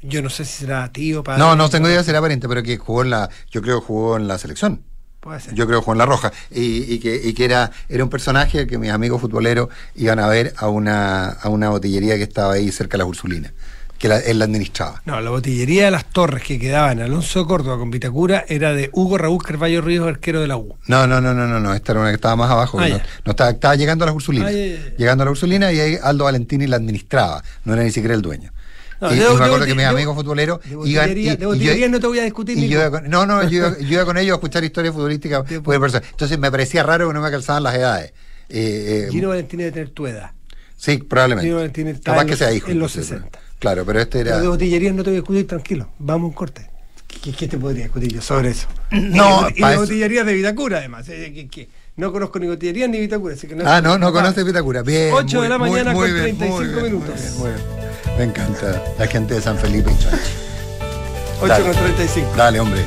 yo 0.02 0.22
no 0.22 0.30
sé 0.30 0.44
si 0.44 0.66
será 0.66 0.92
tío, 0.92 1.24
padre. 1.24 1.40
no, 1.40 1.56
no 1.56 1.70
tengo 1.70 1.88
idea 1.88 2.04
si 2.04 2.10
era 2.10 2.20
pariente, 2.20 2.50
pero 2.50 2.62
que 2.62 2.76
jugó 2.78 3.04
en 3.04 3.12
la, 3.12 3.30
yo 3.50 3.62
creo 3.62 3.80
que 3.80 3.86
jugó 3.86 4.18
en 4.18 4.28
la 4.28 4.38
selección. 4.38 4.84
Puede 5.28 5.42
ser. 5.42 5.54
Yo 5.56 5.68
creo 5.68 5.84
en 5.86 5.98
La 5.98 6.06
Roja. 6.06 6.32
Y, 6.52 6.94
y 6.94 7.00
que, 7.00 7.20
y 7.22 7.34
que 7.34 7.44
era, 7.44 7.70
era 7.90 8.02
un 8.02 8.10
personaje 8.10 8.66
que 8.66 8.78
mis 8.78 8.92
amigos 8.92 9.20
futboleros 9.20 9.68
iban 9.96 10.20
a 10.20 10.28
ver 10.28 10.54
a 10.56 10.70
una, 10.70 11.28
a 11.32 11.50
una 11.50 11.68
botillería 11.70 12.16
que 12.16 12.24
estaba 12.24 12.54
ahí 12.54 12.72
cerca 12.72 12.94
de 12.94 13.00
las 13.00 13.08
Ursulinas, 13.08 13.52
que 14.00 14.08
la- 14.08 14.20
él 14.20 14.40
la 14.40 14.46
administraba. 14.46 15.02
No, 15.06 15.20
la 15.20 15.30
botillería 15.30 15.84
de 15.86 15.92
las 15.92 16.06
torres 16.06 16.44
que 16.44 16.58
quedaba 16.58 16.94
en 16.94 17.02
Alonso 17.02 17.40
de 17.42 17.46
Córdoba 17.46 17.78
con 17.78 17.92
Vitacura 17.92 18.46
era 18.48 18.72
de 18.74 18.90
Hugo 18.94 19.18
Raúl 19.18 19.44
Carballo 19.44 19.82
Ríos, 19.82 20.08
arquero 20.08 20.40
de 20.40 20.48
la 20.48 20.56
U. 20.56 20.78
No, 20.88 21.08
no, 21.08 21.20
no, 21.20 21.34
no, 21.34 21.46
no, 21.46 21.60
no, 21.60 21.74
esta 21.74 21.92
era 21.92 22.00
una 22.00 22.10
que 22.12 22.16
estaba 22.16 22.38
más 22.38 22.50
abajo. 22.50 22.80
Ah, 22.80 22.88
no, 22.88 23.32
estaba, 23.32 23.50
estaba 23.50 23.76
llegando 23.76 24.06
a 24.06 24.08
las 24.08 24.16
Ursulinas. 24.16 24.50
Ah. 24.50 24.94
Llegando 24.98 25.24
a 25.24 25.26
las 25.26 25.32
Ursulinas 25.34 25.74
y 25.74 25.80
ahí 25.82 25.98
Aldo 26.02 26.24
Valentini 26.24 26.68
la 26.68 26.78
administraba, 26.78 27.44
no 27.66 27.74
era 27.74 27.84
ni 27.84 27.92
siquiera 27.92 28.14
el 28.16 28.22
dueño. 28.22 28.54
No, 29.00 29.12
y, 29.14 29.18
y 29.18 29.20
me 29.20 29.26
acuerdo 29.46 29.66
que 29.66 29.76
mis 29.76 29.86
amigos 29.86 30.16
futboleros 30.16 30.60
de 30.64 30.90
iban. 30.90 31.14
de 31.14 31.46
botillería 31.46 31.88
no 31.88 32.00
te 32.00 32.08
voy 32.08 32.20
a 32.20 32.24
discutir, 32.24 32.58
y 32.58 32.68
yo 32.68 32.90
no, 33.02 33.26
no, 33.26 33.44
yo 33.48 33.58
iba, 33.58 33.78
yo 33.80 33.88
iba 33.94 34.06
con 34.06 34.18
ellos 34.18 34.34
a 34.34 34.36
escuchar 34.38 34.64
historias 34.64 34.94
futbolísticas. 34.94 35.44
Entonces 35.52 36.40
me 36.40 36.50
parecía 36.52 36.84
raro 36.84 37.08
que 37.08 37.14
no 37.14 37.22
me 37.22 37.30
calzaban 37.32 37.64
las 37.64 37.76
edades. 37.76 38.12
Eh, 38.50 39.06
eh, 39.08 39.12
Gino 39.12 39.30
Valentín 39.30 39.60
debe 39.60 39.72
tener 39.72 39.90
tu 39.90 40.08
edad. 40.08 40.32
sí, 40.78 40.98
probablemente. 40.98 41.48
Gino 41.48 41.58
Valentín 41.58 41.88
está 41.90 42.12
Capaz 42.12 42.22
en 42.22 42.28
que 42.28 42.32
los- 42.32 42.40
sea 42.40 42.54
hijo. 42.54 42.72
en 42.72 42.80
los 42.80 42.92
inclusive, 42.96 43.18
60. 43.20 43.40
Claro, 43.60 43.86
pero 43.86 44.00
este 44.00 44.20
era. 44.22 44.32
Pero 44.32 44.42
de 44.44 44.48
botillería 44.48 44.94
no 44.94 45.04
te 45.04 45.10
voy 45.10 45.18
a 45.18 45.22
discutir, 45.22 45.48
tranquilo. 45.48 45.90
Vamos 46.00 46.24
a 46.26 46.28
un 46.30 46.34
corte. 46.34 46.70
¿Qué, 47.08 47.32
qué 47.34 47.48
te 47.48 47.58
podría 47.58 47.84
discutir 47.86 48.14
yo 48.14 48.22
sobre 48.22 48.50
eso? 48.50 48.68
No, 48.92 49.48
y 49.50 49.54
de, 49.54 49.60
y 49.60 49.70
de 49.72 49.78
botillerías 49.78 50.26
de 50.26 50.34
Vitacura, 50.34 50.78
además. 50.80 51.08
eh, 51.10 51.32
que- 51.34 51.48
que 51.50 51.70
no 51.98 52.12
conozco 52.12 52.40
ni 52.40 52.48
botillerías 52.48 52.90
ni 52.90 53.00
Vitacura. 53.00 53.34
Así 53.36 53.48
que 53.48 53.56
no 53.56 53.64
Ah, 53.68 53.82
no, 53.82 53.98
no 53.98 54.12
conoce 54.14 54.44
Vitacura. 54.44 54.82
Bien. 54.84 55.12
8 55.14 55.42
de 55.42 55.50
la 55.50 55.58
mañana 55.58 55.92
muy 55.94 56.08
con 56.08 56.14
bien, 56.16 56.38
35 56.38 56.56
muy 56.58 56.66
bien, 56.68 56.80
muy 56.80 56.90
minutos. 56.90 57.16
bien, 57.22 57.38
muy 57.38 57.50
bien. 57.52 57.87
Me 58.18 58.24
encanta 58.24 58.84
la 58.98 59.08
gente 59.08 59.36
de 59.36 59.42
San 59.42 59.58
Felipe 59.58 59.92
y 59.92 60.04
Chancho. 60.04 60.18
8 61.40 61.48
Dale. 61.48 61.64
con 61.66 61.74
35. 61.74 62.34
Dale, 62.36 62.60
hombre. 62.60 62.82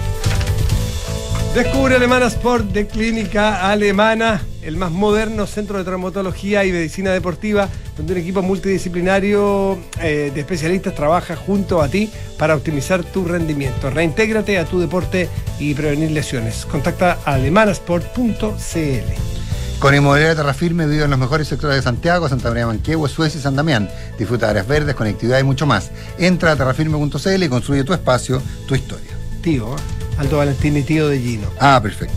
Descubre 1.54 1.96
Alemana 1.96 2.26
Sport 2.26 2.66
de 2.66 2.86
Clínica 2.86 3.68
Alemana, 3.68 4.40
el 4.62 4.76
más 4.76 4.92
moderno 4.92 5.46
centro 5.46 5.78
de 5.78 5.84
traumatología 5.84 6.64
y 6.64 6.72
medicina 6.72 7.12
deportiva, 7.12 7.68
donde 7.96 8.12
un 8.12 8.18
equipo 8.20 8.42
multidisciplinario 8.42 9.78
eh, 10.00 10.30
de 10.32 10.40
especialistas 10.40 10.94
trabaja 10.94 11.34
junto 11.34 11.82
a 11.82 11.88
ti 11.88 12.10
para 12.38 12.54
optimizar 12.54 13.02
tu 13.04 13.24
rendimiento. 13.24 13.90
Reintégrate 13.90 14.58
a 14.58 14.64
tu 14.64 14.78
deporte 14.78 15.28
y 15.58 15.74
prevenir 15.74 16.12
lesiones. 16.12 16.66
Contacta 16.66 17.18
a 17.24 17.34
alemanasport.cl. 17.34 19.39
Con 19.80 19.94
Inmobiliaria 19.94 20.36
Terra 20.36 20.52
Firme 20.52 20.86
vive 20.86 21.04
en 21.04 21.10
los 21.10 21.18
mejores 21.18 21.48
sectores 21.48 21.76
de 21.76 21.82
Santiago, 21.82 22.28
Santa 22.28 22.50
María 22.50 22.66
Manquehue, 22.66 23.08
Suecia 23.08 23.38
y 23.38 23.42
San 23.42 23.56
Damián. 23.56 23.88
Disfruta 24.18 24.44
de 24.44 24.50
áreas 24.50 24.68
verdes, 24.68 24.94
conectividad 24.94 25.38
y 25.38 25.42
mucho 25.42 25.64
más. 25.64 25.90
Entra 26.18 26.52
a 26.52 26.56
terrafirme.cl 26.56 27.42
y 27.42 27.48
construye 27.48 27.82
tu 27.82 27.94
espacio, 27.94 28.42
tu 28.68 28.74
historia. 28.74 29.08
Tío. 29.42 29.74
Aldo 30.18 30.36
Valentín 30.36 30.76
y 30.76 30.82
tío 30.82 31.08
de 31.08 31.18
Gino. 31.18 31.48
Ah, 31.58 31.80
perfecto. 31.82 32.14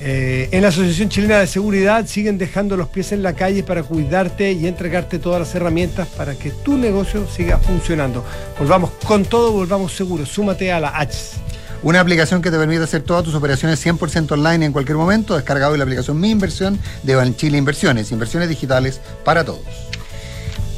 Eh, 0.00 0.48
en 0.52 0.62
la 0.62 0.68
Asociación 0.68 1.10
Chilena 1.10 1.40
de 1.40 1.46
Seguridad 1.46 2.06
siguen 2.06 2.38
dejando 2.38 2.78
los 2.78 2.88
pies 2.88 3.12
en 3.12 3.22
la 3.22 3.34
calle 3.34 3.62
para 3.62 3.82
cuidarte 3.82 4.52
y 4.52 4.66
entregarte 4.66 5.18
todas 5.18 5.38
las 5.38 5.54
herramientas 5.54 6.08
para 6.08 6.34
que 6.34 6.50
tu 6.50 6.78
negocio 6.78 7.28
siga 7.28 7.58
funcionando. 7.58 8.24
Volvamos 8.58 8.90
con 9.06 9.26
todo, 9.26 9.52
volvamos 9.52 9.94
seguros. 9.94 10.30
Súmate 10.30 10.72
a 10.72 10.80
la 10.80 10.98
H. 10.98 11.42
Una 11.82 11.98
aplicación 11.98 12.42
que 12.42 12.50
te 12.52 12.58
permite 12.58 12.84
hacer 12.84 13.02
todas 13.02 13.24
tus 13.24 13.34
operaciones 13.34 13.84
100% 13.84 14.30
online 14.32 14.66
en 14.66 14.72
cualquier 14.72 14.96
momento. 14.96 15.34
Descargado 15.34 15.72
hoy 15.72 15.78
la 15.78 15.84
aplicación 15.84 16.20
Mi 16.20 16.30
Inversión 16.30 16.78
de 17.02 17.16
Banchile 17.16 17.58
Inversiones. 17.58 18.12
Inversiones 18.12 18.48
digitales 18.48 19.00
para 19.24 19.44
todos. 19.44 19.62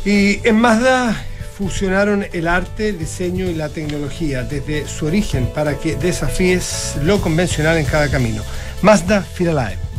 Y 0.07 0.41
en 0.49 0.57
Mazda 0.57 1.15
fusionaron 1.59 2.27
el 2.33 2.49
arte, 2.49 2.89
el 2.89 2.99
diseño 2.99 3.45
y 3.47 3.55
la 3.55 3.69
tecnología 3.69 4.45
desde 4.45 4.89
su 4.89 5.07
origen 5.07 5.51
para 5.55 5.79
que 5.79 5.95
desafíes 5.97 6.95
lo 7.03 7.21
convencional 7.21 7.77
en 7.77 7.85
cada 7.85 8.09
camino. 8.09 8.43
Mazda 8.81 9.21
Feel 9.21 9.51
Alive. 9.51 9.94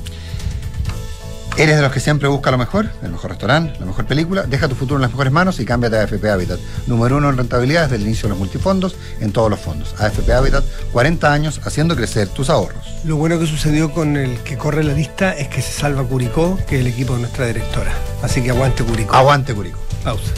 ¿Eres 1.58 1.78
de 1.78 1.82
los 1.82 1.94
que 1.94 2.02
siempre 2.02 2.28
busca 2.28 2.52
lo 2.52 2.58
mejor? 2.58 2.90
El 3.02 3.12
mejor 3.12 3.30
restaurante, 3.30 3.80
la 3.80 3.86
mejor 3.86 4.06
película. 4.06 4.44
Deja 4.44 4.68
tu 4.68 4.76
futuro 4.76 4.98
en 4.98 5.04
las 5.04 5.12
mejores 5.12 5.32
manos 5.32 5.58
y 5.62 5.66
cámbiate 5.66 5.98
a 5.98 6.02
AFP 6.02 6.30
Habitat. 6.30 6.60
Número 6.86 7.16
uno 7.16 7.30
en 7.30 7.38
rentabilidad 7.38 7.84
desde 7.84 7.96
el 7.96 8.02
inicio 8.02 8.24
de 8.24 8.30
los 8.32 8.40
multifondos 8.40 8.98
en 9.22 9.32
todos 9.32 9.50
los 9.50 9.58
fondos. 9.58 9.96
AFP 9.98 10.34
Habitat, 10.34 10.66
40 10.92 11.32
años 11.32 11.62
haciendo 11.64 11.96
crecer 11.96 12.28
tus 12.28 12.50
ahorros. 12.50 12.86
Lo 13.06 13.16
bueno 13.16 13.40
que 13.40 13.48
sucedió 13.48 13.94
con 13.94 14.18
el 14.18 14.38
que 14.40 14.58
corre 14.58 14.84
la 14.84 14.92
lista 14.92 15.32
es 15.32 15.48
que 15.48 15.62
se 15.62 15.72
salva 15.72 16.04
Curicó, 16.04 16.60
que 16.68 16.76
es 16.76 16.82
el 16.82 16.88
equipo 16.88 17.14
de 17.14 17.22
nuestra 17.22 17.46
directora. 17.46 17.94
Así 18.22 18.42
que 18.42 18.50
aguante 18.50 18.84
Curicó. 18.84 19.16
Aguante, 19.16 19.54
Curico. 19.56 19.80
Pausa. 20.04 20.34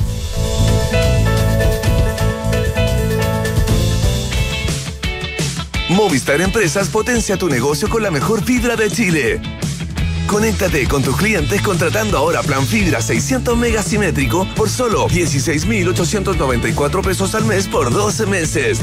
Movistar 5.89 6.41
Empresas 6.41 6.89
potencia 6.89 7.37
tu 7.37 7.49
negocio 7.49 7.89
con 7.89 8.03
la 8.03 8.11
mejor 8.11 8.43
fibra 8.43 8.75
de 8.75 8.91
Chile. 8.91 9.41
Conéctate 10.27 10.87
con 10.87 11.01
tus 11.01 11.15
clientes 11.15 11.61
contratando 11.61 12.17
ahora 12.17 12.43
plan 12.43 12.65
fibra 12.65 13.01
600 13.01 13.57
megas 13.57 13.85
simétrico 13.85 14.45
por 14.55 14.69
solo 14.69 15.07
16,894 15.07 17.01
pesos 17.01 17.33
al 17.33 17.45
mes 17.45 17.67
por 17.67 17.91
12 17.91 18.25
meses. 18.25 18.79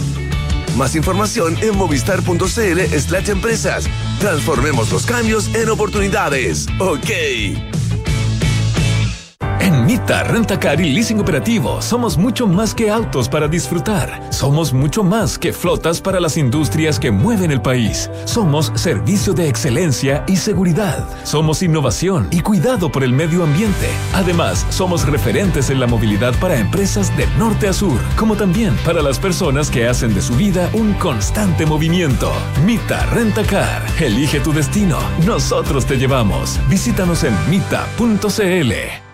Más 0.76 0.96
información 0.96 1.56
en 1.62 1.76
movistar.cl 1.76 2.98
slash 2.98 3.28
empresas. 3.28 3.84
Transformemos 4.18 4.90
los 4.90 5.06
cambios 5.06 5.54
en 5.54 5.68
oportunidades. 5.68 6.66
Ok. 6.80 7.73
En 9.64 9.86
Mita 9.86 10.22
Rentacar 10.24 10.78
y 10.78 10.92
Leasing 10.92 11.20
Operativo 11.20 11.80
somos 11.80 12.18
mucho 12.18 12.46
más 12.46 12.74
que 12.74 12.90
autos 12.90 13.30
para 13.30 13.48
disfrutar. 13.48 14.20
Somos 14.30 14.74
mucho 14.74 15.02
más 15.02 15.38
que 15.38 15.54
flotas 15.54 16.02
para 16.02 16.20
las 16.20 16.36
industrias 16.36 17.00
que 17.00 17.10
mueven 17.10 17.50
el 17.50 17.62
país. 17.62 18.10
Somos 18.26 18.70
servicio 18.74 19.32
de 19.32 19.48
excelencia 19.48 20.22
y 20.28 20.36
seguridad. 20.36 21.08
Somos 21.24 21.62
innovación 21.62 22.28
y 22.30 22.40
cuidado 22.40 22.92
por 22.92 23.04
el 23.04 23.14
medio 23.14 23.42
ambiente. 23.42 23.88
Además, 24.12 24.66
somos 24.68 25.06
referentes 25.06 25.70
en 25.70 25.80
la 25.80 25.86
movilidad 25.86 26.34
para 26.40 26.58
empresas 26.58 27.16
de 27.16 27.26
norte 27.38 27.66
a 27.66 27.72
sur, 27.72 27.98
como 28.18 28.36
también 28.36 28.76
para 28.84 29.00
las 29.00 29.18
personas 29.18 29.70
que 29.70 29.88
hacen 29.88 30.14
de 30.14 30.20
su 30.20 30.34
vida 30.34 30.68
un 30.74 30.92
constante 30.92 31.64
movimiento. 31.64 32.30
Mita 32.66 33.06
Rentacar. 33.06 33.82
Elige 33.98 34.40
tu 34.40 34.52
destino. 34.52 34.98
Nosotros 35.24 35.86
te 35.86 35.96
llevamos. 35.96 36.60
Visítanos 36.68 37.24
en 37.24 37.32
mita.cl. 37.48 39.13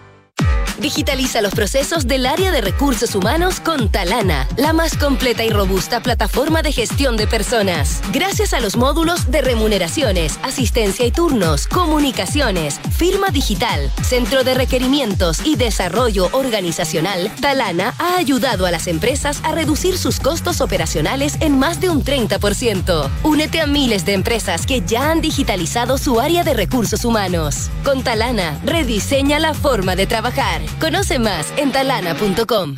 Digitaliza 0.81 1.43
los 1.43 1.55
procesos 1.55 2.07
del 2.07 2.25
área 2.25 2.51
de 2.51 2.63
recursos 2.63 3.15
humanos 3.15 3.61
con 3.61 3.91
Talana, 3.91 4.49
la 4.57 4.73
más 4.73 4.97
completa 4.97 5.45
y 5.45 5.51
robusta 5.51 6.01
plataforma 6.01 6.63
de 6.63 6.73
gestión 6.73 7.19
de 7.19 7.27
personas. 7.27 8.01
Gracias 8.13 8.55
a 8.55 8.61
los 8.61 8.79
módulos 8.79 9.31
de 9.31 9.43
remuneraciones, 9.43 10.41
asistencia 10.43 11.05
y 11.05 11.11
turnos, 11.11 11.67
comunicaciones, 11.67 12.81
firma 12.97 13.29
digital, 13.29 13.93
centro 14.03 14.43
de 14.43 14.55
requerimientos 14.55 15.45
y 15.45 15.57
desarrollo 15.57 16.31
organizacional, 16.33 17.31
Talana 17.43 17.93
ha 17.99 18.17
ayudado 18.17 18.65
a 18.65 18.71
las 18.71 18.87
empresas 18.87 19.41
a 19.45 19.53
reducir 19.53 19.99
sus 19.99 20.19
costos 20.19 20.63
operacionales 20.63 21.37
en 21.41 21.59
más 21.59 21.83
de 21.83 21.91
un 21.91 22.03
30%. 22.03 23.11
Únete 23.23 23.61
a 23.61 23.67
miles 23.67 24.07
de 24.07 24.15
empresas 24.15 24.65
que 24.65 24.81
ya 24.81 25.11
han 25.11 25.21
digitalizado 25.21 25.99
su 25.99 26.21
área 26.21 26.43
de 26.43 26.55
recursos 26.55 27.05
humanos. 27.05 27.69
Con 27.85 28.03
Talana, 28.03 28.59
rediseña 28.65 29.39
la 29.39 29.53
forma 29.53 29.95
de 29.95 30.07
trabajar. 30.07 30.70
Conoce 30.79 31.19
más 31.19 31.53
en 31.57 31.73
talana.com. 31.73 32.77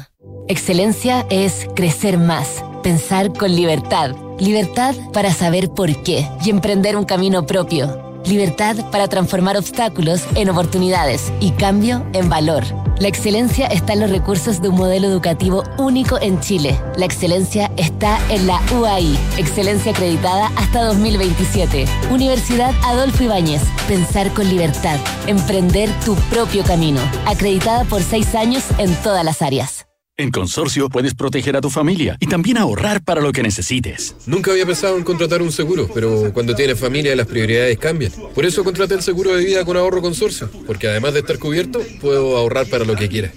Excelencia 0.49 1.27
es 1.31 1.67
crecer 1.77 2.19
más, 2.19 2.65
pensar 2.83 3.33
con 3.33 3.55
libertad. 3.55 4.15
Libertad 4.39 4.95
para 5.13 5.33
saber 5.33 5.71
por 5.71 6.03
qué 6.03 6.29
y 6.45 6.51
emprender 6.51 6.97
un 6.97 7.05
camino 7.05 7.47
propio. 7.47 8.12
Libertad 8.27 8.77
para 8.91 9.09
transformar 9.09 9.57
obstáculos 9.57 10.23
en 10.35 10.49
oportunidades 10.49 11.33
y 11.41 11.51
cambio 11.53 12.07
en 12.13 12.29
valor. 12.29 12.65
La 12.99 13.09
excelencia 13.09 13.67
está 13.67 13.95
en 13.95 14.01
los 14.01 14.11
recursos 14.11 14.63
de 14.63 14.69
un 14.69 14.77
modelo 14.77 15.09
educativo 15.09 15.65
único 15.79 16.21
en 16.21 16.39
Chile. 16.41 16.79
La 16.97 17.05
excelencia 17.05 17.71
está 17.77 18.19
en 18.31 18.47
la 18.47 18.61
UAI, 18.73 19.19
excelencia 19.39 19.93
acreditada 19.93 20.53
hasta 20.57 20.85
2027. 20.85 21.85
Universidad 22.11 22.73
Adolfo 22.85 23.25
Ibáñez, 23.25 23.63
pensar 23.89 24.33
con 24.33 24.49
libertad, 24.49 24.99
emprender 25.27 25.91
tu 26.05 26.15
propio 26.31 26.63
camino. 26.63 27.01
Acreditada 27.27 27.85
por 27.85 28.03
seis 28.03 28.35
años 28.35 28.63
en 28.79 28.95
todas 29.03 29.25
las 29.25 29.43
áreas. 29.43 29.92
En 30.19 30.31
Consorcio 30.31 30.91
puedes 30.91 31.15
proteger 31.15 31.57
a 31.57 31.63
tu 31.63 31.71
familia 31.71 32.19
y 32.21 32.27
también 32.27 32.59
ahorrar 32.59 33.03
para 33.03 33.23
lo 33.23 33.33
que 33.33 33.43
necesites. 33.43 34.15
Nunca 34.27 34.51
había 34.51 34.67
pensado 34.67 34.99
en 34.99 35.05
contratar 35.05 35.41
un 35.41 35.51
seguro, 35.51 35.89
pero 35.95 36.35
cuando 36.35 36.55
tienes 36.55 36.79
familia 36.79 37.17
las 37.17 37.27
prioridades 37.27 37.79
cambian. 37.79 38.13
Por 38.35 38.45
eso 38.45 38.63
contraté 38.63 38.93
el 38.93 39.03
seguro 39.03 39.35
de 39.35 39.43
vida 39.43 39.65
con 39.65 39.79
ahorro 39.79 40.03
Consorcio, 40.03 40.51
porque 40.67 40.87
además 40.87 41.15
de 41.15 41.21
estar 41.21 41.39
cubierto, 41.39 41.81
puedo 42.03 42.37
ahorrar 42.37 42.67
para 42.67 42.85
lo 42.85 42.95
que 42.95 43.09
quiera. 43.09 43.33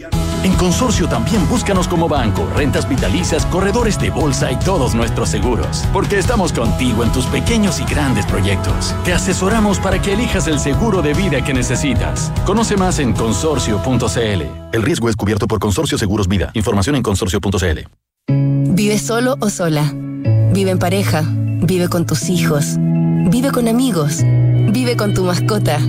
En 0.46 0.54
Consorcio 0.54 1.10
también 1.10 1.50
búscanos 1.50 1.88
como 1.88 2.08
banco, 2.08 2.48
rentas 2.56 2.88
vitalicias, 2.88 3.48
corredores 3.48 3.98
de 3.98 4.12
bolsa 4.12 4.52
y 4.52 4.58
todos 4.58 4.93
nuestros 4.93 5.30
seguros. 5.30 5.84
Porque 5.91 6.20
estamos 6.20 6.54
contigo 6.54 7.04
en 7.04 7.12
tus 7.12 7.26
pequeños 7.26 7.80
y 7.80 7.84
grandes 7.86 8.28
proyectos. 8.28 8.93
Te 9.04 9.12
asesoramos 9.12 9.80
para 9.80 10.00
que 10.00 10.14
elijas 10.14 10.46
el 10.46 10.60
seguro 10.60 11.02
de 11.02 11.16
vida 11.16 11.43
que 11.43 11.52
necesitas. 11.52 12.32
Conoce 12.46 12.78
más 12.78 13.00
en 13.00 13.14
consorcio.cl. 13.14 14.43
El 14.72 14.84
riesgo 14.84 15.10
es 15.10 15.16
cubierto 15.16 15.48
por 15.48 15.58
Consorcio 15.58 15.98
Seguros 15.98 16.28
Vida. 16.28 16.52
Información 16.54 16.96
en 16.96 17.02
consorcio.cl. 17.02 17.80
Vive 18.28 19.00
solo 19.00 19.38
o 19.39 19.50
sola. 19.50 19.91
Vive 19.96 20.70
en 20.70 20.78
pareja. 20.78 21.24
Vive 21.28 21.89
con 21.89 22.06
tus 22.06 22.30
hijos. 22.30 22.76
Vive 22.78 23.50
con 23.50 23.68
amigos. 23.68 24.20
Vive 24.22 24.96
con 24.96 25.16
tu 25.16 25.24
mascota. 25.24 25.80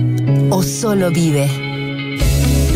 O 0.49 0.63
solo 0.63 1.11
vive. 1.11 1.66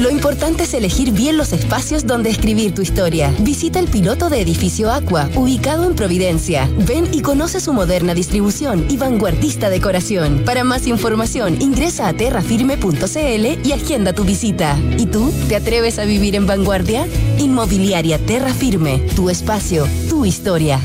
Lo 0.02 0.10
importante 0.10 0.64
es 0.64 0.74
elegir 0.74 1.12
bien 1.12 1.38
los 1.38 1.54
espacios 1.54 2.08
donde 2.08 2.32
escribir 2.32 2.74
tu 2.74 2.82
historia. 2.82 3.32
Visita 3.41 3.78
el 3.78 3.88
piloto 3.88 4.32
de 4.32 4.41
Edificio 4.41 4.91
Aqua, 4.91 5.30
ubicado 5.36 5.86
en 5.86 5.95
Providencia. 5.95 6.68
Ven 6.88 7.08
y 7.12 7.22
conoce 7.22 7.60
su 7.60 7.72
moderna 7.72 8.16
distribución 8.16 8.88
y 8.89 8.97
vanguardista 8.97 9.70
decoración. 9.70 10.41
Para 10.43 10.64
más 10.64 10.88
información, 10.88 11.62
ingresa 11.62 12.08
a 12.08 12.14
terrafirme.cl 12.14 13.68
y 13.68 13.72
agenda 13.74 14.14
tu 14.14 14.24
visita. 14.24 14.76
¿Y 14.97 15.06
tú? 15.06 15.32
¿Te 15.47 15.56
atreves 15.56 15.99
a 15.99 16.06
vivir 16.06 16.36
en 16.36 16.47
vanguardia? 16.47 17.06
Inmobiliaria 17.38 18.18
Terra 18.18 18.56
Firme, 18.56 19.06
tu 19.16 19.30
espacio, 19.30 19.88
tu 20.10 20.26
historia. 20.26 20.80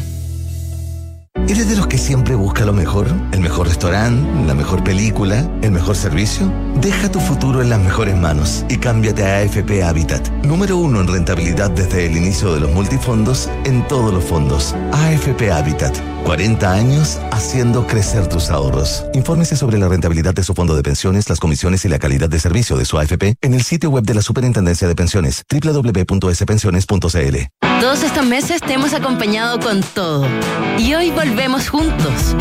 ¿Eres 1.48 1.68
de 1.68 1.76
los 1.76 1.86
que 1.86 1.96
siempre 1.96 2.34
busca 2.34 2.64
lo 2.64 2.72
mejor? 2.72 3.06
¿El 3.30 3.38
mejor 3.38 3.68
restaurante? 3.68 4.28
¿La 4.48 4.54
mejor 4.54 4.82
película? 4.82 5.48
¿El 5.62 5.70
mejor 5.70 5.94
servicio? 5.94 6.52
Deja 6.80 7.08
tu 7.08 7.20
futuro 7.20 7.62
en 7.62 7.70
las 7.70 7.78
mejores 7.78 8.16
manos 8.16 8.64
y 8.68 8.78
cámbiate 8.78 9.24
a 9.24 9.38
AFP 9.38 9.84
Habitat. 9.84 10.28
Número 10.44 10.76
uno 10.76 11.00
en 11.00 11.06
rentabilidad 11.06 11.70
desde 11.70 12.06
el 12.06 12.16
inicio 12.16 12.52
de 12.52 12.58
los 12.58 12.72
multifondos 12.72 13.48
en 13.64 13.86
todos 13.86 14.12
los 14.12 14.24
fondos. 14.24 14.74
AFP 14.92 15.52
Habitat. 15.52 15.96
40 16.24 16.72
años 16.72 17.20
haciendo 17.30 17.86
crecer 17.86 18.26
tus 18.26 18.50
ahorros. 18.50 19.04
Infórmese 19.14 19.54
sobre 19.54 19.78
la 19.78 19.86
rentabilidad 19.86 20.34
de 20.34 20.42
su 20.42 20.52
fondo 20.52 20.74
de 20.74 20.82
pensiones, 20.82 21.28
las 21.28 21.38
comisiones 21.38 21.84
y 21.84 21.88
la 21.88 22.00
calidad 22.00 22.28
de 22.28 22.40
servicio 22.40 22.76
de 22.76 22.84
su 22.84 22.98
AFP 22.98 23.36
en 23.40 23.54
el 23.54 23.62
sitio 23.62 23.90
web 23.90 24.02
de 24.02 24.14
la 24.14 24.22
Superintendencia 24.22 24.88
de 24.88 24.96
Pensiones, 24.96 25.44
www.spensiones.cl. 25.48 27.75
Todos 27.80 28.02
estos 28.02 28.24
meses 28.24 28.60
te 28.60 28.72
hemos 28.72 28.94
acompañado 28.94 29.60
con 29.60 29.82
todo. 29.82 30.26
Y 30.78 30.94
hoy 30.94 31.10
volvemos 31.10 31.68
juntos. 31.68 32.34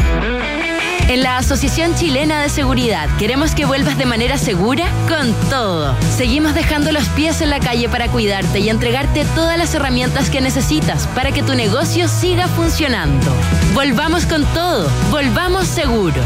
En 1.08 1.22
la 1.22 1.38
Asociación 1.38 1.93
Chilena 1.93 2.41
de 2.41 2.49
Seguridad 2.49 3.08
queremos 3.20 3.53
que 3.53 3.66
vuelvas 3.66 3.95
de 3.95 4.08
manera 4.08 4.39
segura 4.39 4.89
con 5.08 5.34
todo. 5.51 5.95
Seguimos 6.18 6.56
dejando 6.56 6.91
los 6.91 7.08
pies 7.10 7.41
en 7.41 7.51
la 7.51 7.60
calle 7.60 7.88
para 7.89 8.08
cuidarte 8.08 8.60
y 8.60 8.70
entregarte 8.70 9.24
todas 9.36 9.56
las 9.60 9.76
herramientas 9.76 10.32
que 10.32 10.41
necesitas 10.41 11.06
para 11.10 11.32
que 11.32 11.43
tu 11.43 11.53
negocio 11.53 12.08
siga 12.08 12.47
funcionando. 12.47 13.32
Volvamos 13.76 14.26
con 14.26 14.45
todo, 14.45 14.89
volvamos 15.12 15.68
seguros. 15.68 16.26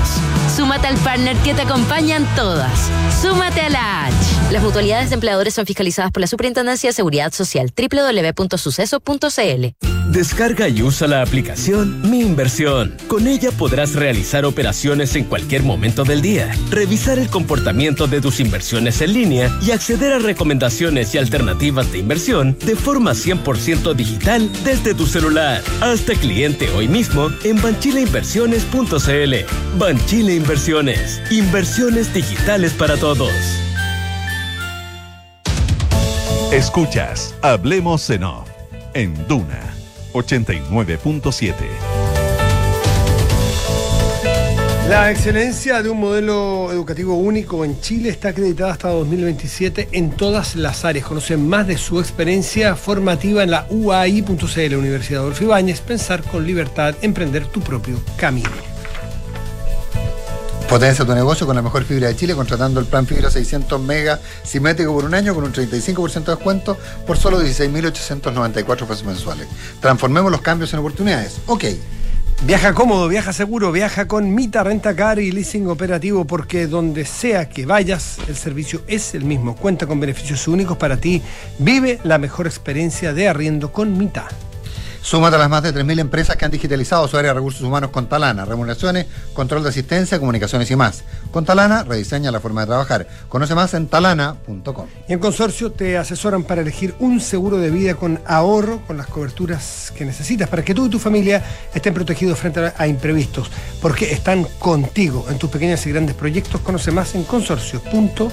Súmate 0.56 0.88
al 0.88 0.96
partner 0.98 1.36
que 1.38 1.54
te 1.54 1.64
acompaña 1.64 2.16
en 2.16 2.26
todas. 2.36 2.90
Súmate 3.22 3.60
a 3.60 3.70
la 3.70 4.06
H. 4.06 4.16
Las 4.52 4.64
mutualidades 4.64 5.10
de 5.10 5.16
empleadores 5.16 5.56
son 5.56 5.66
fiscalizadas 5.66 6.12
por 6.12 6.22
la 6.22 6.28
Superintendencia 6.28 6.90
de 6.90 6.94
Seguridad 6.94 7.34
Social 7.34 7.70
www.suceso.cl. 7.76 9.66
Descarga 10.10 10.68
y 10.68 10.82
usa 10.82 11.08
la 11.08 11.22
aplicación 11.22 12.10
Mi 12.10 12.22
Inversión. 12.22 12.98
Con 13.08 13.28
ella 13.28 13.52
podrás 13.52 13.94
realizar 13.94 14.44
operaciones 14.46 14.69
en 14.72 15.26
cualquier 15.26 15.64
momento 15.64 16.04
del 16.04 16.22
día, 16.22 16.56
revisar 16.70 17.18
el 17.18 17.28
comportamiento 17.28 18.06
de 18.06 18.22
tus 18.22 18.40
inversiones 18.40 19.02
en 19.02 19.14
línea 19.14 19.50
y 19.64 19.72
acceder 19.72 20.14
a 20.14 20.20
recomendaciones 20.20 21.16
y 21.16 21.18
alternativas 21.18 21.92
de 21.92 21.98
inversión 21.98 22.56
de 22.64 22.76
forma 22.76 23.14
100% 23.14 23.96
digital 23.96 24.48
desde 24.64 24.94
tu 24.94 25.08
celular. 25.08 25.64
Hasta 25.82 26.14
cliente 26.14 26.70
hoy 26.70 26.88
mismo 26.88 27.32
en 27.44 27.60
banchileinversiones.cl. 27.60 29.80
Banchile 29.80 30.36
Inversiones. 30.36 31.20
Inversiones 31.32 32.14
digitales 32.14 32.74
para 32.74 32.96
todos. 32.96 33.34
Escuchas 36.52 37.34
Hablemos 37.42 38.08
en 38.12 38.24
Off 38.24 38.48
en 38.94 39.16
Duna 39.28 39.74
89.7. 40.14 41.89
La 44.90 45.12
excelencia 45.12 45.84
de 45.84 45.90
un 45.92 46.00
modelo 46.00 46.72
educativo 46.72 47.14
único 47.14 47.64
en 47.64 47.80
Chile 47.80 48.10
está 48.10 48.30
acreditada 48.30 48.72
hasta 48.72 48.88
2027 48.90 49.90
en 49.92 50.10
todas 50.10 50.56
las 50.56 50.84
áreas. 50.84 51.06
Conocen 51.06 51.48
más 51.48 51.68
de 51.68 51.78
su 51.78 52.00
experiencia 52.00 52.76
formativa 52.76 53.44
en 53.44 53.52
la 53.52 53.68
UAI.cl, 53.70 54.76
Universidad 54.76 55.22
Adolfo 55.22 55.44
Ibáñez. 55.44 55.82
Pensar 55.82 56.24
con 56.24 56.44
libertad, 56.48 56.96
emprender 57.04 57.46
tu 57.46 57.62
propio 57.62 58.02
camino. 58.18 58.50
Potencia 60.68 61.06
tu 61.06 61.14
negocio 61.14 61.46
con 61.46 61.56
la 61.56 61.62
mejor 61.62 61.84
fibra 61.84 62.08
de 62.08 62.16
Chile, 62.16 62.34
contratando 62.34 62.80
el 62.80 62.88
plan 62.88 63.06
fibra 63.06 63.30
600 63.30 63.80
mega 63.80 64.20
simétrico 64.42 64.92
por 64.92 65.06
un 65.06 65.14
año 65.14 65.36
con 65.36 65.44
un 65.44 65.54
35% 65.54 66.24
de 66.24 66.36
descuento 66.36 66.76
por 67.06 67.16
solo 67.16 67.40
16.894 67.40 68.88
pesos 68.88 69.04
mensuales. 69.04 69.48
Transformemos 69.82 70.32
los 70.32 70.42
cambios 70.42 70.74
en 70.74 70.80
oportunidades. 70.80 71.38
Ok. 71.46 71.66
Viaja 72.42 72.74
cómodo, 72.74 73.10
viaja 73.10 73.34
seguro, 73.34 73.70
viaja 73.74 74.08
con 74.08 74.34
Mita 74.34 74.64
Renta 74.64 74.96
Car 74.96 75.20
y 75.20 75.30
Leasing 75.30 75.68
Operativo 75.68 76.24
porque 76.24 76.68
donde 76.68 77.04
sea 77.04 77.50
que 77.50 77.66
vayas, 77.66 78.18
el 78.30 78.36
servicio 78.38 78.82
es 78.88 79.14
el 79.14 79.26
mismo. 79.26 79.58
Cuenta 79.58 79.86
con 79.86 80.00
beneficios 80.00 80.48
únicos 80.48 80.78
para 80.78 80.96
ti. 80.96 81.22
Vive 81.58 82.00
la 82.06 82.18
mejor 82.18 82.48
experiencia 82.48 83.12
de 83.14 83.28
arriendo 83.28 83.74
con 83.74 83.98
Mita. 83.98 84.30
Súmate 85.10 85.38
a 85.38 85.40
las 85.40 85.50
más 85.50 85.64
de 85.64 85.74
3.000 85.74 86.02
empresas 86.02 86.36
que 86.36 86.46
han 86.46 86.52
digitalizado 86.52 87.08
su 87.08 87.18
área 87.18 87.32
de 87.32 87.40
recursos 87.40 87.64
humanos 87.64 87.90
con 87.90 88.08
Talana, 88.08 88.46
remuneraciones, 88.46 89.08
control 89.34 89.64
de 89.64 89.70
asistencia, 89.70 90.20
comunicaciones 90.20 90.70
y 90.70 90.76
más. 90.76 91.04
Con 91.32 91.46
Talana 91.46 91.84
rediseña 91.84 92.30
la 92.30 92.40
forma 92.40 92.62
de 92.62 92.68
trabajar. 92.68 93.08
Conoce 93.28 93.56
más 93.56 93.74
en 93.74 93.88
talana.com. 93.88 94.86
Y 95.08 95.14
en 95.14 95.18
Consorcio 95.18 95.72
te 95.72 95.98
asesoran 95.98 96.44
para 96.44 96.62
elegir 96.62 96.94
un 97.00 97.22
seguro 97.22 97.58
de 97.58 97.72
vida 97.72 97.96
con 97.96 98.22
ahorro, 98.28 98.86
con 98.86 98.98
las 98.98 99.08
coberturas 99.08 99.92
que 99.98 100.06
necesitas, 100.06 100.48
para 100.48 100.64
que 100.64 100.76
tú 100.76 100.86
y 100.86 100.90
tu 100.90 101.00
familia 101.00 101.44
estén 101.74 101.96
protegidos 101.96 102.38
frente 102.38 102.72
a 102.78 102.86
imprevistos, 102.86 103.50
porque 103.82 104.14
están 104.14 104.44
contigo 104.60 105.26
en 105.32 105.40
tus 105.40 105.50
pequeños 105.50 105.84
y 105.88 105.92
grandes 105.92 106.16
proyectos. 106.16 106.62
Conoce 106.62 106.92
más 106.92 107.16
en 107.16 107.24
consorcio.cl. 107.24 108.30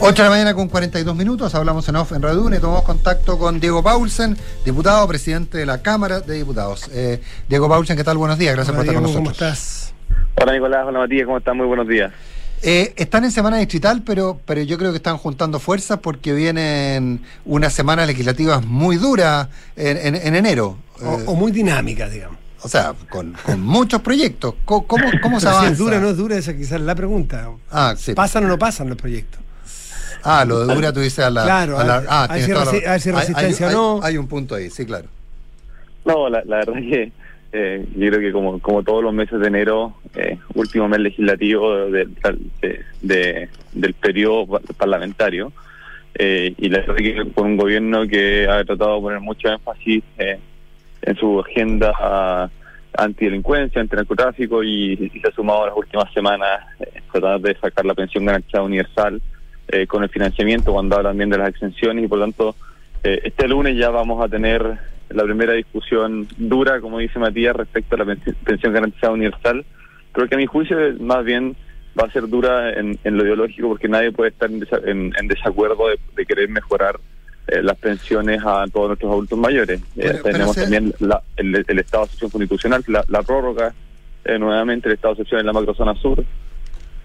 8 0.00 0.14
de 0.14 0.22
la 0.22 0.30
mañana 0.30 0.54
con 0.54 0.68
42 0.68 1.16
minutos, 1.16 1.56
hablamos 1.56 1.88
en 1.88 1.96
off 1.96 2.12
en 2.12 2.22
Radio 2.22 2.48
y 2.54 2.60
tomamos 2.60 2.84
contacto 2.84 3.36
con 3.36 3.58
Diego 3.58 3.82
Paulsen, 3.82 4.38
diputado, 4.64 5.07
presidente 5.08 5.58
de 5.58 5.66
la 5.66 5.82
Cámara 5.82 6.20
de 6.20 6.34
Diputados. 6.34 6.88
Eh, 6.92 7.20
Diego 7.48 7.68
Paulsen, 7.68 7.96
¿qué 7.96 8.04
tal? 8.04 8.16
Buenos 8.18 8.38
días, 8.38 8.54
gracias 8.54 8.74
por 8.76 8.84
estar 8.84 8.94
con 8.94 9.02
nosotros. 9.02 9.22
¿Cómo 9.38 9.48
estás? 9.48 9.92
Hola 10.40 10.52
Nicolás, 10.52 10.84
hola 10.86 10.98
Matías, 11.00 11.24
¿cómo 11.26 11.38
están? 11.38 11.56
Muy 11.56 11.66
buenos 11.66 11.88
días. 11.88 12.12
Eh, 12.62 12.92
están 12.96 13.24
en 13.24 13.30
semana 13.30 13.58
distrital, 13.58 14.02
pero, 14.04 14.40
pero 14.44 14.62
yo 14.62 14.78
creo 14.78 14.90
que 14.90 14.96
están 14.96 15.16
juntando 15.16 15.58
fuerzas 15.60 15.98
porque 16.00 16.32
vienen 16.32 17.20
unas 17.44 17.72
semanas 17.72 18.06
legislativas 18.08 18.64
muy 18.64 18.96
duras 18.96 19.48
en, 19.76 19.96
en- 19.96 20.14
en 20.16 20.34
enero. 20.34 20.76
O, 21.00 21.18
Eh, 21.20 21.24
o 21.26 21.34
muy 21.36 21.52
dinámica, 21.52 22.08
digamos. 22.08 22.36
o 22.62 22.68
sea, 22.68 22.94
con, 23.10 23.34
con 23.46 23.60
muchos 23.76 24.00
proyectos. 24.02 24.54
¿Cómo, 24.64 24.86
cómo, 24.88 25.04
cómo 25.22 25.38
se 25.38 25.46
Pero 25.46 25.52
si 25.52 25.64
avanza? 25.66 25.72
es 25.72 25.78
dura 25.78 25.98
o 25.98 26.00
no 26.00 26.08
es 26.10 26.16
dura, 26.16 26.36
esa 26.36 26.56
quizás 26.56 26.72
es 26.72 26.80
la 26.80 26.94
pregunta. 26.96 27.48
Ah, 27.70 27.94
sí. 27.96 28.14
¿Pasan 28.14 28.44
o 28.44 28.48
no 28.48 28.58
pasan 28.58 28.88
los 28.88 28.98
proyectos? 28.98 29.40
Ah, 30.24 30.44
lo 30.44 30.66
de 30.66 30.74
dura 30.74 30.92
tú 30.92 31.00
dices 31.00 31.24
a 31.24 31.30
la... 31.30 31.44
Claro, 31.44 31.78
a 31.78 31.84
la- 31.84 31.94
a 31.96 32.00
ver- 32.00 32.08
ah, 32.10 32.26
a 32.30 32.38
si 32.38 32.52
la- 32.52 32.62
a 32.62 32.66
si 32.66 32.76
hay- 32.76 32.82
hay- 32.86 33.12
resistencia 33.20 33.68
o 33.68 33.70
no. 33.72 34.00
Hay 34.02 34.16
un 34.18 34.26
punto 34.28 34.54
ahí, 34.54 34.68
sí, 34.70 34.84
claro. 34.86 35.08
No, 36.04 36.28
la, 36.28 36.42
la 36.44 36.56
verdad 36.58 36.74
que 36.74 37.12
eh, 37.52 37.86
yo 37.96 38.08
creo 38.08 38.20
que 38.20 38.32
como, 38.32 38.58
como 38.60 38.82
todos 38.82 39.02
los 39.02 39.12
meses 39.14 39.40
de 39.40 39.46
enero, 39.48 39.94
eh, 40.14 40.38
último 40.54 40.88
mes 40.88 41.00
legislativo 41.00 41.86
de- 41.90 42.06
de- 42.62 42.84
de- 43.02 43.48
del 43.72 43.94
periodo 43.94 44.46
pa- 44.46 44.60
parlamentario, 44.76 45.52
eh, 46.14 46.52
y 46.58 46.68
la 46.68 46.80
verdad 46.80 46.96
que 46.96 47.32
con 47.34 47.46
un 47.46 47.56
gobierno 47.56 48.06
que 48.06 48.46
ha 48.48 48.64
tratado 48.64 48.96
de 48.96 49.00
poner 49.02 49.20
mucho 49.20 49.48
énfasis 49.48 50.02
eh, 50.18 50.38
en 51.02 51.16
su 51.16 51.40
agenda 51.40 52.50
antidelincuencia, 52.96 53.80
antinarcotráfico 53.80 54.62
y, 54.64 54.92
y 55.14 55.20
se 55.20 55.28
ha 55.28 55.32
sumado 55.32 55.60
en 55.64 55.68
las 55.68 55.76
últimas 55.78 56.12
semanas 56.12 56.60
eh, 56.80 57.00
tratar 57.12 57.40
de 57.40 57.56
sacar 57.58 57.84
la 57.86 57.94
pensión 57.94 58.24
garantizada 58.24 58.64
universal 58.64 59.22
eh, 59.68 59.86
con 59.86 60.02
el 60.02 60.08
financiamiento 60.08 60.72
cuando 60.72 60.96
hablan 60.96 61.16
bien 61.16 61.30
de 61.30 61.38
las 61.38 61.48
exenciones 61.50 62.04
y 62.04 62.08
por 62.08 62.20
tanto 62.20 62.56
eh, 63.04 63.20
este 63.24 63.46
lunes 63.48 63.76
ya 63.76 63.90
vamos 63.90 64.22
a 64.24 64.28
tener 64.28 64.62
la 65.10 65.24
primera 65.24 65.52
discusión 65.54 66.26
dura, 66.36 66.80
como 66.80 66.98
dice 66.98 67.18
Matías, 67.18 67.56
respecto 67.56 67.94
a 67.94 67.98
la 67.98 68.04
pensi- 68.04 68.34
pensión 68.44 68.72
garantizada 68.72 69.12
universal. 69.12 69.64
Creo 70.12 70.28
que 70.28 70.34
a 70.34 70.38
mi 70.38 70.46
juicio 70.46 70.76
más 71.00 71.24
bien 71.24 71.56
va 71.98 72.06
a 72.06 72.10
ser 72.12 72.28
dura 72.28 72.72
en, 72.74 72.98
en 73.04 73.16
lo 73.16 73.24
ideológico 73.24 73.68
porque 73.68 73.88
nadie 73.88 74.12
puede 74.12 74.30
estar 74.30 74.50
en, 74.50 74.60
desa- 74.60 74.82
en- 74.86 75.12
en 75.18 75.28
desacuerdo 75.28 75.88
de, 75.88 75.98
de 76.14 76.26
querer 76.26 76.48
mejorar 76.50 76.98
eh, 77.46 77.62
las 77.62 77.78
pensiones 77.78 78.40
a 78.44 78.66
todos 78.72 78.88
nuestros 78.88 79.10
adultos 79.10 79.38
mayores. 79.38 79.80
Eh, 79.80 79.84
Pero- 79.96 80.18
pero 80.22 80.32
tenemos 80.34 80.56
también 80.56 80.92
la- 81.00 81.22
el, 81.36 81.64
el 81.66 81.78
estado 81.78 82.02
de 82.02 82.06
excepción 82.06 82.30
constitucional, 82.30 82.84
la, 82.88 83.04
la 83.08 83.22
prórroga, 83.22 83.72
eh, 84.24 84.38
nuevamente 84.38 84.88
el 84.88 84.94
estado 84.94 85.14
de 85.14 85.22
excepción 85.22 85.40
en 85.40 85.46
la 85.46 85.52
macrozona 85.54 85.94
sur. 85.94 86.22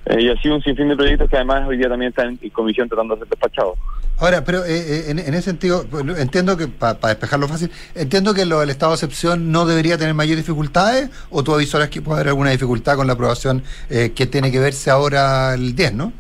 Eh, 0.05 0.21
y 0.21 0.29
así 0.29 0.49
un 0.49 0.61
sinfín 0.61 0.89
de 0.89 0.95
proyectos 0.95 1.29
que 1.29 1.37
además 1.37 1.67
hoy 1.67 1.77
día 1.77 1.87
también 1.87 2.09
están 2.09 2.37
en 2.41 2.49
comisión 2.49 2.89
tratando 2.89 3.15
de 3.15 3.21
ser 3.21 3.29
despachados. 3.29 3.77
Ahora, 4.19 4.43
pero 4.43 4.63
eh, 4.65 4.71
eh, 4.71 5.03
en, 5.07 5.19
en 5.19 5.33
ese 5.33 5.43
sentido, 5.43 5.85
entiendo 6.17 6.55
que, 6.55 6.67
para 6.67 6.97
despejarlo 7.09 7.47
fácil, 7.47 7.71
entiendo 7.95 8.33
que 8.33 8.45
lo 8.45 8.59
del 8.59 8.69
estado 8.69 8.91
de 8.91 8.95
excepción 8.95 9.51
no 9.51 9.65
debería 9.65 9.97
tener 9.97 10.13
mayores 10.13 10.45
dificultades, 10.45 11.09
o 11.29 11.43
tú 11.43 11.53
avisoras 11.53 11.89
que 11.89 12.01
puede 12.01 12.19
haber 12.19 12.29
alguna 12.29 12.51
dificultad 12.51 12.95
con 12.95 13.07
la 13.07 13.13
aprobación 13.13 13.63
eh, 13.89 14.11
que 14.15 14.27
tiene 14.27 14.51
que 14.51 14.59
verse 14.59 14.91
ahora 14.91 15.55
el 15.55 15.75
10, 15.75 15.93
¿no? 15.95 16.13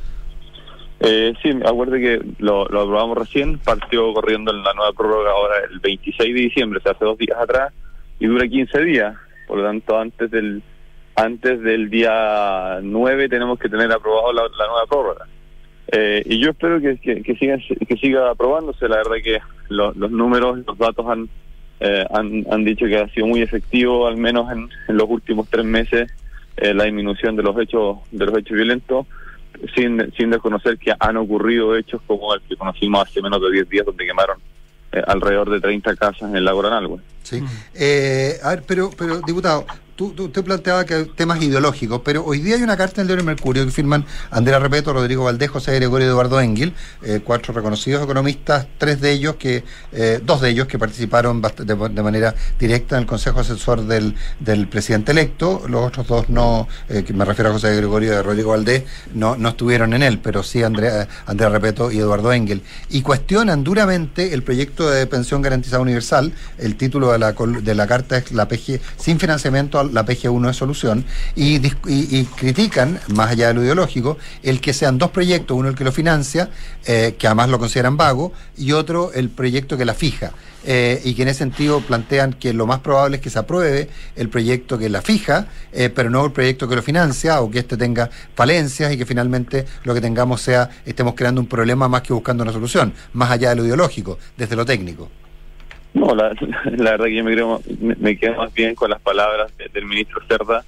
Eh, 1.01 1.33
sí, 1.43 1.49
acuerde 1.65 1.99
que 1.99 2.21
lo, 2.39 2.65
lo 2.65 2.81
aprobamos 2.81 3.17
recién, 3.17 3.59
partió 3.59 4.13
corriendo 4.13 4.51
en 4.51 4.63
la 4.63 4.73
nueva 4.73 4.93
prórroga 4.93 5.31
ahora 5.31 5.55
el 5.69 5.79
26 5.79 6.33
de 6.33 6.39
diciembre, 6.41 6.79
o 6.79 6.81
sea, 6.81 6.93
hace 6.93 7.05
dos 7.05 7.17
días 7.17 7.37
atrás, 7.39 7.73
y 8.19 8.25
dura 8.25 8.47
15 8.47 8.79
días. 8.81 9.15
Por 9.47 9.59
lo 9.59 9.65
tanto, 9.65 9.99
antes 9.99 10.31
del 10.31 10.63
antes 11.15 11.61
del 11.61 11.89
día 11.89 12.79
9 12.81 13.29
tenemos 13.29 13.59
que 13.59 13.69
tener 13.69 13.91
aprobado 13.91 14.33
la, 14.33 14.43
nueva 14.67 14.85
prórroga. 14.89 15.27
Eh, 15.91 16.23
y 16.25 16.39
yo 16.43 16.51
espero 16.51 16.79
que, 16.81 16.97
que, 16.97 17.21
que 17.21 17.35
siga, 17.35 17.57
que 17.87 17.97
siga 17.97 18.29
aprobándose. 18.31 18.87
La 18.87 18.97
verdad 18.97 19.15
que 19.23 19.39
lo- 19.69 19.93
los 19.93 20.09
números, 20.11 20.59
los 20.65 20.77
datos 20.77 21.05
han, 21.07 21.29
eh, 21.79 22.05
han, 22.13 22.45
han 22.51 22.63
dicho 22.65 22.85
que 22.85 22.97
ha 22.97 23.07
sido 23.09 23.27
muy 23.27 23.41
efectivo, 23.41 24.07
al 24.07 24.17
menos 24.17 24.51
en, 24.51 24.69
los 24.95 25.09
últimos 25.09 25.47
tres 25.49 25.65
meses, 25.65 26.09
eh, 26.57 26.73
la 26.73 26.85
disminución 26.85 27.35
de 27.35 27.43
los 27.43 27.57
hechos 27.59 27.97
de 28.11 28.25
los 28.25 28.37
hechos 28.37 28.55
violentos, 28.55 29.05
sin, 29.75 30.11
sin 30.17 30.29
desconocer 30.31 30.77
que 30.77 30.93
han 30.99 31.17
ocurrido 31.17 31.75
hechos 31.77 32.01
como 32.07 32.33
el 32.33 32.41
que 32.41 32.55
conocimos 32.55 33.07
hace 33.07 33.21
menos 33.21 33.41
de 33.41 33.51
10 33.51 33.69
días, 33.69 33.85
donde 33.85 34.05
quemaron 34.05 34.37
eh, 34.91 35.01
alrededor 35.05 35.49
de 35.51 35.59
30 35.61 35.95
casas 35.95 36.29
en 36.29 36.35
el 36.35 36.45
lago. 36.45 36.99
Sí. 37.23 37.41
Eh, 37.75 38.33
a 38.43 38.49
ver, 38.51 38.63
pero, 38.67 38.89
pero 38.97 39.21
diputado, 39.21 39.65
tú, 39.95 40.13
usted 40.17 40.43
planteaba 40.43 40.85
que 40.85 41.05
temas 41.05 41.41
ideológicos, 41.41 42.01
pero 42.03 42.25
hoy 42.25 42.39
día 42.39 42.55
hay 42.55 42.63
una 42.63 42.77
carta 42.77 43.01
en 43.01 43.03
el 43.03 43.07
diario 43.07 43.23
Mercurio 43.23 43.65
que 43.65 43.71
firman 43.71 44.05
Andrea 44.31 44.59
Repeto, 44.59 44.93
Rodrigo 44.93 45.25
Valdés, 45.25 45.49
José 45.49 45.75
Gregorio 45.75 46.07
y 46.07 46.09
Eduardo 46.09 46.39
Engel, 46.39 46.73
eh, 47.03 47.21
cuatro 47.23 47.53
reconocidos 47.53 48.03
economistas, 48.03 48.67
tres 48.77 49.01
de 49.01 49.11
ellos 49.11 49.35
que, 49.35 49.63
eh, 49.91 50.19
dos 50.23 50.41
de 50.41 50.49
ellos 50.49 50.67
que 50.67 50.79
participaron 50.79 51.41
de, 51.41 51.65
de 51.65 52.03
manera 52.03 52.35
directa 52.59 52.95
en 52.95 53.01
el 53.01 53.07
Consejo 53.07 53.39
Asesor 53.39 53.85
del, 53.85 54.15
del 54.39 54.67
presidente 54.67 55.11
electo, 55.11 55.63
los 55.67 55.87
otros 55.87 56.07
dos 56.07 56.29
no, 56.29 56.67
eh, 56.89 57.03
que 57.03 57.13
me 57.13 57.25
refiero 57.25 57.51
a 57.51 57.53
José 57.53 57.75
Gregorio 57.75 58.13
y 58.13 58.15
a 58.15 58.23
Rodrigo 58.23 58.51
Valdés, 58.51 58.83
no, 59.13 59.35
no 59.35 59.49
estuvieron 59.49 59.93
en 59.93 60.03
él, 60.03 60.19
pero 60.19 60.43
sí 60.43 60.63
Andrea, 60.63 61.07
Andrea 61.25 61.49
Repeto 61.49 61.91
y 61.91 61.99
Eduardo 61.99 62.33
Engel, 62.33 62.63
y 62.89 63.01
cuestionan 63.01 63.63
duramente 63.63 64.33
el 64.33 64.43
proyecto 64.43 64.89
de 64.89 65.05
pensión 65.07 65.41
garantizada 65.41 65.81
universal, 65.81 66.33
el 66.57 66.75
título 66.75 67.11
de 67.11 67.19
la, 67.19 67.33
de 67.33 67.75
la 67.75 67.87
carta 67.87 68.17
es 68.17 68.31
la 68.31 68.47
PG, 68.47 68.79
sin 68.97 69.19
financiamiento, 69.19 69.82
la 69.91 70.05
PG1 70.05 70.49
es 70.49 70.55
solución, 70.57 71.05
y, 71.35 71.55
y- 71.65 71.71
y 71.87 72.25
critican, 72.35 72.99
más 73.15 73.31
allá 73.31 73.47
de 73.49 73.53
lo 73.55 73.63
ideológico, 73.63 74.17
el 74.43 74.61
que 74.61 74.73
sean 74.73 74.97
dos 74.97 75.11
proyectos, 75.11 75.57
uno 75.57 75.69
el 75.69 75.75
que 75.75 75.83
lo 75.83 75.91
financia, 75.91 76.49
eh, 76.85 77.15
que 77.17 77.27
además 77.27 77.49
lo 77.49 77.59
consideran 77.59 77.97
vago, 77.97 78.33
y 78.57 78.71
otro 78.73 79.11
el 79.13 79.29
proyecto 79.29 79.77
que 79.77 79.85
la 79.85 79.93
fija. 79.93 80.31
eh, 80.65 81.01
y 81.03 81.13
que 81.13 81.23
en 81.23 81.27
ese 81.27 81.39
sentido 81.39 81.81
plantean 81.81 82.31
que 82.31 82.53
lo 82.53 82.65
más 82.65 82.79
probable 82.79 83.17
es 83.17 83.21
que 83.21 83.29
se 83.29 83.37
apruebe 83.37 83.89
el 84.15 84.29
proyecto 84.29 84.77
que 84.77 84.87
la 84.87 85.01
fija, 85.01 85.47
eh, 85.73 85.89
pero 85.89 86.09
no 86.09 86.23
el 86.25 86.31
proyecto 86.31 86.69
que 86.69 86.75
lo 86.77 86.81
financia, 86.81 87.41
o 87.41 87.51
que 87.51 87.59
este 87.59 87.75
tenga 87.75 88.09
falencias 88.33 88.93
y 88.93 88.97
que 88.97 89.05
finalmente 89.05 89.65
lo 89.83 89.93
que 89.93 89.99
tengamos 89.99 90.41
sea, 90.41 90.69
estemos 90.85 91.15
creando 91.15 91.41
un 91.41 91.47
problema 91.47 91.89
más 91.89 92.01
que 92.01 92.13
buscando 92.13 92.43
una 92.43 92.53
solución, 92.53 92.93
más 93.11 93.29
allá 93.31 93.49
de 93.49 93.57
lo 93.57 93.65
ideológico, 93.65 94.17
desde 94.37 94.55
lo 94.55 94.65
técnico. 94.65 95.09
No, 95.93 96.15
la, 96.15 96.33
la 96.77 96.91
verdad 96.91 97.05
que 97.05 97.15
yo 97.15 97.23
me, 97.23 97.33
creo, 97.33 97.61
me, 97.79 97.95
me 97.95 98.17
quedo 98.17 98.35
más 98.35 98.53
bien 98.53 98.75
con 98.75 98.89
las 98.89 99.01
palabras 99.01 99.55
de- 99.57 99.69
del 99.69 99.85
ministro 99.85 100.21
Cerda 100.27 100.63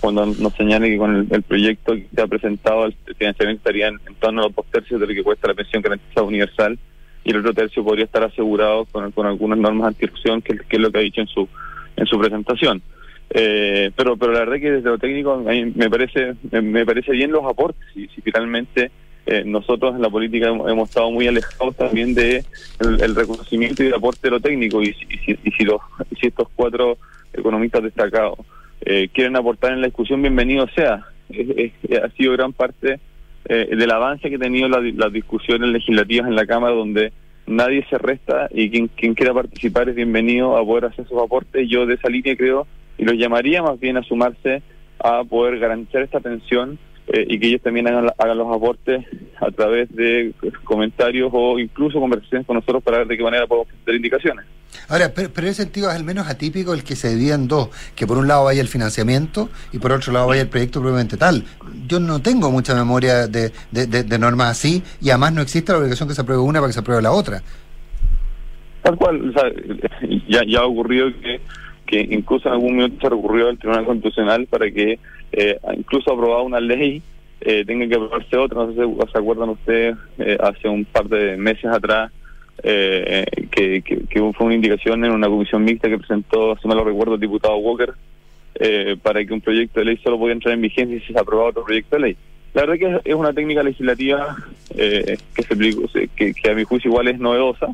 cuando 0.00 0.24
nos 0.26 0.54
señala 0.54 0.86
que 0.86 0.96
con 0.96 1.26
el, 1.28 1.42
proyecto 1.42 1.94
que 1.94 2.06
se 2.14 2.22
ha 2.22 2.26
presentado 2.28 2.84
el 2.86 2.94
financiamiento 3.16 3.58
estaría 3.60 3.88
en, 3.88 3.98
torno 4.20 4.42
a 4.42 4.44
los 4.46 4.54
dos 4.54 4.66
tercios 4.70 5.00
de 5.00 5.08
lo 5.08 5.12
que 5.14 5.24
cuesta 5.24 5.48
la 5.48 5.54
pensión 5.54 5.82
garantizada 5.82 6.24
universal 6.26 6.78
y 7.24 7.30
el 7.32 7.38
otro 7.38 7.52
tercio 7.52 7.82
podría 7.82 8.04
estar 8.04 8.22
asegurado 8.22 8.84
con, 8.84 9.10
con 9.10 9.26
algunas 9.26 9.58
normas 9.58 9.88
anticorrupción 9.88 10.40
que, 10.40 10.56
que 10.56 10.76
es 10.76 10.80
lo 10.80 10.92
que 10.92 10.98
ha 10.98 11.02
dicho 11.02 11.20
en 11.20 11.26
su 11.26 11.48
en 11.96 12.06
su 12.06 12.16
presentación. 12.18 12.80
Eh, 13.30 13.90
pero 13.96 14.16
pero 14.16 14.32
la 14.32 14.38
verdad 14.40 14.60
que 14.60 14.70
desde 14.70 14.88
lo 14.88 14.98
técnico 14.98 15.32
a 15.32 15.38
mí 15.38 15.72
me 15.74 15.90
parece 15.90 16.34
me, 16.52 16.62
me 16.62 16.86
parece 16.86 17.10
bien 17.12 17.32
los 17.32 17.44
aportes 17.44 17.84
si, 17.92 18.06
si 18.08 18.20
finalmente 18.22 18.92
eh, 19.30 19.42
nosotros 19.44 19.94
en 19.94 20.02
la 20.02 20.08
política 20.10 20.48
hemos, 20.48 20.88
estado 20.88 21.10
muy 21.10 21.26
alejados 21.28 21.76
también 21.76 22.14
de 22.14 22.44
el, 22.80 23.14
reconocimiento 23.14 23.82
y 23.82 23.86
el 23.86 23.94
aporte 23.94 24.20
de 24.22 24.30
lo 24.30 24.40
técnico 24.40 24.80
y, 24.82 24.94
si- 24.94 25.38
y 25.44 25.50
si, 25.52 25.64
los 25.64 25.80
si 26.18 26.26
estos 26.28 26.48
cuatro 26.56 26.96
economistas 27.32 27.82
destacados 27.82 28.38
eh, 28.80 29.08
quieren 29.12 29.36
aportar 29.36 29.72
en 29.72 29.80
la 29.82 29.88
discusión 29.88 30.22
bienvenido 30.22 30.66
sea 30.74 31.04
Es- 31.28 31.72
ha 32.02 32.08
sido 32.16 32.32
gran 32.32 32.52
parte 32.54 33.00
eh, 33.50 33.68
del 33.76 33.90
avance 33.90 34.28
que 34.30 34.36
ha 34.36 34.38
tenido 34.38 34.68
la- 34.68 34.80
las 34.80 35.12
discusiones 35.12 35.68
legislativas 35.70 36.26
en 36.28 36.34
la 36.36 36.46
Cámara 36.46 36.74
donde 36.74 37.12
nadie 37.46 37.84
se 37.90 37.98
resta 37.98 38.48
y 38.50 38.70
quien, 38.70 38.88
quien 38.88 39.14
quiera 39.14 39.32
participar 39.34 39.88
es 39.90 39.94
bienvenido 39.94 40.56
a 40.56 40.64
poder 40.64 40.86
hacer 40.86 41.06
sus 41.08 41.18
aportes. 41.22 41.68
Yo 41.68 41.84
de 41.86 41.94
esa 41.94 42.08
línea 42.08 42.36
creo 42.36 42.66
y 42.98 43.04
los 43.04 43.14
llamaría 43.16 43.62
más 43.62 43.78
bien 43.80 43.96
a 43.98 44.02
sumarse 44.02 44.62
a 45.00 45.22
poder 45.24 45.58
garantizar 45.58 46.02
esta 46.02 46.20
pensión 46.20 46.78
eh, 47.12 47.24
y 47.28 47.38
que 47.38 47.46
ellos 47.48 47.62
también 47.62 47.88
hagan, 47.88 48.10
hagan 48.18 48.38
los 48.38 48.54
aportes 48.54 49.04
a 49.40 49.50
través 49.50 49.94
de 49.94 50.32
comentarios 50.64 51.30
o 51.32 51.58
incluso 51.58 52.00
conversaciones 52.00 52.46
con 52.46 52.56
nosotros 52.56 52.82
para 52.82 52.98
ver 52.98 53.06
de 53.08 53.16
qué 53.16 53.22
manera 53.22 53.46
podemos 53.46 53.68
hacer 53.82 53.94
indicaciones. 53.94 54.44
Ahora, 54.88 55.10
pero, 55.14 55.30
pero 55.34 55.46
en 55.46 55.52
ese 55.52 55.62
sentido 55.62 55.88
es 55.90 55.96
al 55.96 56.04
menos 56.04 56.28
atípico 56.28 56.74
el 56.74 56.84
que 56.84 56.94
se 56.96 57.14
divida 57.14 57.34
en 57.34 57.48
dos, 57.48 57.70
que 57.94 58.06
por 58.06 58.18
un 58.18 58.28
lado 58.28 58.44
vaya 58.44 58.60
el 58.60 58.68
financiamiento 58.68 59.48
y 59.72 59.78
por 59.78 59.92
otro 59.92 60.12
lado 60.12 60.26
vaya 60.28 60.42
el 60.42 60.48
proyecto 60.48 60.80
propiamente 60.80 61.16
tal. 61.16 61.44
Yo 61.86 61.98
no 62.00 62.20
tengo 62.20 62.50
mucha 62.50 62.74
memoria 62.74 63.26
de, 63.26 63.52
de, 63.70 63.86
de- 63.86 64.02
de 64.04 64.18
normas 64.18 64.50
así 64.50 64.82
y 65.00 65.10
además 65.10 65.32
no 65.32 65.42
existe 65.42 65.72
la 65.72 65.78
obligación 65.78 66.08
que 66.08 66.14
se 66.14 66.20
apruebe 66.20 66.42
una 66.42 66.60
para 66.60 66.68
que 66.68 66.74
se 66.74 66.80
apruebe 66.80 67.02
la 67.02 67.12
otra. 67.12 67.42
Tal 68.82 68.96
cual, 68.96 69.30
o 69.30 69.32
sea, 69.32 69.50
ya, 70.28 70.40
ya 70.46 70.60
ha 70.60 70.66
ocurrido 70.66 71.08
que, 71.20 71.40
que 71.86 72.00
incluso 72.14 72.48
en 72.48 72.54
algún 72.54 72.76
momento 72.76 73.00
se 73.00 73.08
recurrió 73.14 73.48
al 73.48 73.58
Tribunal 73.58 73.84
Constitucional 73.86 74.46
para 74.46 74.70
que 74.70 74.98
eh, 75.32 75.58
incluso 75.76 76.12
aprobada 76.12 76.42
una 76.42 76.60
ley 76.60 77.02
eh, 77.40 77.64
tenga 77.66 77.86
que 77.86 77.94
aprobarse 77.94 78.36
otra. 78.36 78.64
No 78.64 78.72
sé 78.72 78.84
si 78.84 79.12
se 79.12 79.18
acuerdan 79.18 79.50
ustedes 79.50 79.96
eh, 80.18 80.36
hace 80.40 80.68
un 80.68 80.84
par 80.84 81.08
de 81.08 81.36
meses 81.36 81.66
atrás 81.66 82.10
eh, 82.62 83.24
que, 83.50 83.82
que, 83.82 84.00
que 84.08 84.32
fue 84.32 84.46
una 84.46 84.54
indicación 84.56 85.04
en 85.04 85.12
una 85.12 85.28
comisión 85.28 85.64
mixta 85.64 85.88
que 85.88 85.98
presentó, 85.98 86.56
si 86.60 86.66
mal 86.66 86.76
lo 86.78 86.84
recuerdo, 86.84 87.14
el 87.14 87.20
diputado 87.20 87.56
Walker 87.58 87.92
eh, 88.56 88.96
para 89.00 89.24
que 89.24 89.32
un 89.32 89.40
proyecto 89.40 89.78
de 89.78 89.86
ley 89.86 89.96
solo 89.98 90.18
podía 90.18 90.32
entrar 90.32 90.54
en 90.54 90.62
vigencia 90.62 90.98
si 91.06 91.12
se 91.12 91.18
aprobaba 91.18 91.50
otro 91.50 91.64
proyecto 91.64 91.94
de 91.96 92.02
ley. 92.02 92.16
La 92.54 92.62
verdad 92.66 93.00
que 93.02 93.10
es, 93.10 93.14
una 93.14 93.32
técnica 93.32 93.62
legislativa 93.62 94.36
que, 94.74 95.42
se- 95.92 96.08
que, 96.16 96.34
que 96.34 96.50
a 96.50 96.54
mi 96.54 96.64
juicio 96.64 96.88
igual 96.90 97.06
es 97.08 97.20
novedosa, 97.20 97.68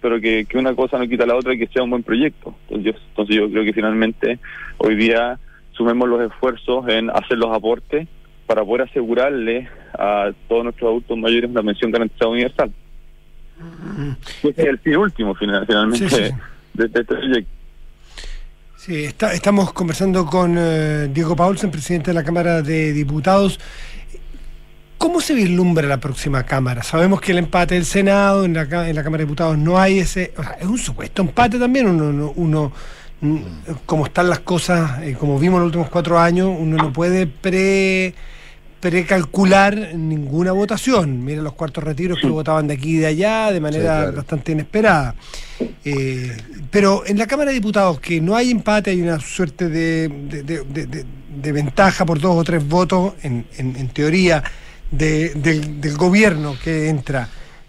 pero 0.00 0.20
que, 0.20 0.44
que 0.48 0.58
una 0.58 0.74
cosa 0.76 0.98
no 0.98 1.08
quita 1.08 1.26
la 1.26 1.34
otra 1.34 1.54
y 1.54 1.58
que 1.58 1.66
sea 1.66 1.82
un 1.82 1.90
buen 1.90 2.02
proyecto. 2.04 2.54
Entonces 2.68 2.84
yo, 2.94 3.00
entonces 3.08 3.36
yo 3.36 3.50
creo 3.50 3.64
que 3.64 3.72
finalmente 3.72 4.38
hoy 4.76 4.94
día 4.94 5.38
sumemos 5.78 6.06
los 6.08 6.20
esfuerzos 6.30 6.86
en 6.88 7.08
hacer 7.08 7.38
los 7.38 7.56
aportes 7.56 8.06
para 8.46 8.62
poder 8.64 8.82
asegurarle 8.88 9.68
a 9.98 10.30
todos 10.48 10.64
nuestros 10.64 10.88
adultos 10.90 11.16
mayores 11.16 11.48
una 11.50 11.62
pensión 11.62 11.90
garantizada 11.90 12.30
universal. 12.30 12.70
Ese 14.42 14.48
es 14.62 14.68
el 14.68 14.78
fin 14.78 14.96
último, 14.96 15.34
final- 15.34 15.66
finalmente, 15.66 16.08
Sí, 16.08 16.16
de, 16.16 16.32
de 16.74 16.84
este 16.86 17.04
proyecto. 17.04 17.50
Sí, 18.76 19.04
está- 19.04 19.32
estamos 19.34 19.72
conversando 19.72 20.24
con 20.26 20.54
eh, 20.58 21.08
Diego 21.12 21.34
Paulsen, 21.34 21.70
presidente 21.70 22.10
de 22.10 22.14
la 22.14 22.24
Cámara 22.24 22.62
de 22.62 22.92
Diputados. 22.92 23.58
¿Cómo 24.96 25.20
se 25.20 25.34
vislumbra 25.34 25.86
la 25.86 25.98
próxima 26.00 26.44
Cámara? 26.44 26.82
Sabemos 26.82 27.20
que 27.20 27.32
el 27.32 27.38
empate 27.38 27.74
del 27.74 27.84
Senado, 27.84 28.44
en 28.44 28.54
la, 28.54 28.62
en 28.88 28.96
la 28.96 29.02
Cámara 29.04 29.18
de 29.18 29.26
Diputados 29.26 29.56
no 29.58 29.78
hay 29.78 29.98
ese... 30.00 30.32
o 30.36 30.42
sea, 30.42 30.52
es 30.60 30.66
un 30.66 30.78
supuesto 30.78 31.22
empate 31.22 31.58
también, 31.58 31.86
uno, 31.88 32.04
uno, 32.08 32.32
uno, 32.36 32.72
como 33.86 34.06
están 34.06 34.28
las 34.30 34.40
cosas, 34.40 35.02
eh, 35.02 35.14
como 35.18 35.38
vimos 35.38 35.56
en 35.56 35.60
los 35.62 35.66
últimos 35.66 35.88
cuatro 35.90 36.18
años, 36.18 36.48
uno 36.58 36.76
no 36.76 36.92
puede 36.92 37.26
pre 37.26 38.14
precalcular 38.80 39.94
ninguna 39.96 40.52
votación. 40.52 41.24
Mira 41.24 41.42
los 41.42 41.54
cuartos 41.54 41.82
retiros 41.82 42.18
que 42.20 42.28
votaban 42.28 42.68
de 42.68 42.74
aquí 42.74 42.90
y 42.90 42.98
de 42.98 43.06
allá 43.08 43.50
de 43.50 43.60
manera 43.60 43.82
claro. 44.02 44.12
bastante 44.18 44.52
inesperada. 44.52 45.16
Eh, 45.84 46.36
pero 46.70 47.02
en 47.04 47.18
la 47.18 47.26
Cámara 47.26 47.50
de 47.50 47.54
Diputados, 47.54 47.98
que 47.98 48.20
no 48.20 48.36
hay 48.36 48.52
empate, 48.52 48.90
hay 48.90 49.02
una 49.02 49.18
suerte 49.18 49.68
de, 49.68 50.08
de- 50.08 51.04
de- 51.42 51.52
ventaja 51.52 52.04
por 52.06 52.20
dos 52.20 52.36
o 52.36 52.44
tres 52.44 52.66
votos, 52.68 53.14
en, 53.22 53.46
en- 53.56 53.74
en 53.76 53.88
teoría, 53.88 54.44
de- 54.92 55.30
del, 55.34 55.80
del 55.80 55.96
gobierno 55.96 56.54
que 56.62 56.88
entra. 56.88 57.28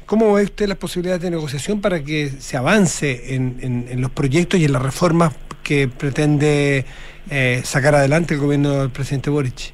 ¿Cómo 0.10 0.34
ve 0.34 0.41
usted 0.41 0.68
las 0.68 0.78
posibilidades 0.80 1.22
de 1.22 1.30
negociación 1.30 1.82
para 1.82 2.03
que 2.03 2.30
se 2.30 2.57
avance 2.57 3.36
en, 3.36 3.57
en- 3.62 3.86
en 3.91 4.01
los 4.01 4.10
proyectos 4.10 4.60
y 4.60 4.66
en 4.66 4.74
las 4.74 4.82
reformas 4.82 5.36
que 5.64 5.88
pretende 5.88 6.84
eh, 7.30 7.62
sacar 7.64 7.93
adelante 7.93 8.34
el 8.34 8.39
gobierno 8.39 8.72
del 8.82 8.89
presidente 8.89 9.30
Boric? 9.30 9.72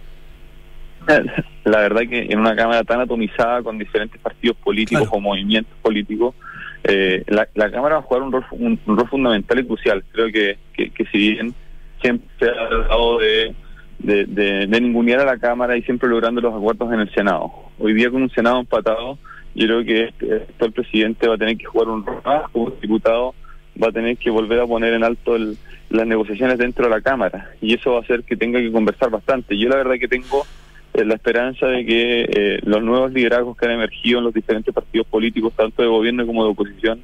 La 1.64 1.80
verdad 1.80 2.02
que 2.10 2.24
en 2.30 2.38
una 2.40 2.54
Cámara 2.54 2.84
tan 2.84 3.00
atomizada 3.00 3.64
con 3.64 3.78
diferentes 3.78 4.20
partidos 4.20 4.58
políticos 4.58 5.08
o 5.10 5.22
movimientos 5.22 5.74
políticos, 5.82 6.36
eh, 6.84 7.24
la, 7.28 7.48
la 7.56 7.72
Cámara 7.72 7.96
va 7.96 8.02
a 8.02 8.04
jugar 8.04 8.24
un 8.24 8.32
rol, 8.34 8.46
un, 8.52 8.78
un 8.86 8.98
rol 8.98 9.08
fundamental 9.10 9.58
y 9.60 9.66
crucial. 9.66 10.04
Creo 10.12 10.28
que, 10.34 10.58
que, 10.74 10.90
que 10.92 11.06
si 11.06 11.18
bien 11.18 11.56
siempre 12.02 12.28
se 12.40 12.46
ha 12.50 12.68
tratado 12.70 13.20
de, 13.20 13.56
de, 14.00 14.26
de, 14.26 14.68
de 14.68 14.82
ningunear 14.82 15.22
a 15.22 15.26
la 15.26 15.38
Cámara 15.40 15.78
y 15.78 15.82
siempre 15.84 16.10
logrando 16.10 16.42
los 16.42 16.54
acuerdos 16.54 16.92
en 16.94 17.00
el 17.00 17.14
Senado. 17.16 17.52
Hoy 17.80 17.94
día 17.94 18.12
con 18.12 18.22
un 18.22 18.30
Senado 18.32 18.60
empatado, 18.60 19.18
yo 19.56 19.66
creo 19.68 19.84
que 19.84 20.04
este, 20.04 20.36
este 20.38 20.66
el 20.66 20.72
presidente 20.72 21.28
va 21.28 21.36
a 21.36 21.38
tener 21.38 21.58
que 21.58 21.66
jugar 21.66 21.88
un 21.90 22.06
rol 22.06 22.22
más 22.26 22.50
como 22.52 22.70
diputado, 22.72 23.34
va 23.82 23.88
a 23.88 23.92
tener 23.92 24.18
que 24.18 24.30
volver 24.30 24.60
a 24.60 24.68
poner 24.68 24.94
en 24.94 25.04
alto 25.04 25.36
el- 25.36 25.58
las 25.90 26.06
negociaciones 26.08 26.58
dentro 26.58 26.86
de 26.86 26.92
la 26.92 27.02
Cámara 27.02 27.52
y 27.62 27.74
eso 27.74 27.92
va 27.92 28.00
a 28.00 28.02
hacer 28.02 28.24
que 28.24 28.36
tenga 28.36 28.60
que 28.60 28.72
conversar 28.72 29.10
bastante. 29.10 29.58
Yo 29.58 29.70
la 29.70 29.78
verdad 29.78 29.96
que 30.00 30.08
tengo 30.08 30.46
eh, 30.94 31.06
la 31.06 31.16
esperanza 31.16 31.68
de 31.68 31.86
que 31.86 32.22
eh, 32.24 32.60
los 32.64 32.82
nuevos 32.82 33.12
liderazgos 33.12 33.58
que 33.58 33.66
han 33.66 33.74
emergido 33.74 34.20
en 34.20 34.26
los 34.26 34.34
diferentes 34.34 34.74
partidos 34.74 35.08
políticos, 35.08 35.54
tanto 35.56 35.82
de 35.82 35.88
gobierno 35.90 36.26
como 36.26 36.44
de 36.44 36.52
oposición, 36.52 37.02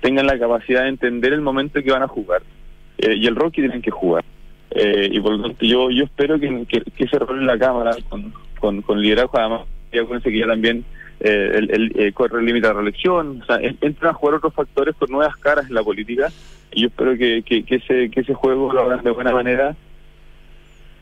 tengan 0.00 0.26
la 0.26 0.38
capacidad 0.38 0.82
de 0.82 0.88
entender 0.90 1.32
el 1.32 1.40
momento 1.40 1.82
que 1.82 1.90
van 1.90 2.02
a 2.02 2.08
jugar 2.08 2.42
eh, 2.98 3.14
y 3.16 3.26
el 3.26 3.36
rol 3.36 3.50
que 3.52 3.62
tienen 3.62 3.82
que 3.82 3.90
jugar. 3.90 4.24
Eh, 4.70 5.08
y 5.10 5.20
por 5.20 5.32
lo 5.32 5.42
tanto, 5.42 5.64
yo, 5.66 5.90
yo 5.90 6.04
espero 6.04 6.38
que, 6.38 6.66
ese 6.98 7.18
rol 7.18 7.40
en 7.40 7.46
la 7.46 7.58
Cámara, 7.58 7.96
con, 8.08 8.32
con, 8.58 8.82
con 8.82 9.00
liderazgo, 9.02 9.38
además, 9.38 9.62
ya 9.92 10.02
acuérdense 10.02 10.30
que 10.30 10.38
ya 10.38 10.46
también 10.46 10.84
eh, 11.20 11.50
el, 11.54 11.70
el, 11.70 11.92
eh, 11.96 12.12
el 12.16 12.44
límite 12.44 12.66
de 12.68 12.72
reelección, 12.72 13.42
o 13.42 13.44
sea, 13.44 13.56
en- 13.56 13.76
entran 13.80 14.10
a 14.10 14.14
jugar 14.14 14.36
otros 14.36 14.54
factores 14.54 14.94
con 14.96 15.10
nuevas 15.10 15.36
caras 15.36 15.66
en 15.68 15.74
la 15.74 15.82
política, 15.82 16.28
y 16.72 16.82
yo 16.82 16.88
espero 16.88 17.16
que, 17.16 17.42
que, 17.42 17.64
ese, 17.76 18.10
que 18.10 18.20
ese 18.20 18.34
juego 18.34 18.72
lo 18.72 18.80
hagan 18.82 19.02
de 19.04 19.10
buena 19.10 19.32
manera, 19.32 19.74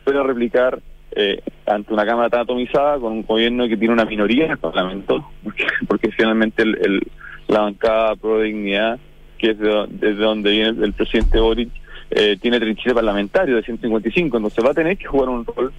pueda 0.03 0.23
replicar 0.23 0.79
eh, 1.11 1.41
ante 1.65 1.93
una 1.93 2.05
Cámara 2.05 2.29
tan 2.29 2.41
atomizada, 2.41 2.99
con 2.99 3.13
un 3.13 3.23
gobierno 3.23 3.67
que 3.67 3.77
tiene 3.77 3.93
una 3.93 4.05
minoría 4.05 4.45
en 4.45 4.51
el 4.51 4.57
Parlamento, 4.57 5.29
porque, 5.43 5.65
porque 5.87 6.11
finalmente 6.11 6.63
el, 6.63 6.77
el- 6.81 7.07
la 7.47 7.61
bancada 7.61 8.15
pro 8.15 8.41
dignidad, 8.41 8.99
que 9.39 9.51
es 9.51 9.59
de, 9.59 9.85
desde 9.89 10.21
donde 10.21 10.51
viene 10.51 10.67
el, 10.69 10.83
el 10.83 10.93
presidente 10.93 11.39
Boric, 11.39 11.69
eh, 12.11 12.37
tiene 12.39 12.59
trinchera 12.59 12.93
parlamentario 12.93 13.55
de 13.55 13.63
155, 13.63 14.37
entonces 14.37 14.63
va 14.63 14.69
a 14.69 14.73
tener 14.75 14.97
que 14.97 15.05
jugar 15.07 15.29
un 15.29 15.43
rol 15.45 15.71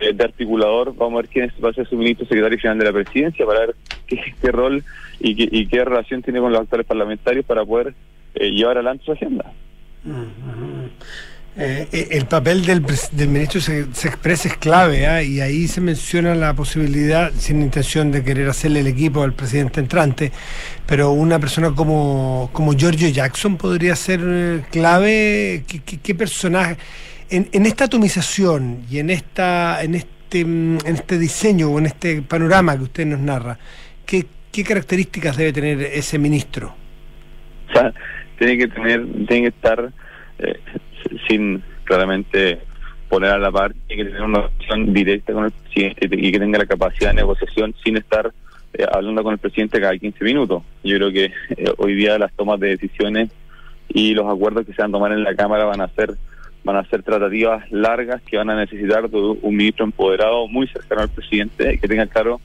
eh, 0.00 0.12
de 0.12 0.24
articulador. 0.24 0.94
Vamos 0.96 1.14
a 1.18 1.22
ver 1.22 1.28
quién 1.28 1.44
es- 1.46 1.64
va 1.64 1.70
a 1.70 1.72
ser 1.72 1.88
su 1.88 1.96
ministro 1.96 2.26
secretario 2.26 2.58
general 2.58 2.78
de 2.78 2.84
la 2.84 2.92
presidencia 2.92 3.44
para 3.46 3.60
ver 3.60 3.76
qué, 4.06 4.20
qué 4.40 4.50
rol 4.52 4.84
y 5.20 5.34
qué, 5.34 5.48
y 5.50 5.66
qué 5.66 5.84
relación 5.84 6.22
tiene 6.22 6.40
con 6.40 6.52
los 6.52 6.60
actores 6.60 6.86
parlamentarios 6.86 7.44
para 7.44 7.64
poder 7.64 7.94
eh, 8.34 8.50
llevar 8.50 8.76
adelante 8.76 9.04
su 9.04 9.12
agenda. 9.12 9.44
Eh, 11.60 11.88
eh, 11.90 12.08
el 12.12 12.26
papel 12.26 12.64
del, 12.64 12.84
del 13.12 13.28
ministro 13.28 13.60
se, 13.60 13.80
expresa 13.80 14.46
es 14.46 14.56
clave 14.58 15.08
¿ah? 15.08 15.24
y 15.24 15.40
ahí 15.40 15.66
se 15.66 15.80
menciona 15.80 16.36
la 16.36 16.54
posibilidad, 16.54 17.32
sin 17.36 17.60
intención 17.62 18.12
de 18.12 18.22
querer 18.22 18.48
hacerle 18.48 18.78
el 18.80 18.86
equipo 18.86 19.24
al 19.24 19.32
presidente 19.32 19.80
entrante, 19.80 20.30
pero 20.86 21.10
una 21.10 21.40
persona 21.40 21.72
como, 21.74 22.48
como 22.52 22.74
Giorgio 22.74 23.08
Jackson 23.08 23.56
podría 23.56 23.96
ser 23.96 24.20
clave. 24.70 25.64
¿Qué, 25.66 25.80
qué- 25.84 25.98
qué 25.98 26.14
personaje? 26.14 26.76
En, 27.30 27.48
en 27.52 27.66
esta 27.66 27.84
atomización 27.84 28.84
y 28.90 28.98
en, 28.98 29.10
esta, 29.10 29.82
en, 29.82 29.94
este, 29.94 30.44
mm, 30.44 30.78
en 30.84 30.94
este 30.94 31.18
diseño 31.18 31.70
o 31.70 31.78
en 31.78 31.86
este 31.86 32.22
panorama 32.22 32.76
que 32.76 32.84
usted 32.84 33.06
nos 33.06 33.20
narra, 33.20 33.58
¿qué, 34.06 34.24
qué 34.50 34.64
características 34.64 35.36
debe 35.36 35.52
tener 35.52 35.80
ese 35.80 36.18
ministro? 36.18 36.74
O 37.68 37.72
sea, 37.72 37.92
tiene 38.38 38.56
que 38.56 38.68
tener, 38.68 39.04
tiene 39.26 39.42
que 39.42 39.48
estar 39.48 39.92
eh, 40.38 40.60
sin 41.28 41.62
claramente 41.84 42.60
poner 43.08 43.30
a 43.30 43.38
la 43.38 43.50
par, 43.50 43.74
tiene 43.86 44.04
que 44.04 44.10
tener 44.10 44.22
una 44.22 44.42
relación 44.42 44.92
directa 44.92 45.32
con 45.32 45.44
el 45.44 45.50
presidente 45.50 46.08
y 46.10 46.32
que 46.32 46.38
tenga 46.38 46.58
la 46.58 46.66
capacidad 46.66 47.10
de 47.10 47.16
negociación 47.16 47.74
sin 47.82 47.96
estar 47.96 48.32
eh, 48.74 48.84
hablando 48.90 49.22
con 49.22 49.32
el 49.32 49.38
presidente 49.38 49.80
cada 49.80 49.96
15 49.96 50.24
minutos. 50.24 50.62
Yo 50.84 50.96
creo 50.96 51.10
que 51.10 51.24
eh, 51.24 51.72
hoy 51.78 51.94
día 51.94 52.18
las 52.18 52.32
tomas 52.32 52.60
de 52.60 52.68
decisiones 52.68 53.30
y 53.88 54.14
los 54.14 54.26
acuerdos 54.26 54.66
que 54.66 54.72
se 54.72 54.82
van 54.82 54.90
a 54.90 54.92
tomar 54.92 55.12
en 55.12 55.24
la 55.24 55.34
Cámara 55.34 55.64
van 55.64 55.80
a 55.80 55.88
ser 55.88 56.14
van 56.68 56.76
a 56.76 56.84
ser 56.90 57.02
tratativas 57.02 57.64
largas 57.72 58.20
que 58.20 58.36
van 58.36 58.50
a 58.50 58.56
necesitar 58.56 59.08
de 59.08 59.16
un 59.16 59.56
ministro 59.56 59.86
empoderado 59.86 60.46
muy 60.48 60.66
cercano 60.68 61.00
al 61.00 61.08
presidente 61.08 61.72
y 61.72 61.78
que 61.78 61.88
tenga 61.88 62.06
claro 62.06 62.42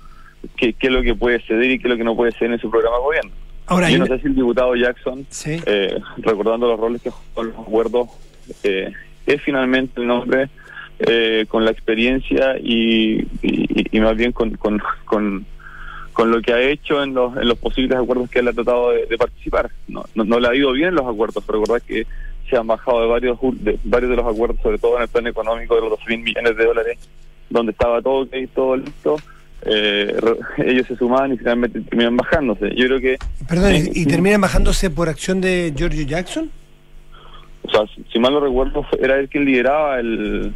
qué, 0.55 0.71
qué 0.71 0.87
es 0.87 0.93
lo 0.93 1.01
que 1.01 1.13
puede 1.13 1.41
ceder 1.41 1.69
y 1.71 1.77
qué 1.77 1.87
es 1.87 1.91
lo 1.91 1.97
que 1.97 2.05
no 2.05 2.15
puede 2.15 2.31
ceder 2.31 2.53
en 2.53 2.59
su 2.59 2.71
programa 2.71 2.95
de 2.97 3.03
gobierno. 3.03 3.31
Ahora, 3.65 3.89
Yo 3.89 3.97
no 3.97 4.05
sé 4.05 4.19
si 4.19 4.27
el 4.27 4.35
diputado 4.35 4.75
Jackson, 4.77 5.25
Sí. 5.29 5.57
eh, 5.65 5.99
recordando 6.19 6.67
los 6.69 6.79
roles 6.79 7.01
que 7.01 7.11
con 7.33 7.47
los 7.47 7.59
acuerdos, 7.59 8.07
eh, 8.63 8.91
es 9.25 9.41
finalmente 9.41 9.99
el 9.99 10.07
nombre 10.07 10.47
eh, 10.99 11.45
con 11.49 11.65
la 11.65 11.71
experiencia 11.71 12.55
y, 12.61 13.27
y, 13.41 13.97
y 13.97 13.99
más 13.99 14.15
bien 14.15 14.31
con, 14.31 14.51
con, 14.55 14.81
con, 15.03 15.45
con 16.13 16.31
lo 16.31 16.41
que 16.41 16.53
ha 16.53 16.61
hecho 16.61 17.03
en 17.03 17.13
los, 17.13 17.35
en 17.35 17.47
los 17.49 17.57
posibles 17.57 17.97
acuerdos 17.97 18.29
que 18.29 18.39
él 18.39 18.47
ha 18.47 18.53
tratado 18.53 18.91
de, 18.91 19.05
de 19.05 19.17
participar. 19.17 19.69
No, 19.89 20.05
no, 20.15 20.23
no 20.23 20.39
le 20.39 20.47
ha 20.47 20.55
ido 20.55 20.71
bien 20.71 20.95
los 20.95 21.05
acuerdos, 21.05 21.43
pero 21.45 21.59
recordad 21.59 21.83
que 21.85 22.05
se 22.49 22.57
han 22.57 22.67
bajado 22.67 23.01
de 23.01 23.07
varios, 23.07 23.37
de 23.41 23.79
varios 23.83 24.09
de 24.11 24.17
los 24.17 24.25
acuerdos, 24.25 24.59
sobre 24.61 24.77
todo 24.77 24.97
en 24.97 25.03
el 25.03 25.07
plan 25.07 25.27
económico 25.27 25.75
de 25.75 25.81
los 25.81 25.89
2 25.91 25.99
mil 26.07 26.19
millones 26.19 26.55
de 26.57 26.65
dólares, 26.65 26.97
donde 27.49 27.71
estaba 27.71 28.01
todo 28.01 28.21
ok, 28.23 28.33
todo 28.53 28.75
listo. 28.77 29.15
eh, 29.65 30.13
ellos 30.57 30.85
se 30.87 30.95
sumaban 30.97 31.33
y 31.33 31.37
finalmente 31.37 31.79
terminan 31.81 32.17
bajándose. 32.17 32.69
Yo 32.75 32.85
creo 32.87 32.99
que 32.99 33.17
Perdón, 33.47 33.73
¿y, 33.75 34.01
y 34.01 34.05
terminan 34.05 34.41
bajándose 34.41 34.89
por 34.89 35.09
acción 35.09 35.39
de 35.41 35.73
Giorgio 35.75 36.03
Jackson? 36.03 36.51
O 37.63 37.71
sea, 37.71 37.81
si- 37.95 38.03
si 38.11 38.19
mal 38.19 38.33
no 38.33 38.41
recuerdo, 38.41 38.83
fue- 38.83 38.99
era 39.01 39.17
él 39.19 39.29
quien 39.29 39.45
lideraba 39.45 39.99
el 39.99 40.53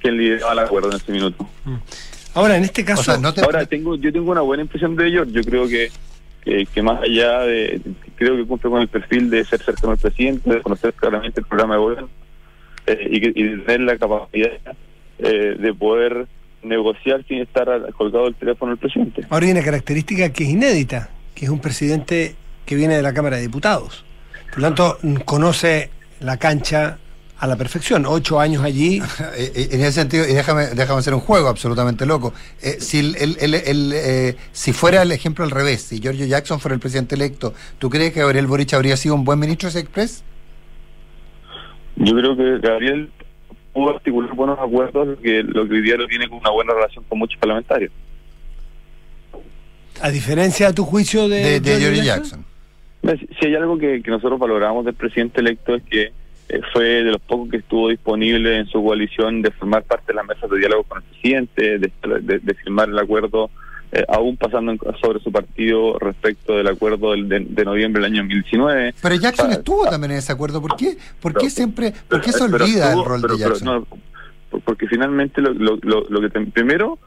quien 0.00 0.16
lideraba 0.18 0.52
el 0.52 0.58
acuerdo 0.60 0.90
en 0.90 0.96
ese 0.96 1.10
minuto. 1.12 1.48
Ahora, 2.34 2.56
en 2.58 2.64
este 2.64 2.84
caso... 2.84 3.10
Ahora, 3.42 3.64
tengo, 3.64 3.96
yo 3.96 4.12
tengo 4.12 4.30
una 4.32 4.40
buena 4.42 4.62
impresión 4.64 4.94
de 4.96 5.06
ellos. 5.08 5.28
Yo 5.32 5.40
creo 5.42 5.66
que, 5.66 5.88
que, 6.44 6.66
que 6.66 6.82
más 6.82 7.02
allá 7.02 7.40
de. 7.40 7.80
Creo 8.16 8.36
que 8.36 8.44
cumple 8.46 8.70
con 8.70 8.80
el 8.80 8.88
perfil 8.88 9.30
de 9.30 9.44
ser 9.44 9.60
cercano 9.60 9.92
al 9.92 9.98
presidente, 9.98 10.48
de 10.48 10.62
conocer 10.62 10.92
claramente 10.94 11.40
el 11.40 11.46
programa 11.46 11.74
de 11.74 11.80
gobierno 11.80 12.08
eh, 12.86 13.08
y, 13.10 13.28
y 13.28 13.58
tener 13.60 13.80
la 13.80 13.98
capacidad 13.98 14.50
eh, 15.18 15.56
de 15.58 15.74
poder 15.74 16.26
negociar 16.62 17.24
sin 17.26 17.38
estar 17.38 17.66
colgado 17.92 18.24
del 18.24 18.34
teléfono 18.34 18.72
del 18.72 18.78
presidente. 18.78 19.26
Ahora 19.30 19.46
hay 19.46 19.52
una 19.52 19.62
característica 19.62 20.32
que 20.32 20.44
es 20.44 20.50
inédita, 20.50 21.10
que 21.34 21.44
es 21.44 21.50
un 21.50 21.60
presidente 21.60 22.34
que 22.64 22.74
viene 22.74 22.96
de 22.96 23.02
la 23.02 23.12
Cámara 23.12 23.36
de 23.36 23.42
Diputados. 23.42 24.04
Por 24.50 24.60
lo 24.60 24.68
tanto, 24.68 24.98
conoce 25.24 25.90
la 26.20 26.36
cancha 26.36 26.98
a 27.44 27.46
la 27.46 27.56
perfección. 27.56 28.04
Ocho 28.06 28.40
años 28.40 28.62
allí. 28.64 29.00
Eh, 29.36 29.52
eh, 29.54 29.68
en 29.72 29.80
ese 29.80 29.92
sentido, 29.92 30.24
y 30.28 30.32
déjame, 30.32 30.66
déjame 30.68 30.98
hacer 31.00 31.12
un 31.14 31.20
juego 31.20 31.48
absolutamente 31.48 32.06
loco. 32.06 32.32
Eh, 32.62 32.76
si, 32.80 32.98
el, 33.00 33.16
el- 33.16 33.36
el- 33.40 33.54
el, 33.54 33.92
eh, 33.94 34.36
si 34.52 34.72
fuera 34.72 35.02
el 35.02 35.10
ejemplo 35.12 35.44
al 35.44 35.50
revés, 35.50 35.82
si 35.82 35.98
Giorgio 36.00 36.26
Jackson 36.26 36.60
fuera 36.60 36.74
el 36.74 36.80
presidente 36.80 37.14
electo, 37.16 37.52
¿tú 37.78 37.90
crees 37.90 38.12
que 38.12 38.20
Gabriel 38.20 38.46
Boric 38.46 38.72
habría 38.74 38.96
sido 38.96 39.14
un 39.16 39.24
buen 39.24 39.38
ministro 39.40 39.70
de 39.70 39.80
Express? 39.80 40.22
Yo 41.96 42.12
creo 42.14 42.36
que 42.36 42.58
Gabriel 42.66 43.10
pudo 43.72 43.94
articular 43.96 44.34
buenos 44.34 44.58
acuerdos, 44.58 45.18
que, 45.22 45.42
lo 45.42 45.66
que 45.66 45.74
hoy 45.74 45.82
día 45.82 45.96
lo 45.96 46.06
tiene 46.06 46.28
con 46.28 46.38
una 46.38 46.50
buena 46.50 46.74
relación 46.74 47.04
con 47.08 47.18
muchos 47.18 47.38
parlamentarios. 47.40 47.90
A 50.00 50.10
diferencia, 50.10 50.68
a 50.68 50.72
tu 50.72 50.84
juicio, 50.84 51.28
de, 51.28 51.60
De, 51.60 51.60
de 51.60 51.80
Giorgio 51.80 52.02
Jackson. 52.04 52.44
Si 53.02 53.26
si 53.40 53.46
hay 53.46 53.54
algo 53.56 53.78
que, 53.78 54.02
que 54.02 54.10
nosotros 54.10 54.38
valoramos 54.38 54.84
del 54.84 54.94
presidente 54.94 55.40
electo 55.40 55.74
es 55.74 55.82
que 55.84 56.12
eh, 56.48 56.60
fue 56.72 56.84
de 56.84 57.10
los 57.12 57.20
pocos 57.22 57.48
que 57.50 57.58
estuvo 57.58 57.88
disponible 57.88 58.58
en 58.58 58.66
su 58.66 58.82
coalición 58.82 59.42
de 59.42 59.50
formar 59.50 59.82
parte 59.84 60.06
de 60.08 60.14
las 60.14 60.26
mesas 60.26 60.48
de 60.50 60.58
diálogo 60.58 60.84
con 60.84 60.98
el 60.98 61.04
presidente, 61.04 61.78
de, 61.78 61.90
de- 62.22 62.38
de 62.38 62.54
firmar 62.54 62.88
el 62.88 62.98
acuerdo, 62.98 63.50
eh, 63.92 64.04
aún 64.08 64.36
pasando 64.36 64.72
en- 64.72 64.78
sobre 65.00 65.20
su 65.20 65.30
partido 65.32 65.98
respecto 65.98 66.56
del 66.56 66.66
acuerdo 66.68 67.12
del- 67.12 67.28
de, 67.28 67.40
de 67.40 67.64
noviembre 67.64 68.02
del 68.02 68.12
año 68.12 68.22
2019. 68.22 68.94
Pero 69.00 69.14
Jackson 69.14 69.46
sea, 69.48 69.56
estuvo 69.58 69.86
también 69.86 70.12
en 70.12 70.18
ese 70.18 70.32
acuerdo. 70.32 70.60
¿Por 70.60 70.76
qué, 70.76 70.96
por 71.20 71.34
qué 71.34 71.48
siempre, 71.50 71.92
por 72.08 72.20
qué 72.20 72.32
se 72.32 72.42
olvida 72.44 72.88
estuvo- 72.88 73.02
el 73.02 73.08
rol 73.08 73.20
pero- 73.22 73.36
de 73.36 73.44
pero 73.44 73.54
Jackson? 73.56 73.86
no, 74.50 74.60
porque 74.64 74.86
finalmente 74.86 75.40
lo, 75.40 75.52
lo, 75.54 75.78
lo, 75.82 76.04
lo 76.08 76.20
que 76.20 76.28
te- 76.30 76.40
primero 76.46 76.98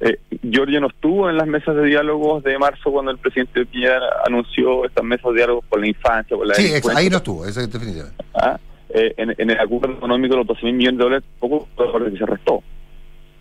eh, 0.00 0.18
Giorgio 0.42 0.78
no 0.80 0.88
estuvo 0.88 1.30
en 1.30 1.36
las 1.38 1.46
mesas 1.46 1.74
de 1.74 1.84
diálogos 1.84 2.42
de 2.44 2.58
marzo 2.58 2.90
cuando 2.92 3.10
el 3.12 3.18
presidente 3.18 3.64
Piñera 3.64 3.98
anunció 4.26 4.84
estas 4.84 5.02
mesas 5.04 5.30
de 5.30 5.36
diálogos 5.38 5.64
por 5.66 5.80
la 5.80 5.86
infancia, 5.86 6.36
por 6.36 6.46
la 6.46 6.54
sí, 6.54 6.70
ahí 6.94 7.08
no 7.08 7.16
estuvo, 7.18 7.46
eso 7.46 7.60
es 7.60 7.72
definitivamente. 7.72 8.22
Ah, 8.34 8.58
eh, 8.96 9.14
en, 9.16 9.50
el 9.50 9.60
acuerdo 9.60 9.92
económico 9.92 10.34
de 10.34 10.38
los 10.38 10.46
12 10.46 10.66
mil 10.66 10.74
millones 10.74 10.98
de 10.98 11.04
dólares, 11.04 11.24
poco 11.38 11.68
por 11.76 12.10
que 12.10 12.18
se 12.18 12.26
restó. 12.26 12.62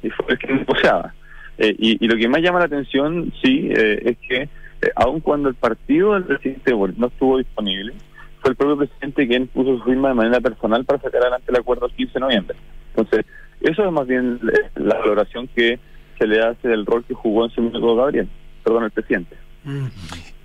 Y 0.03 0.09
fue 0.09 0.25
el 0.29 0.37
que 0.37 0.53
negociaba. 0.53 1.13
Eh, 1.57 1.73
y, 1.77 2.03
y 2.03 2.07
lo 2.07 2.17
que 2.17 2.27
más 2.27 2.41
llama 2.41 2.59
la 2.59 2.65
atención, 2.65 3.31
sí, 3.41 3.69
eh, 3.71 4.01
es 4.03 4.17
que 4.27 4.49
eh, 4.81 4.91
aun 4.95 5.21
cuando 5.21 5.49
el 5.49 5.55
partido 5.55 6.13
del 6.13 6.25
presidente 6.25 6.73
no 6.97 7.07
estuvo 7.07 7.37
disponible, 7.37 7.93
fue 8.41 8.51
el 8.51 8.57
propio 8.57 8.77
presidente 8.77 9.27
quien 9.27 9.47
puso 9.47 9.77
su 9.77 9.83
firma 9.83 10.09
de 10.09 10.15
manera 10.15 10.39
personal 10.41 10.83
para 10.85 11.01
sacar 11.01 11.21
adelante 11.21 11.45
el 11.47 11.55
acuerdo 11.55 11.87
el 11.87 11.93
15 11.93 12.13
de 12.13 12.19
noviembre. 12.19 12.57
Entonces, 12.95 13.25
eso 13.61 13.85
es 13.85 13.91
más 13.91 14.05
bien 14.05 14.39
eh, 14.43 14.69
la 14.75 14.99
valoración 14.99 15.47
que 15.55 15.79
se 16.19 16.27
le 16.27 16.41
hace 16.41 16.67
del 16.67 16.85
rol 16.85 17.03
que 17.05 17.13
jugó 17.13 17.45
en 17.45 17.51
su 17.51 17.61
minuto 17.61 17.95
Gabriel, 17.95 18.27
perdón, 18.63 18.83
el 18.83 18.91
presidente. 18.91 19.35
Mm. 19.63 19.87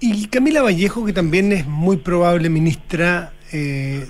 Y 0.01 0.27
Camila 0.29 0.63
Vallejo, 0.63 1.05
que 1.05 1.13
también 1.13 1.53
es 1.53 1.67
muy 1.67 1.99
probable 1.99 2.49
ministra, 2.49 3.33
eh, 3.53 4.07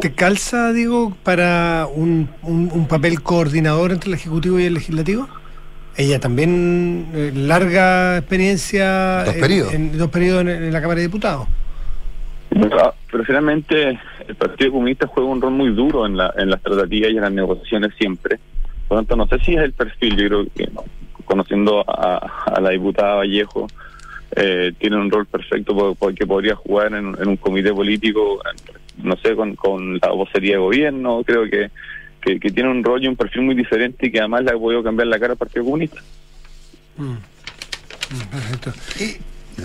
¿te 0.00 0.12
calza, 0.12 0.72
digo, 0.72 1.16
para 1.22 1.86
un, 1.92 2.28
un- 2.42 2.70
un 2.72 2.88
papel 2.88 3.22
coordinador 3.22 3.92
entre 3.92 4.08
el 4.10 4.14
Ejecutivo 4.14 4.58
y 4.58 4.64
el 4.64 4.74
Legislativo? 4.74 5.28
Ella 5.96 6.18
también, 6.20 7.06
eh, 7.14 7.32
larga 7.34 8.16
experiencia 8.18 9.24
Dos 9.24 9.34
en- 9.34 9.40
periodos. 9.40 9.74
En, 9.74 9.98
dos 9.98 10.08
periodos 10.10 10.42
en, 10.42 10.48
en 10.48 10.72
la 10.72 10.80
Cámara 10.80 11.00
de 11.00 11.06
Diputados. 11.06 11.46
Pero, 12.50 12.94
pero 13.10 13.24
finalmente 13.24 13.98
el 14.28 14.34
Partido 14.36 14.72
Comunista 14.72 15.06
juega 15.06 15.28
un 15.28 15.40
rol 15.40 15.52
muy 15.52 15.70
duro 15.74 16.06
en, 16.06 16.16
la, 16.16 16.32
en 16.36 16.50
las 16.50 16.62
tratativas 16.62 17.10
y 17.10 17.16
en 17.16 17.22
las 17.22 17.32
negociaciones 17.32 17.92
siempre. 17.98 18.38
Por 18.88 18.96
lo 18.98 19.02
tanto, 19.04 19.16
no 19.16 19.26
sé 19.26 19.38
si 19.44 19.54
es 19.54 19.60
el 19.62 19.72
perfil, 19.72 20.16
yo 20.16 20.26
creo 20.28 20.46
que 20.54 20.66
no. 20.72 20.84
conociendo 21.24 21.80
a, 21.88 22.44
a 22.46 22.60
la 22.60 22.70
diputada 22.70 23.16
Vallejo, 23.16 23.66
eh, 24.36 24.72
tiene 24.78 24.96
un 24.96 25.10
rol 25.10 25.26
perfecto 25.26 25.74
por- 25.74 25.96
porque 25.96 26.26
podría 26.26 26.54
jugar 26.54 26.92
en, 26.94 27.14
en 27.20 27.28
un 27.28 27.36
comité 27.36 27.72
político, 27.72 28.40
en- 28.50 28.81
no 28.98 29.16
sé, 29.16 29.34
con, 29.36 29.54
con 29.56 29.98
la 29.98 30.10
vocería 30.10 30.52
de 30.52 30.58
gobierno, 30.58 31.22
creo 31.24 31.44
que, 31.50 31.70
que, 32.20 32.38
que 32.38 32.50
tiene 32.50 32.70
un 32.70 32.82
rol 32.84 33.02
y 33.02 33.08
un 33.08 33.16
perfil 33.16 33.42
muy 33.42 33.54
diferente 33.54 34.06
y 34.06 34.12
que 34.12 34.18
además 34.20 34.44
le 34.44 34.50
ha 34.50 34.54
podido 34.58 34.82
cambiar 34.82 35.08
la 35.08 35.18
cara 35.18 35.32
al 35.32 35.38
Partido 35.38 35.64
Comunista. 35.64 36.00
Perfecto. 38.30 38.72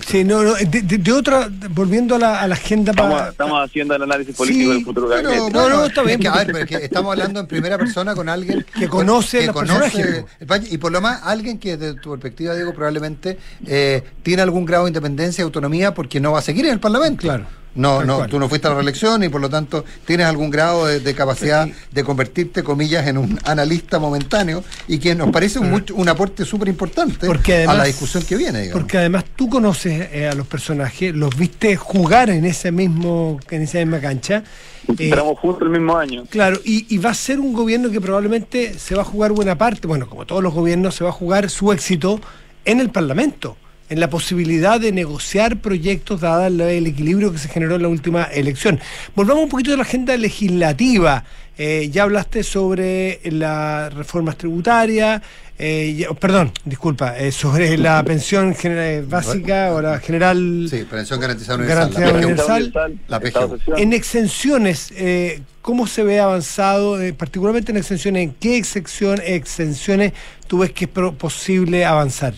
Sí, 0.06 0.22
no, 0.22 0.42
no, 0.42 0.52
de, 0.54 0.66
de- 0.82 0.98
de 0.98 1.12
otra, 1.12 1.48
volviendo 1.70 2.14
a 2.16 2.18
la, 2.18 2.40
a 2.42 2.46
la 2.46 2.54
agenda 2.56 2.90
Estamos, 2.92 3.14
para... 3.18 3.30
estamos 3.30 3.64
haciendo 3.64 3.94
el 3.96 4.02
análisis 4.02 4.36
político 4.36 4.70
del 4.72 4.84
futuro 4.84 5.08
Pero, 5.08 5.30
gabinete. 5.30 5.58
bueno, 5.58 5.84
está 5.86 6.02
bien. 6.02 6.18
es 6.18 6.22
que, 6.22 6.28
a 6.28 6.34
ver, 6.36 6.46
pero 6.46 6.58
es 6.58 6.66
que 6.66 6.76
estamos 6.84 7.10
hablando 7.12 7.40
en 7.40 7.46
primera 7.46 7.78
persona 7.78 8.14
con 8.14 8.28
alguien 8.28 8.66
Que 8.78 8.86
conoce 8.86 9.50
que 9.90 10.24
el 10.40 10.46
país, 10.46 10.70
y 10.70 10.76
por 10.76 10.92
lo 10.92 11.00
más 11.00 11.22
alguien 11.24 11.58
que 11.58 11.78
desde 11.78 11.98
tu 12.00 12.10
perspectiva 12.10 12.54
Diego 12.54 12.74
probablemente 12.74 13.38
eh, 13.66 14.02
tiene 14.22 14.42
algún 14.42 14.66
grado 14.66 14.84
de 14.84 14.90
independencia 14.90 15.40
y 15.40 15.44
autonomía 15.44 15.94
porque 15.94 16.20
no 16.20 16.32
va 16.32 16.40
a 16.40 16.42
seguir 16.42 16.66
en 16.66 16.72
el 16.72 16.80
Parlamento. 16.80 17.22
Claro. 17.22 17.46
No, 17.74 17.98
Tal 17.98 18.06
no, 18.08 18.16
cual. 18.16 18.30
tú 18.30 18.38
no 18.40 18.48
fuiste 18.48 18.66
a 18.66 18.70
la 18.70 18.76
reelección 18.76 19.22
y 19.22 19.28
por 19.28 19.40
lo 19.40 19.48
tanto 19.48 19.84
tienes 20.04 20.26
algún 20.26 20.50
grado 20.50 20.86
de, 20.86 20.98
de 21.00 21.14
capacidad 21.14 21.68
de 21.92 22.04
convertirte, 22.04 22.64
comillas, 22.64 23.06
en 23.06 23.18
un 23.18 23.38
analista 23.44 23.98
momentáneo 24.00 24.64
y 24.88 24.98
que 24.98 25.14
nos 25.14 25.30
parece 25.30 25.60
un, 25.60 25.70
mucho- 25.70 25.94
un 25.94 26.08
aporte 26.08 26.44
súper 26.44 26.68
importante 26.68 27.26
Porque 27.26 27.54
además, 27.58 27.74
a 27.76 27.78
la 27.78 27.84
discusión 27.84 28.24
que 28.24 28.36
viene. 28.36 28.62
Digamos. 28.62 28.80
Porque 28.82 28.98
además 28.98 29.24
tú 29.36 29.48
conoces 29.48 30.08
eh, 30.12 30.28
a 30.28 30.34
los 30.34 30.46
personajes, 30.48 31.14
los 31.14 31.36
viste 31.36 31.76
jugar 31.76 32.30
en 32.30 32.44
ese 32.46 32.72
mismo, 32.72 33.38
en 33.50 33.62
esa 33.62 33.78
misma 33.78 34.00
cancha. 34.00 34.42
Eh, 34.88 34.94
Entramos 35.04 35.38
juntos 35.38 35.62
el 35.62 35.68
mismo 35.70 35.96
año. 35.96 36.24
Claro, 36.30 36.58
y, 36.64 36.92
y 36.92 36.98
va 36.98 37.10
a 37.10 37.14
ser 37.14 37.38
un 37.38 37.52
gobierno 37.52 37.90
que 37.90 38.00
probablemente 38.00 38.76
se 38.78 38.94
va 38.96 39.02
a 39.02 39.04
jugar 39.04 39.32
buena 39.32 39.56
parte, 39.56 39.86
bueno, 39.86 40.08
como 40.08 40.26
todos 40.26 40.42
los 40.42 40.52
gobiernos, 40.54 40.94
se 40.96 41.04
va 41.04 41.10
a 41.10 41.12
jugar 41.12 41.48
su 41.50 41.70
éxito 41.72 42.20
en 42.64 42.80
el 42.80 42.90
Parlamento, 42.90 43.56
en 43.88 44.00
la 44.00 44.10
posibilidad 44.10 44.78
de 44.80 44.92
negociar 44.92 45.56
proyectos 45.58 46.20
dada 46.20 46.46
el, 46.48 46.60
el 46.60 46.86
equilibrio 46.86 47.32
que 47.32 47.38
se 47.38 47.48
generó 47.48 47.76
en 47.76 47.82
la 47.82 47.88
última 47.88 48.24
elección. 48.24 48.78
Volvamos 49.14 49.44
un 49.44 49.48
poquito 49.48 49.72
a 49.72 49.76
la 49.76 49.82
agenda 49.82 50.16
legislativa. 50.16 51.24
Eh, 51.60 51.88
ya 51.90 52.04
hablaste 52.04 52.44
sobre 52.44 53.18
las 53.24 53.92
reformas 53.92 54.36
tributarias, 54.36 55.20
eh, 55.58 55.96
ya- 55.98 56.10
perdón, 56.14 56.52
disculpa, 56.64 57.18
eh, 57.18 57.32
sobre 57.32 57.76
la 57.76 58.00
pensión 58.04 58.54
genera- 58.54 59.02
básica 59.04 59.72
o 59.74 59.82
la 59.82 59.98
general... 59.98 60.68
Sí, 60.70 60.84
pensión 60.88 61.18
garantizada 61.20 61.58
universal. 61.58 61.90
Garantizada 61.92 62.06
la 62.06 62.20
PGU. 62.20 62.26
universal. 62.28 62.98
La 63.08 63.18
PGU. 63.20 63.76
En 63.76 63.92
exenciones, 63.92 64.92
eh, 64.96 65.40
¿cómo 65.60 65.88
se 65.88 66.04
ve 66.04 66.20
avanzado, 66.20 67.02
eh, 67.02 67.12
particularmente 67.12 67.72
en 67.72 67.78
exenciones? 67.78 68.22
¿En 68.22 68.34
qué 68.34 68.56
exención, 68.56 69.20
exenciones 69.24 70.12
tú 70.46 70.58
ves 70.58 70.70
que 70.70 70.84
es 70.84 70.90
pro- 70.92 71.14
posible 71.14 71.84
avanzar? 71.84 72.34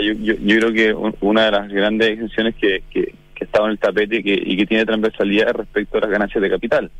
Yo, 0.00 0.12
yo, 0.12 0.34
yo 0.40 0.56
creo 0.58 0.72
que 0.72 0.92
un- 0.94 1.14
una 1.20 1.44
de 1.46 1.50
las 1.52 1.68
grandes 1.68 2.10
exenciones 2.10 2.54
que, 2.56 2.82
que, 2.90 3.14
que 3.34 3.44
estaba 3.44 3.66
en 3.66 3.72
el 3.72 3.78
tapete 3.78 4.16
y 4.16 4.22
que, 4.22 4.34
y 4.44 4.56
que 4.56 4.66
tiene 4.66 4.84
transversalidad 4.86 5.48
es 5.50 5.56
respecto 5.56 5.98
a 5.98 6.02
las 6.02 6.10
ganancias 6.10 6.42
de 6.42 6.50
capital. 6.50 6.90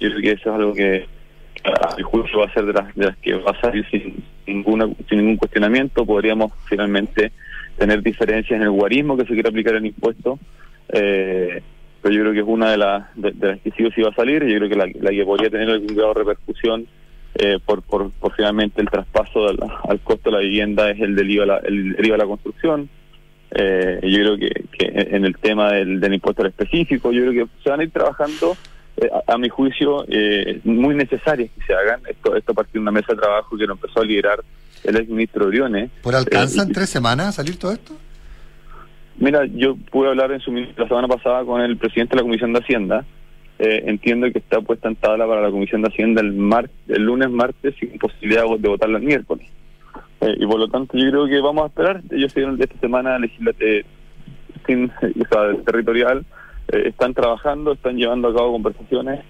Yo 0.00 0.10
creo 0.10 0.20
que 0.22 0.30
eso 0.32 0.50
es 0.50 0.54
algo 0.56 0.74
que 0.74 1.06
a 1.64 1.96
mi 1.96 2.02
juicio 2.02 2.38
va 2.40 2.46
a 2.46 2.52
ser 2.52 2.64
de 2.66 2.72
las, 2.72 2.94
de 2.94 3.06
las 3.06 3.16
que 3.18 3.34
va 3.34 3.52
a 3.52 3.60
salir 3.60 3.86
sin, 3.90 4.22
ninguna, 4.46 4.88
sin 5.08 5.18
ningún 5.18 5.36
cuestionamiento. 5.36 6.04
Podríamos 6.04 6.52
finalmente 6.66 7.30
tener 7.78 8.02
diferencias 8.02 8.56
en 8.56 8.62
el 8.62 8.70
guarismo 8.70 9.16
que 9.16 9.24
se 9.24 9.34
quiere 9.34 9.48
aplicar 9.48 9.74
el 9.76 9.86
impuesto. 9.86 10.38
Eh, 10.92 11.62
pero 12.02 12.14
yo 12.14 12.20
creo 12.22 12.32
que 12.32 12.40
es 12.40 12.46
una 12.46 12.70
de 12.72 12.78
las, 12.78 13.04
de, 13.14 13.32
las 13.40 13.60
que 13.60 13.70
sí 13.70 13.84
o 13.84 14.04
va 14.04 14.10
a 14.10 14.14
salir. 14.14 14.44
Yo 14.44 14.56
creo 14.58 14.68
que 14.68 14.74
la, 14.76 14.86
la 15.00 15.10
que 15.10 15.24
podría 15.24 15.50
tener 15.50 15.70
algún 15.70 15.94
grado 15.94 16.14
de 16.14 16.20
repercusión 16.20 16.86
eh, 17.34 17.58
por, 17.64 17.82
por, 17.82 18.10
por 18.12 18.34
finalmente 18.34 18.80
el 18.80 18.88
traspaso 18.90 19.46
del- 19.46 19.58
al 19.88 20.00
costo 20.00 20.30
de 20.30 20.36
la 20.36 20.42
vivienda 20.42 20.90
es 20.90 21.00
el 21.00 21.14
del 21.16 21.30
IVA, 21.30 21.46
la- 21.46 21.58
el, 21.58 21.96
el 21.98 22.06
IVA 22.06 22.14
a 22.16 22.18
la 22.18 22.26
construcción. 22.26 22.88
Eh, 23.54 24.00
yo 24.02 24.18
creo 24.18 24.36
que, 24.38 24.64
que 24.78 25.16
en 25.16 25.24
el 25.24 25.36
tema 25.36 25.72
del, 25.72 26.00
del 26.00 26.14
impuesto 26.14 26.42
al 26.42 26.48
específico, 26.48 27.12
yo 27.12 27.22
creo 27.22 27.32
que 27.46 27.52
se 27.62 27.70
van 27.70 27.80
a 27.80 27.84
ir 27.84 27.90
trabajando, 27.90 28.56
eh, 28.96 29.08
a, 29.28 29.34
a 29.34 29.38
mi 29.38 29.48
juicio, 29.48 30.04
eh, 30.08 30.60
muy 30.64 30.94
necesarias 30.94 31.50
que 31.58 31.64
se 31.66 31.74
hagan. 31.74 32.00
Esto, 32.08 32.34
esto 32.36 32.52
a 32.52 32.54
partir 32.54 32.74
de 32.74 32.80
una 32.80 32.92
mesa 32.92 33.12
de 33.14 33.20
trabajo 33.20 33.56
que 33.56 33.66
lo 33.66 33.74
empezó 33.74 34.00
a 34.00 34.04
liderar 34.04 34.40
el 34.84 34.96
ex 34.96 35.08
ministro 35.08 35.46
Briones. 35.46 35.90
¿Por 36.02 36.14
alcanzan 36.14 36.68
Eh, 36.68 36.70
y- 36.70 36.74
tres 36.74 36.88
semanas 36.90 37.28
a 37.28 37.32
salir 37.32 37.58
todo 37.58 37.72
esto? 37.72 37.94
Mira, 39.18 39.44
yo 39.46 39.76
pude 39.90 40.08
hablar 40.08 40.32
en 40.32 40.40
su 40.40 40.50
la 40.52 40.88
semana 40.88 41.06
pasada 41.06 41.44
con 41.44 41.60
el 41.60 41.76
presidente 41.76 42.12
de 42.12 42.16
la 42.16 42.22
Comisión 42.22 42.52
de 42.52 42.60
Hacienda. 42.60 43.04
Eh, 43.64 43.84
entiendo 43.86 44.30
que 44.32 44.40
está 44.40 44.60
puesta 44.60 44.88
en 44.88 44.96
tabla 44.96 45.24
para 45.24 45.40
la 45.40 45.50
Comisión 45.52 45.82
de 45.82 45.88
Hacienda 45.88 46.20
el, 46.20 46.32
mar 46.32 46.68
el 46.88 47.02
lunes, 47.04 47.30
martes, 47.30 47.76
sin 47.78 47.96
posibilidad 47.96 48.42
de 48.58 48.68
votarla 48.68 48.98
el 48.98 49.04
miércoles. 49.04 49.46
Eh, 50.20 50.34
y 50.40 50.46
por 50.46 50.58
lo 50.58 50.66
tanto, 50.66 50.98
yo 50.98 51.08
creo 51.10 51.26
que 51.26 51.40
vamos 51.40 51.62
a 51.62 51.66
esperar. 51.68 52.02
Ellos 52.10 52.32
siguen 52.32 52.56
esta 52.60 52.76
semana 52.80 53.20
legislativa 53.20 53.86
sin, 54.66 54.90
o 54.90 55.28
sea, 55.30 55.62
territorial. 55.64 56.24
eh, 56.72 56.88
están 56.88 57.14
trabajando, 57.14 57.72
están 57.72 57.96
llevando 57.96 58.28
a 58.28 58.34
cabo 58.34 58.52
conversaciones. 58.52 59.20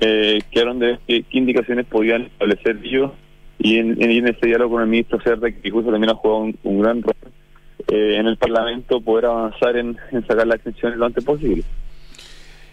Eh, 0.00 0.40
quedaron 0.50 0.78
de 0.78 0.98
qué, 1.06 1.22
qué 1.22 1.38
indicaciones 1.38 1.84
podían 1.86 2.22
establecer 2.22 2.78
ellos. 2.82 3.12
Y 3.58 3.76
en, 3.76 4.02
en, 4.02 4.28
ese 4.28 4.46
diálogo 4.46 4.76
con 4.76 4.82
el 4.82 4.88
ministro 4.88 5.20
Cerda, 5.20 5.50
que 5.50 5.70
justo 5.70 5.90
también 5.90 6.10
ha 6.10 6.16
jugado 6.16 6.52
un, 6.62 6.80
gran 6.80 7.02
rol 7.02 7.14
eh, 7.88 8.16
en 8.18 8.26
el 8.26 8.38
Parlamento, 8.38 9.00
poder 9.00 9.26
avanzar 9.26 9.76
en, 9.76 9.96
en 10.10 10.26
sacar 10.26 10.46
las 10.46 10.56
exenciones 10.56 10.98
lo 10.98 11.06
antes 11.06 11.22
posible. 11.22 11.62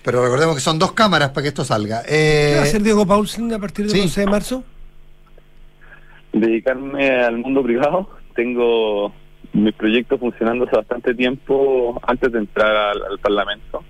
Pero 0.03 0.23
recordemos 0.23 0.55
que 0.55 0.61
son 0.61 0.79
dos 0.79 0.93
cámaras 0.93 1.29
para 1.29 1.43
que 1.43 1.47
esto 1.49 1.63
salga. 1.63 2.01
¿Qué 2.03 2.09
va 2.11 2.15
a 2.15 2.17
Eh, 2.17 2.59
hacer 2.63 2.81
Diego 2.81 3.05
Paulsen 3.05 3.53
a 3.53 3.59
partir 3.59 3.85
del 3.85 3.93
sí. 3.95 4.01
11 4.01 4.21
de 4.21 4.27
marzo? 4.27 4.63
dedicarme 6.33 7.09
al 7.21 7.37
mundo 7.37 7.61
privado. 7.63 8.09
Tengo 8.35 9.13
mis 9.53 9.73
proyectos 9.73 10.19
funcionando 10.19 10.65
hace 10.65 10.77
bastante 10.77 11.13
tiempo 11.13 11.99
antes 12.07 12.31
de 12.31 12.39
entrar 12.39 12.73
al, 12.73 13.01
al 13.03 13.19
Parlamento, 13.19 13.83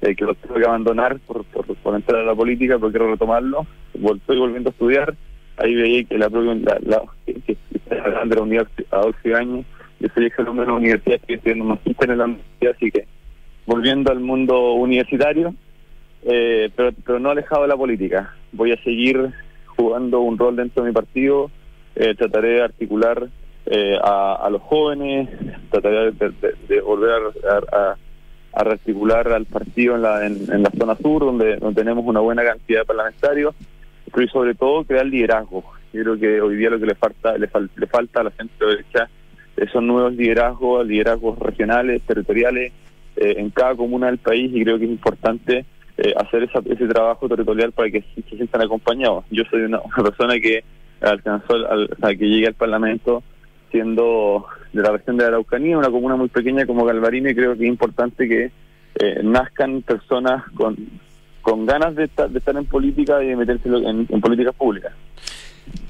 eh, 0.00 0.14
que 0.14 0.24
los 0.24 0.36
tengo 0.36 0.54
que 0.54 0.64
abandonar 0.64 1.18
por, 1.20 1.44
por, 1.46 1.66
por 1.66 1.94
entrar 1.96 2.20
a 2.20 2.24
la 2.24 2.34
política, 2.34 2.76
pero 2.78 2.90
quiero 2.90 3.10
retomarlo. 3.10 3.66
Estoy 3.92 4.38
volviendo 4.38 4.70
a 4.70 4.72
estudiar. 4.72 5.14
Ahí 5.56 5.74
veía 5.74 6.04
que 6.04 6.16
la 6.16 6.30
propia 6.30 6.54
la, 6.54 6.78
la, 6.80 7.02
que, 7.26 7.56
de 8.24 8.34
la 8.36 8.42
universidad 8.42 8.86
a 8.92 9.06
12 9.06 9.34
años. 9.34 9.66
Yo 9.98 10.08
soy 10.14 10.26
exalumno 10.26 10.62
de 10.62 10.68
la 10.68 10.74
universidad, 10.74 11.16
estoy 11.16 11.34
estudiando 11.34 11.64
magíster 11.64 12.10
en 12.10 12.18
la 12.18 12.24
universidad, 12.24 12.72
así 12.76 12.90
que 12.90 13.06
volviendo 13.70 14.10
al 14.10 14.18
mundo 14.18 14.72
universitario, 14.72 15.54
eh, 16.24 16.70
pero, 16.74 16.90
pero 17.06 17.20
no 17.20 17.30
alejado 17.30 17.62
de 17.62 17.68
la 17.68 17.76
política. 17.76 18.34
Voy 18.50 18.72
a 18.72 18.82
seguir 18.82 19.30
jugando 19.76 20.18
un 20.20 20.36
rol 20.36 20.56
dentro 20.56 20.82
de 20.82 20.90
mi 20.90 20.92
partido, 20.94 21.52
eh, 21.94 22.16
trataré 22.16 22.48
de 22.54 22.62
articular 22.62 23.28
eh, 23.66 23.96
a, 24.02 24.48
los 24.50 24.60
jóvenes, 24.62 25.28
trataré 25.70 26.10
de, 26.10 26.80
volver 26.80 27.10
a, 27.48 27.92
a- 27.92 27.96
rearticular 28.64 29.28
al 29.32 29.46
partido 29.46 29.94
en 29.94 30.02
la, 30.02 30.70
zona 30.76 30.96
sur, 30.96 31.20
donde, 31.24 31.56
tenemos 31.72 32.04
una 32.04 32.18
buena 32.18 32.42
cantidad 32.42 32.80
de 32.80 32.86
parlamentarios, 32.86 33.54
pero 34.12 34.24
y 34.24 34.28
sobre 34.30 34.54
todo 34.56 34.82
crear 34.82 35.06
liderazgo. 35.06 35.62
Yo 35.92 36.02
creo 36.02 36.18
que 36.18 36.40
hoy 36.40 36.56
día 36.56 36.70
lo 36.70 36.80
que 36.80 36.86
le 36.86 36.96
falta 36.96 37.38
le, 37.38 37.48
fal- 37.48 37.70
le 37.76 37.86
falta 37.86 38.20
a 38.20 38.24
la 38.24 38.30
centro 38.30 38.66
derecha 38.68 39.08
son 39.72 39.86
nuevos 39.86 40.14
liderazgos, 40.14 40.84
liderazgos 40.86 41.38
regionales, 41.38 42.02
territoriales, 42.02 42.72
eh, 43.16 43.34
en 43.38 43.50
cada 43.50 43.74
comuna 43.74 44.06
del 44.06 44.18
país 44.18 44.50
y 44.54 44.62
creo 44.62 44.78
que 44.78 44.84
es 44.84 44.90
importante 44.90 45.64
eh, 45.98 46.14
hacer 46.16 46.44
esa- 46.44 46.62
ese 46.64 46.86
trabajo 46.86 47.28
territorial 47.28 47.72
para 47.72 47.90
que 47.90 48.02
se, 48.14 48.22
sientan 48.36 48.62
acompañados. 48.62 49.24
Yo 49.30 49.42
soy 49.50 49.62
una, 49.62 49.80
una 49.80 50.02
persona 50.10 50.34
que 50.40 50.64
alcanzó, 51.00 51.54
al- 51.54 51.90
que 52.18 52.28
llegué 52.28 52.46
al 52.48 52.54
Parlamento 52.54 53.22
siendo 53.70 54.46
de 54.72 54.82
la 54.82 54.92
región 54.92 55.16
de 55.16 55.24
Araucanía, 55.26 55.78
una 55.78 55.90
comuna 55.90 56.16
muy 56.16 56.28
pequeña 56.28 56.66
como 56.66 56.84
Galvarino 56.84 57.28
y 57.30 57.34
creo 57.34 57.56
que 57.56 57.64
es 57.64 57.68
importante 57.68 58.28
que 58.28 58.50
eh, 58.98 59.20
nazcan 59.22 59.82
personas 59.82 60.42
con, 60.54 60.76
con 61.42 61.66
ganas 61.66 61.94
de 61.94 62.04
estar, 62.04 62.28
de 62.30 62.38
estar 62.38 62.56
en 62.56 62.64
política 62.66 63.22
y 63.22 63.28
de 63.28 63.36
meterse 63.36 63.68
en, 63.68 64.06
en 64.08 64.20
políticas 64.20 64.54
públicas. 64.54 64.92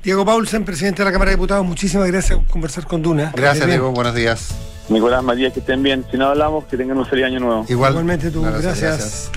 Diego 0.03 0.25
Paulsen, 0.25 0.65
presidente 0.65 1.03
de 1.03 1.05
la 1.07 1.13
Cámara 1.13 1.31
de 1.31 1.37
Diputados, 1.37 1.65
muchísimas 1.65 2.07
gracias 2.09 2.39
por 2.39 2.49
conversar 2.49 2.87
con 2.87 3.03
Duna. 3.03 3.33
Gracias. 3.35 3.67
Diego. 3.67 3.91
Buenos 3.93 4.15
días. 4.15 4.55
Nicolás, 4.89 5.23
María, 5.23 5.53
que 5.53 5.61
estén 5.61 5.83
bien. 5.83 6.05
Si 6.11 6.17
no 6.17 6.27
hablamos, 6.27 6.65
que 6.65 6.77
tengan 6.77 6.99
un 6.99 7.07
feliz 7.07 7.27
año 7.27 7.41
nuevo. 7.41 7.67
Igual. 7.69 7.93
Igualmente 7.93 8.31
tú, 8.31 8.43
Gracias, 8.43 8.81
gracias. 8.81 9.31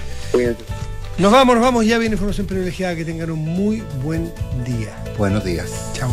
Nos 1.17 1.31
vamos, 1.31 1.55
nos 1.55 1.63
vamos. 1.63 1.85
Ya 1.85 1.97
viene 1.99 2.15
información 2.15 2.47
privilegiada. 2.47 2.95
Que 2.95 3.05
tengan 3.05 3.29
un 3.29 3.39
muy 3.39 3.83
buen 4.03 4.31
día. 4.65 4.95
Buenos 5.17 5.43
días. 5.43 5.69
Chao. 5.93 6.09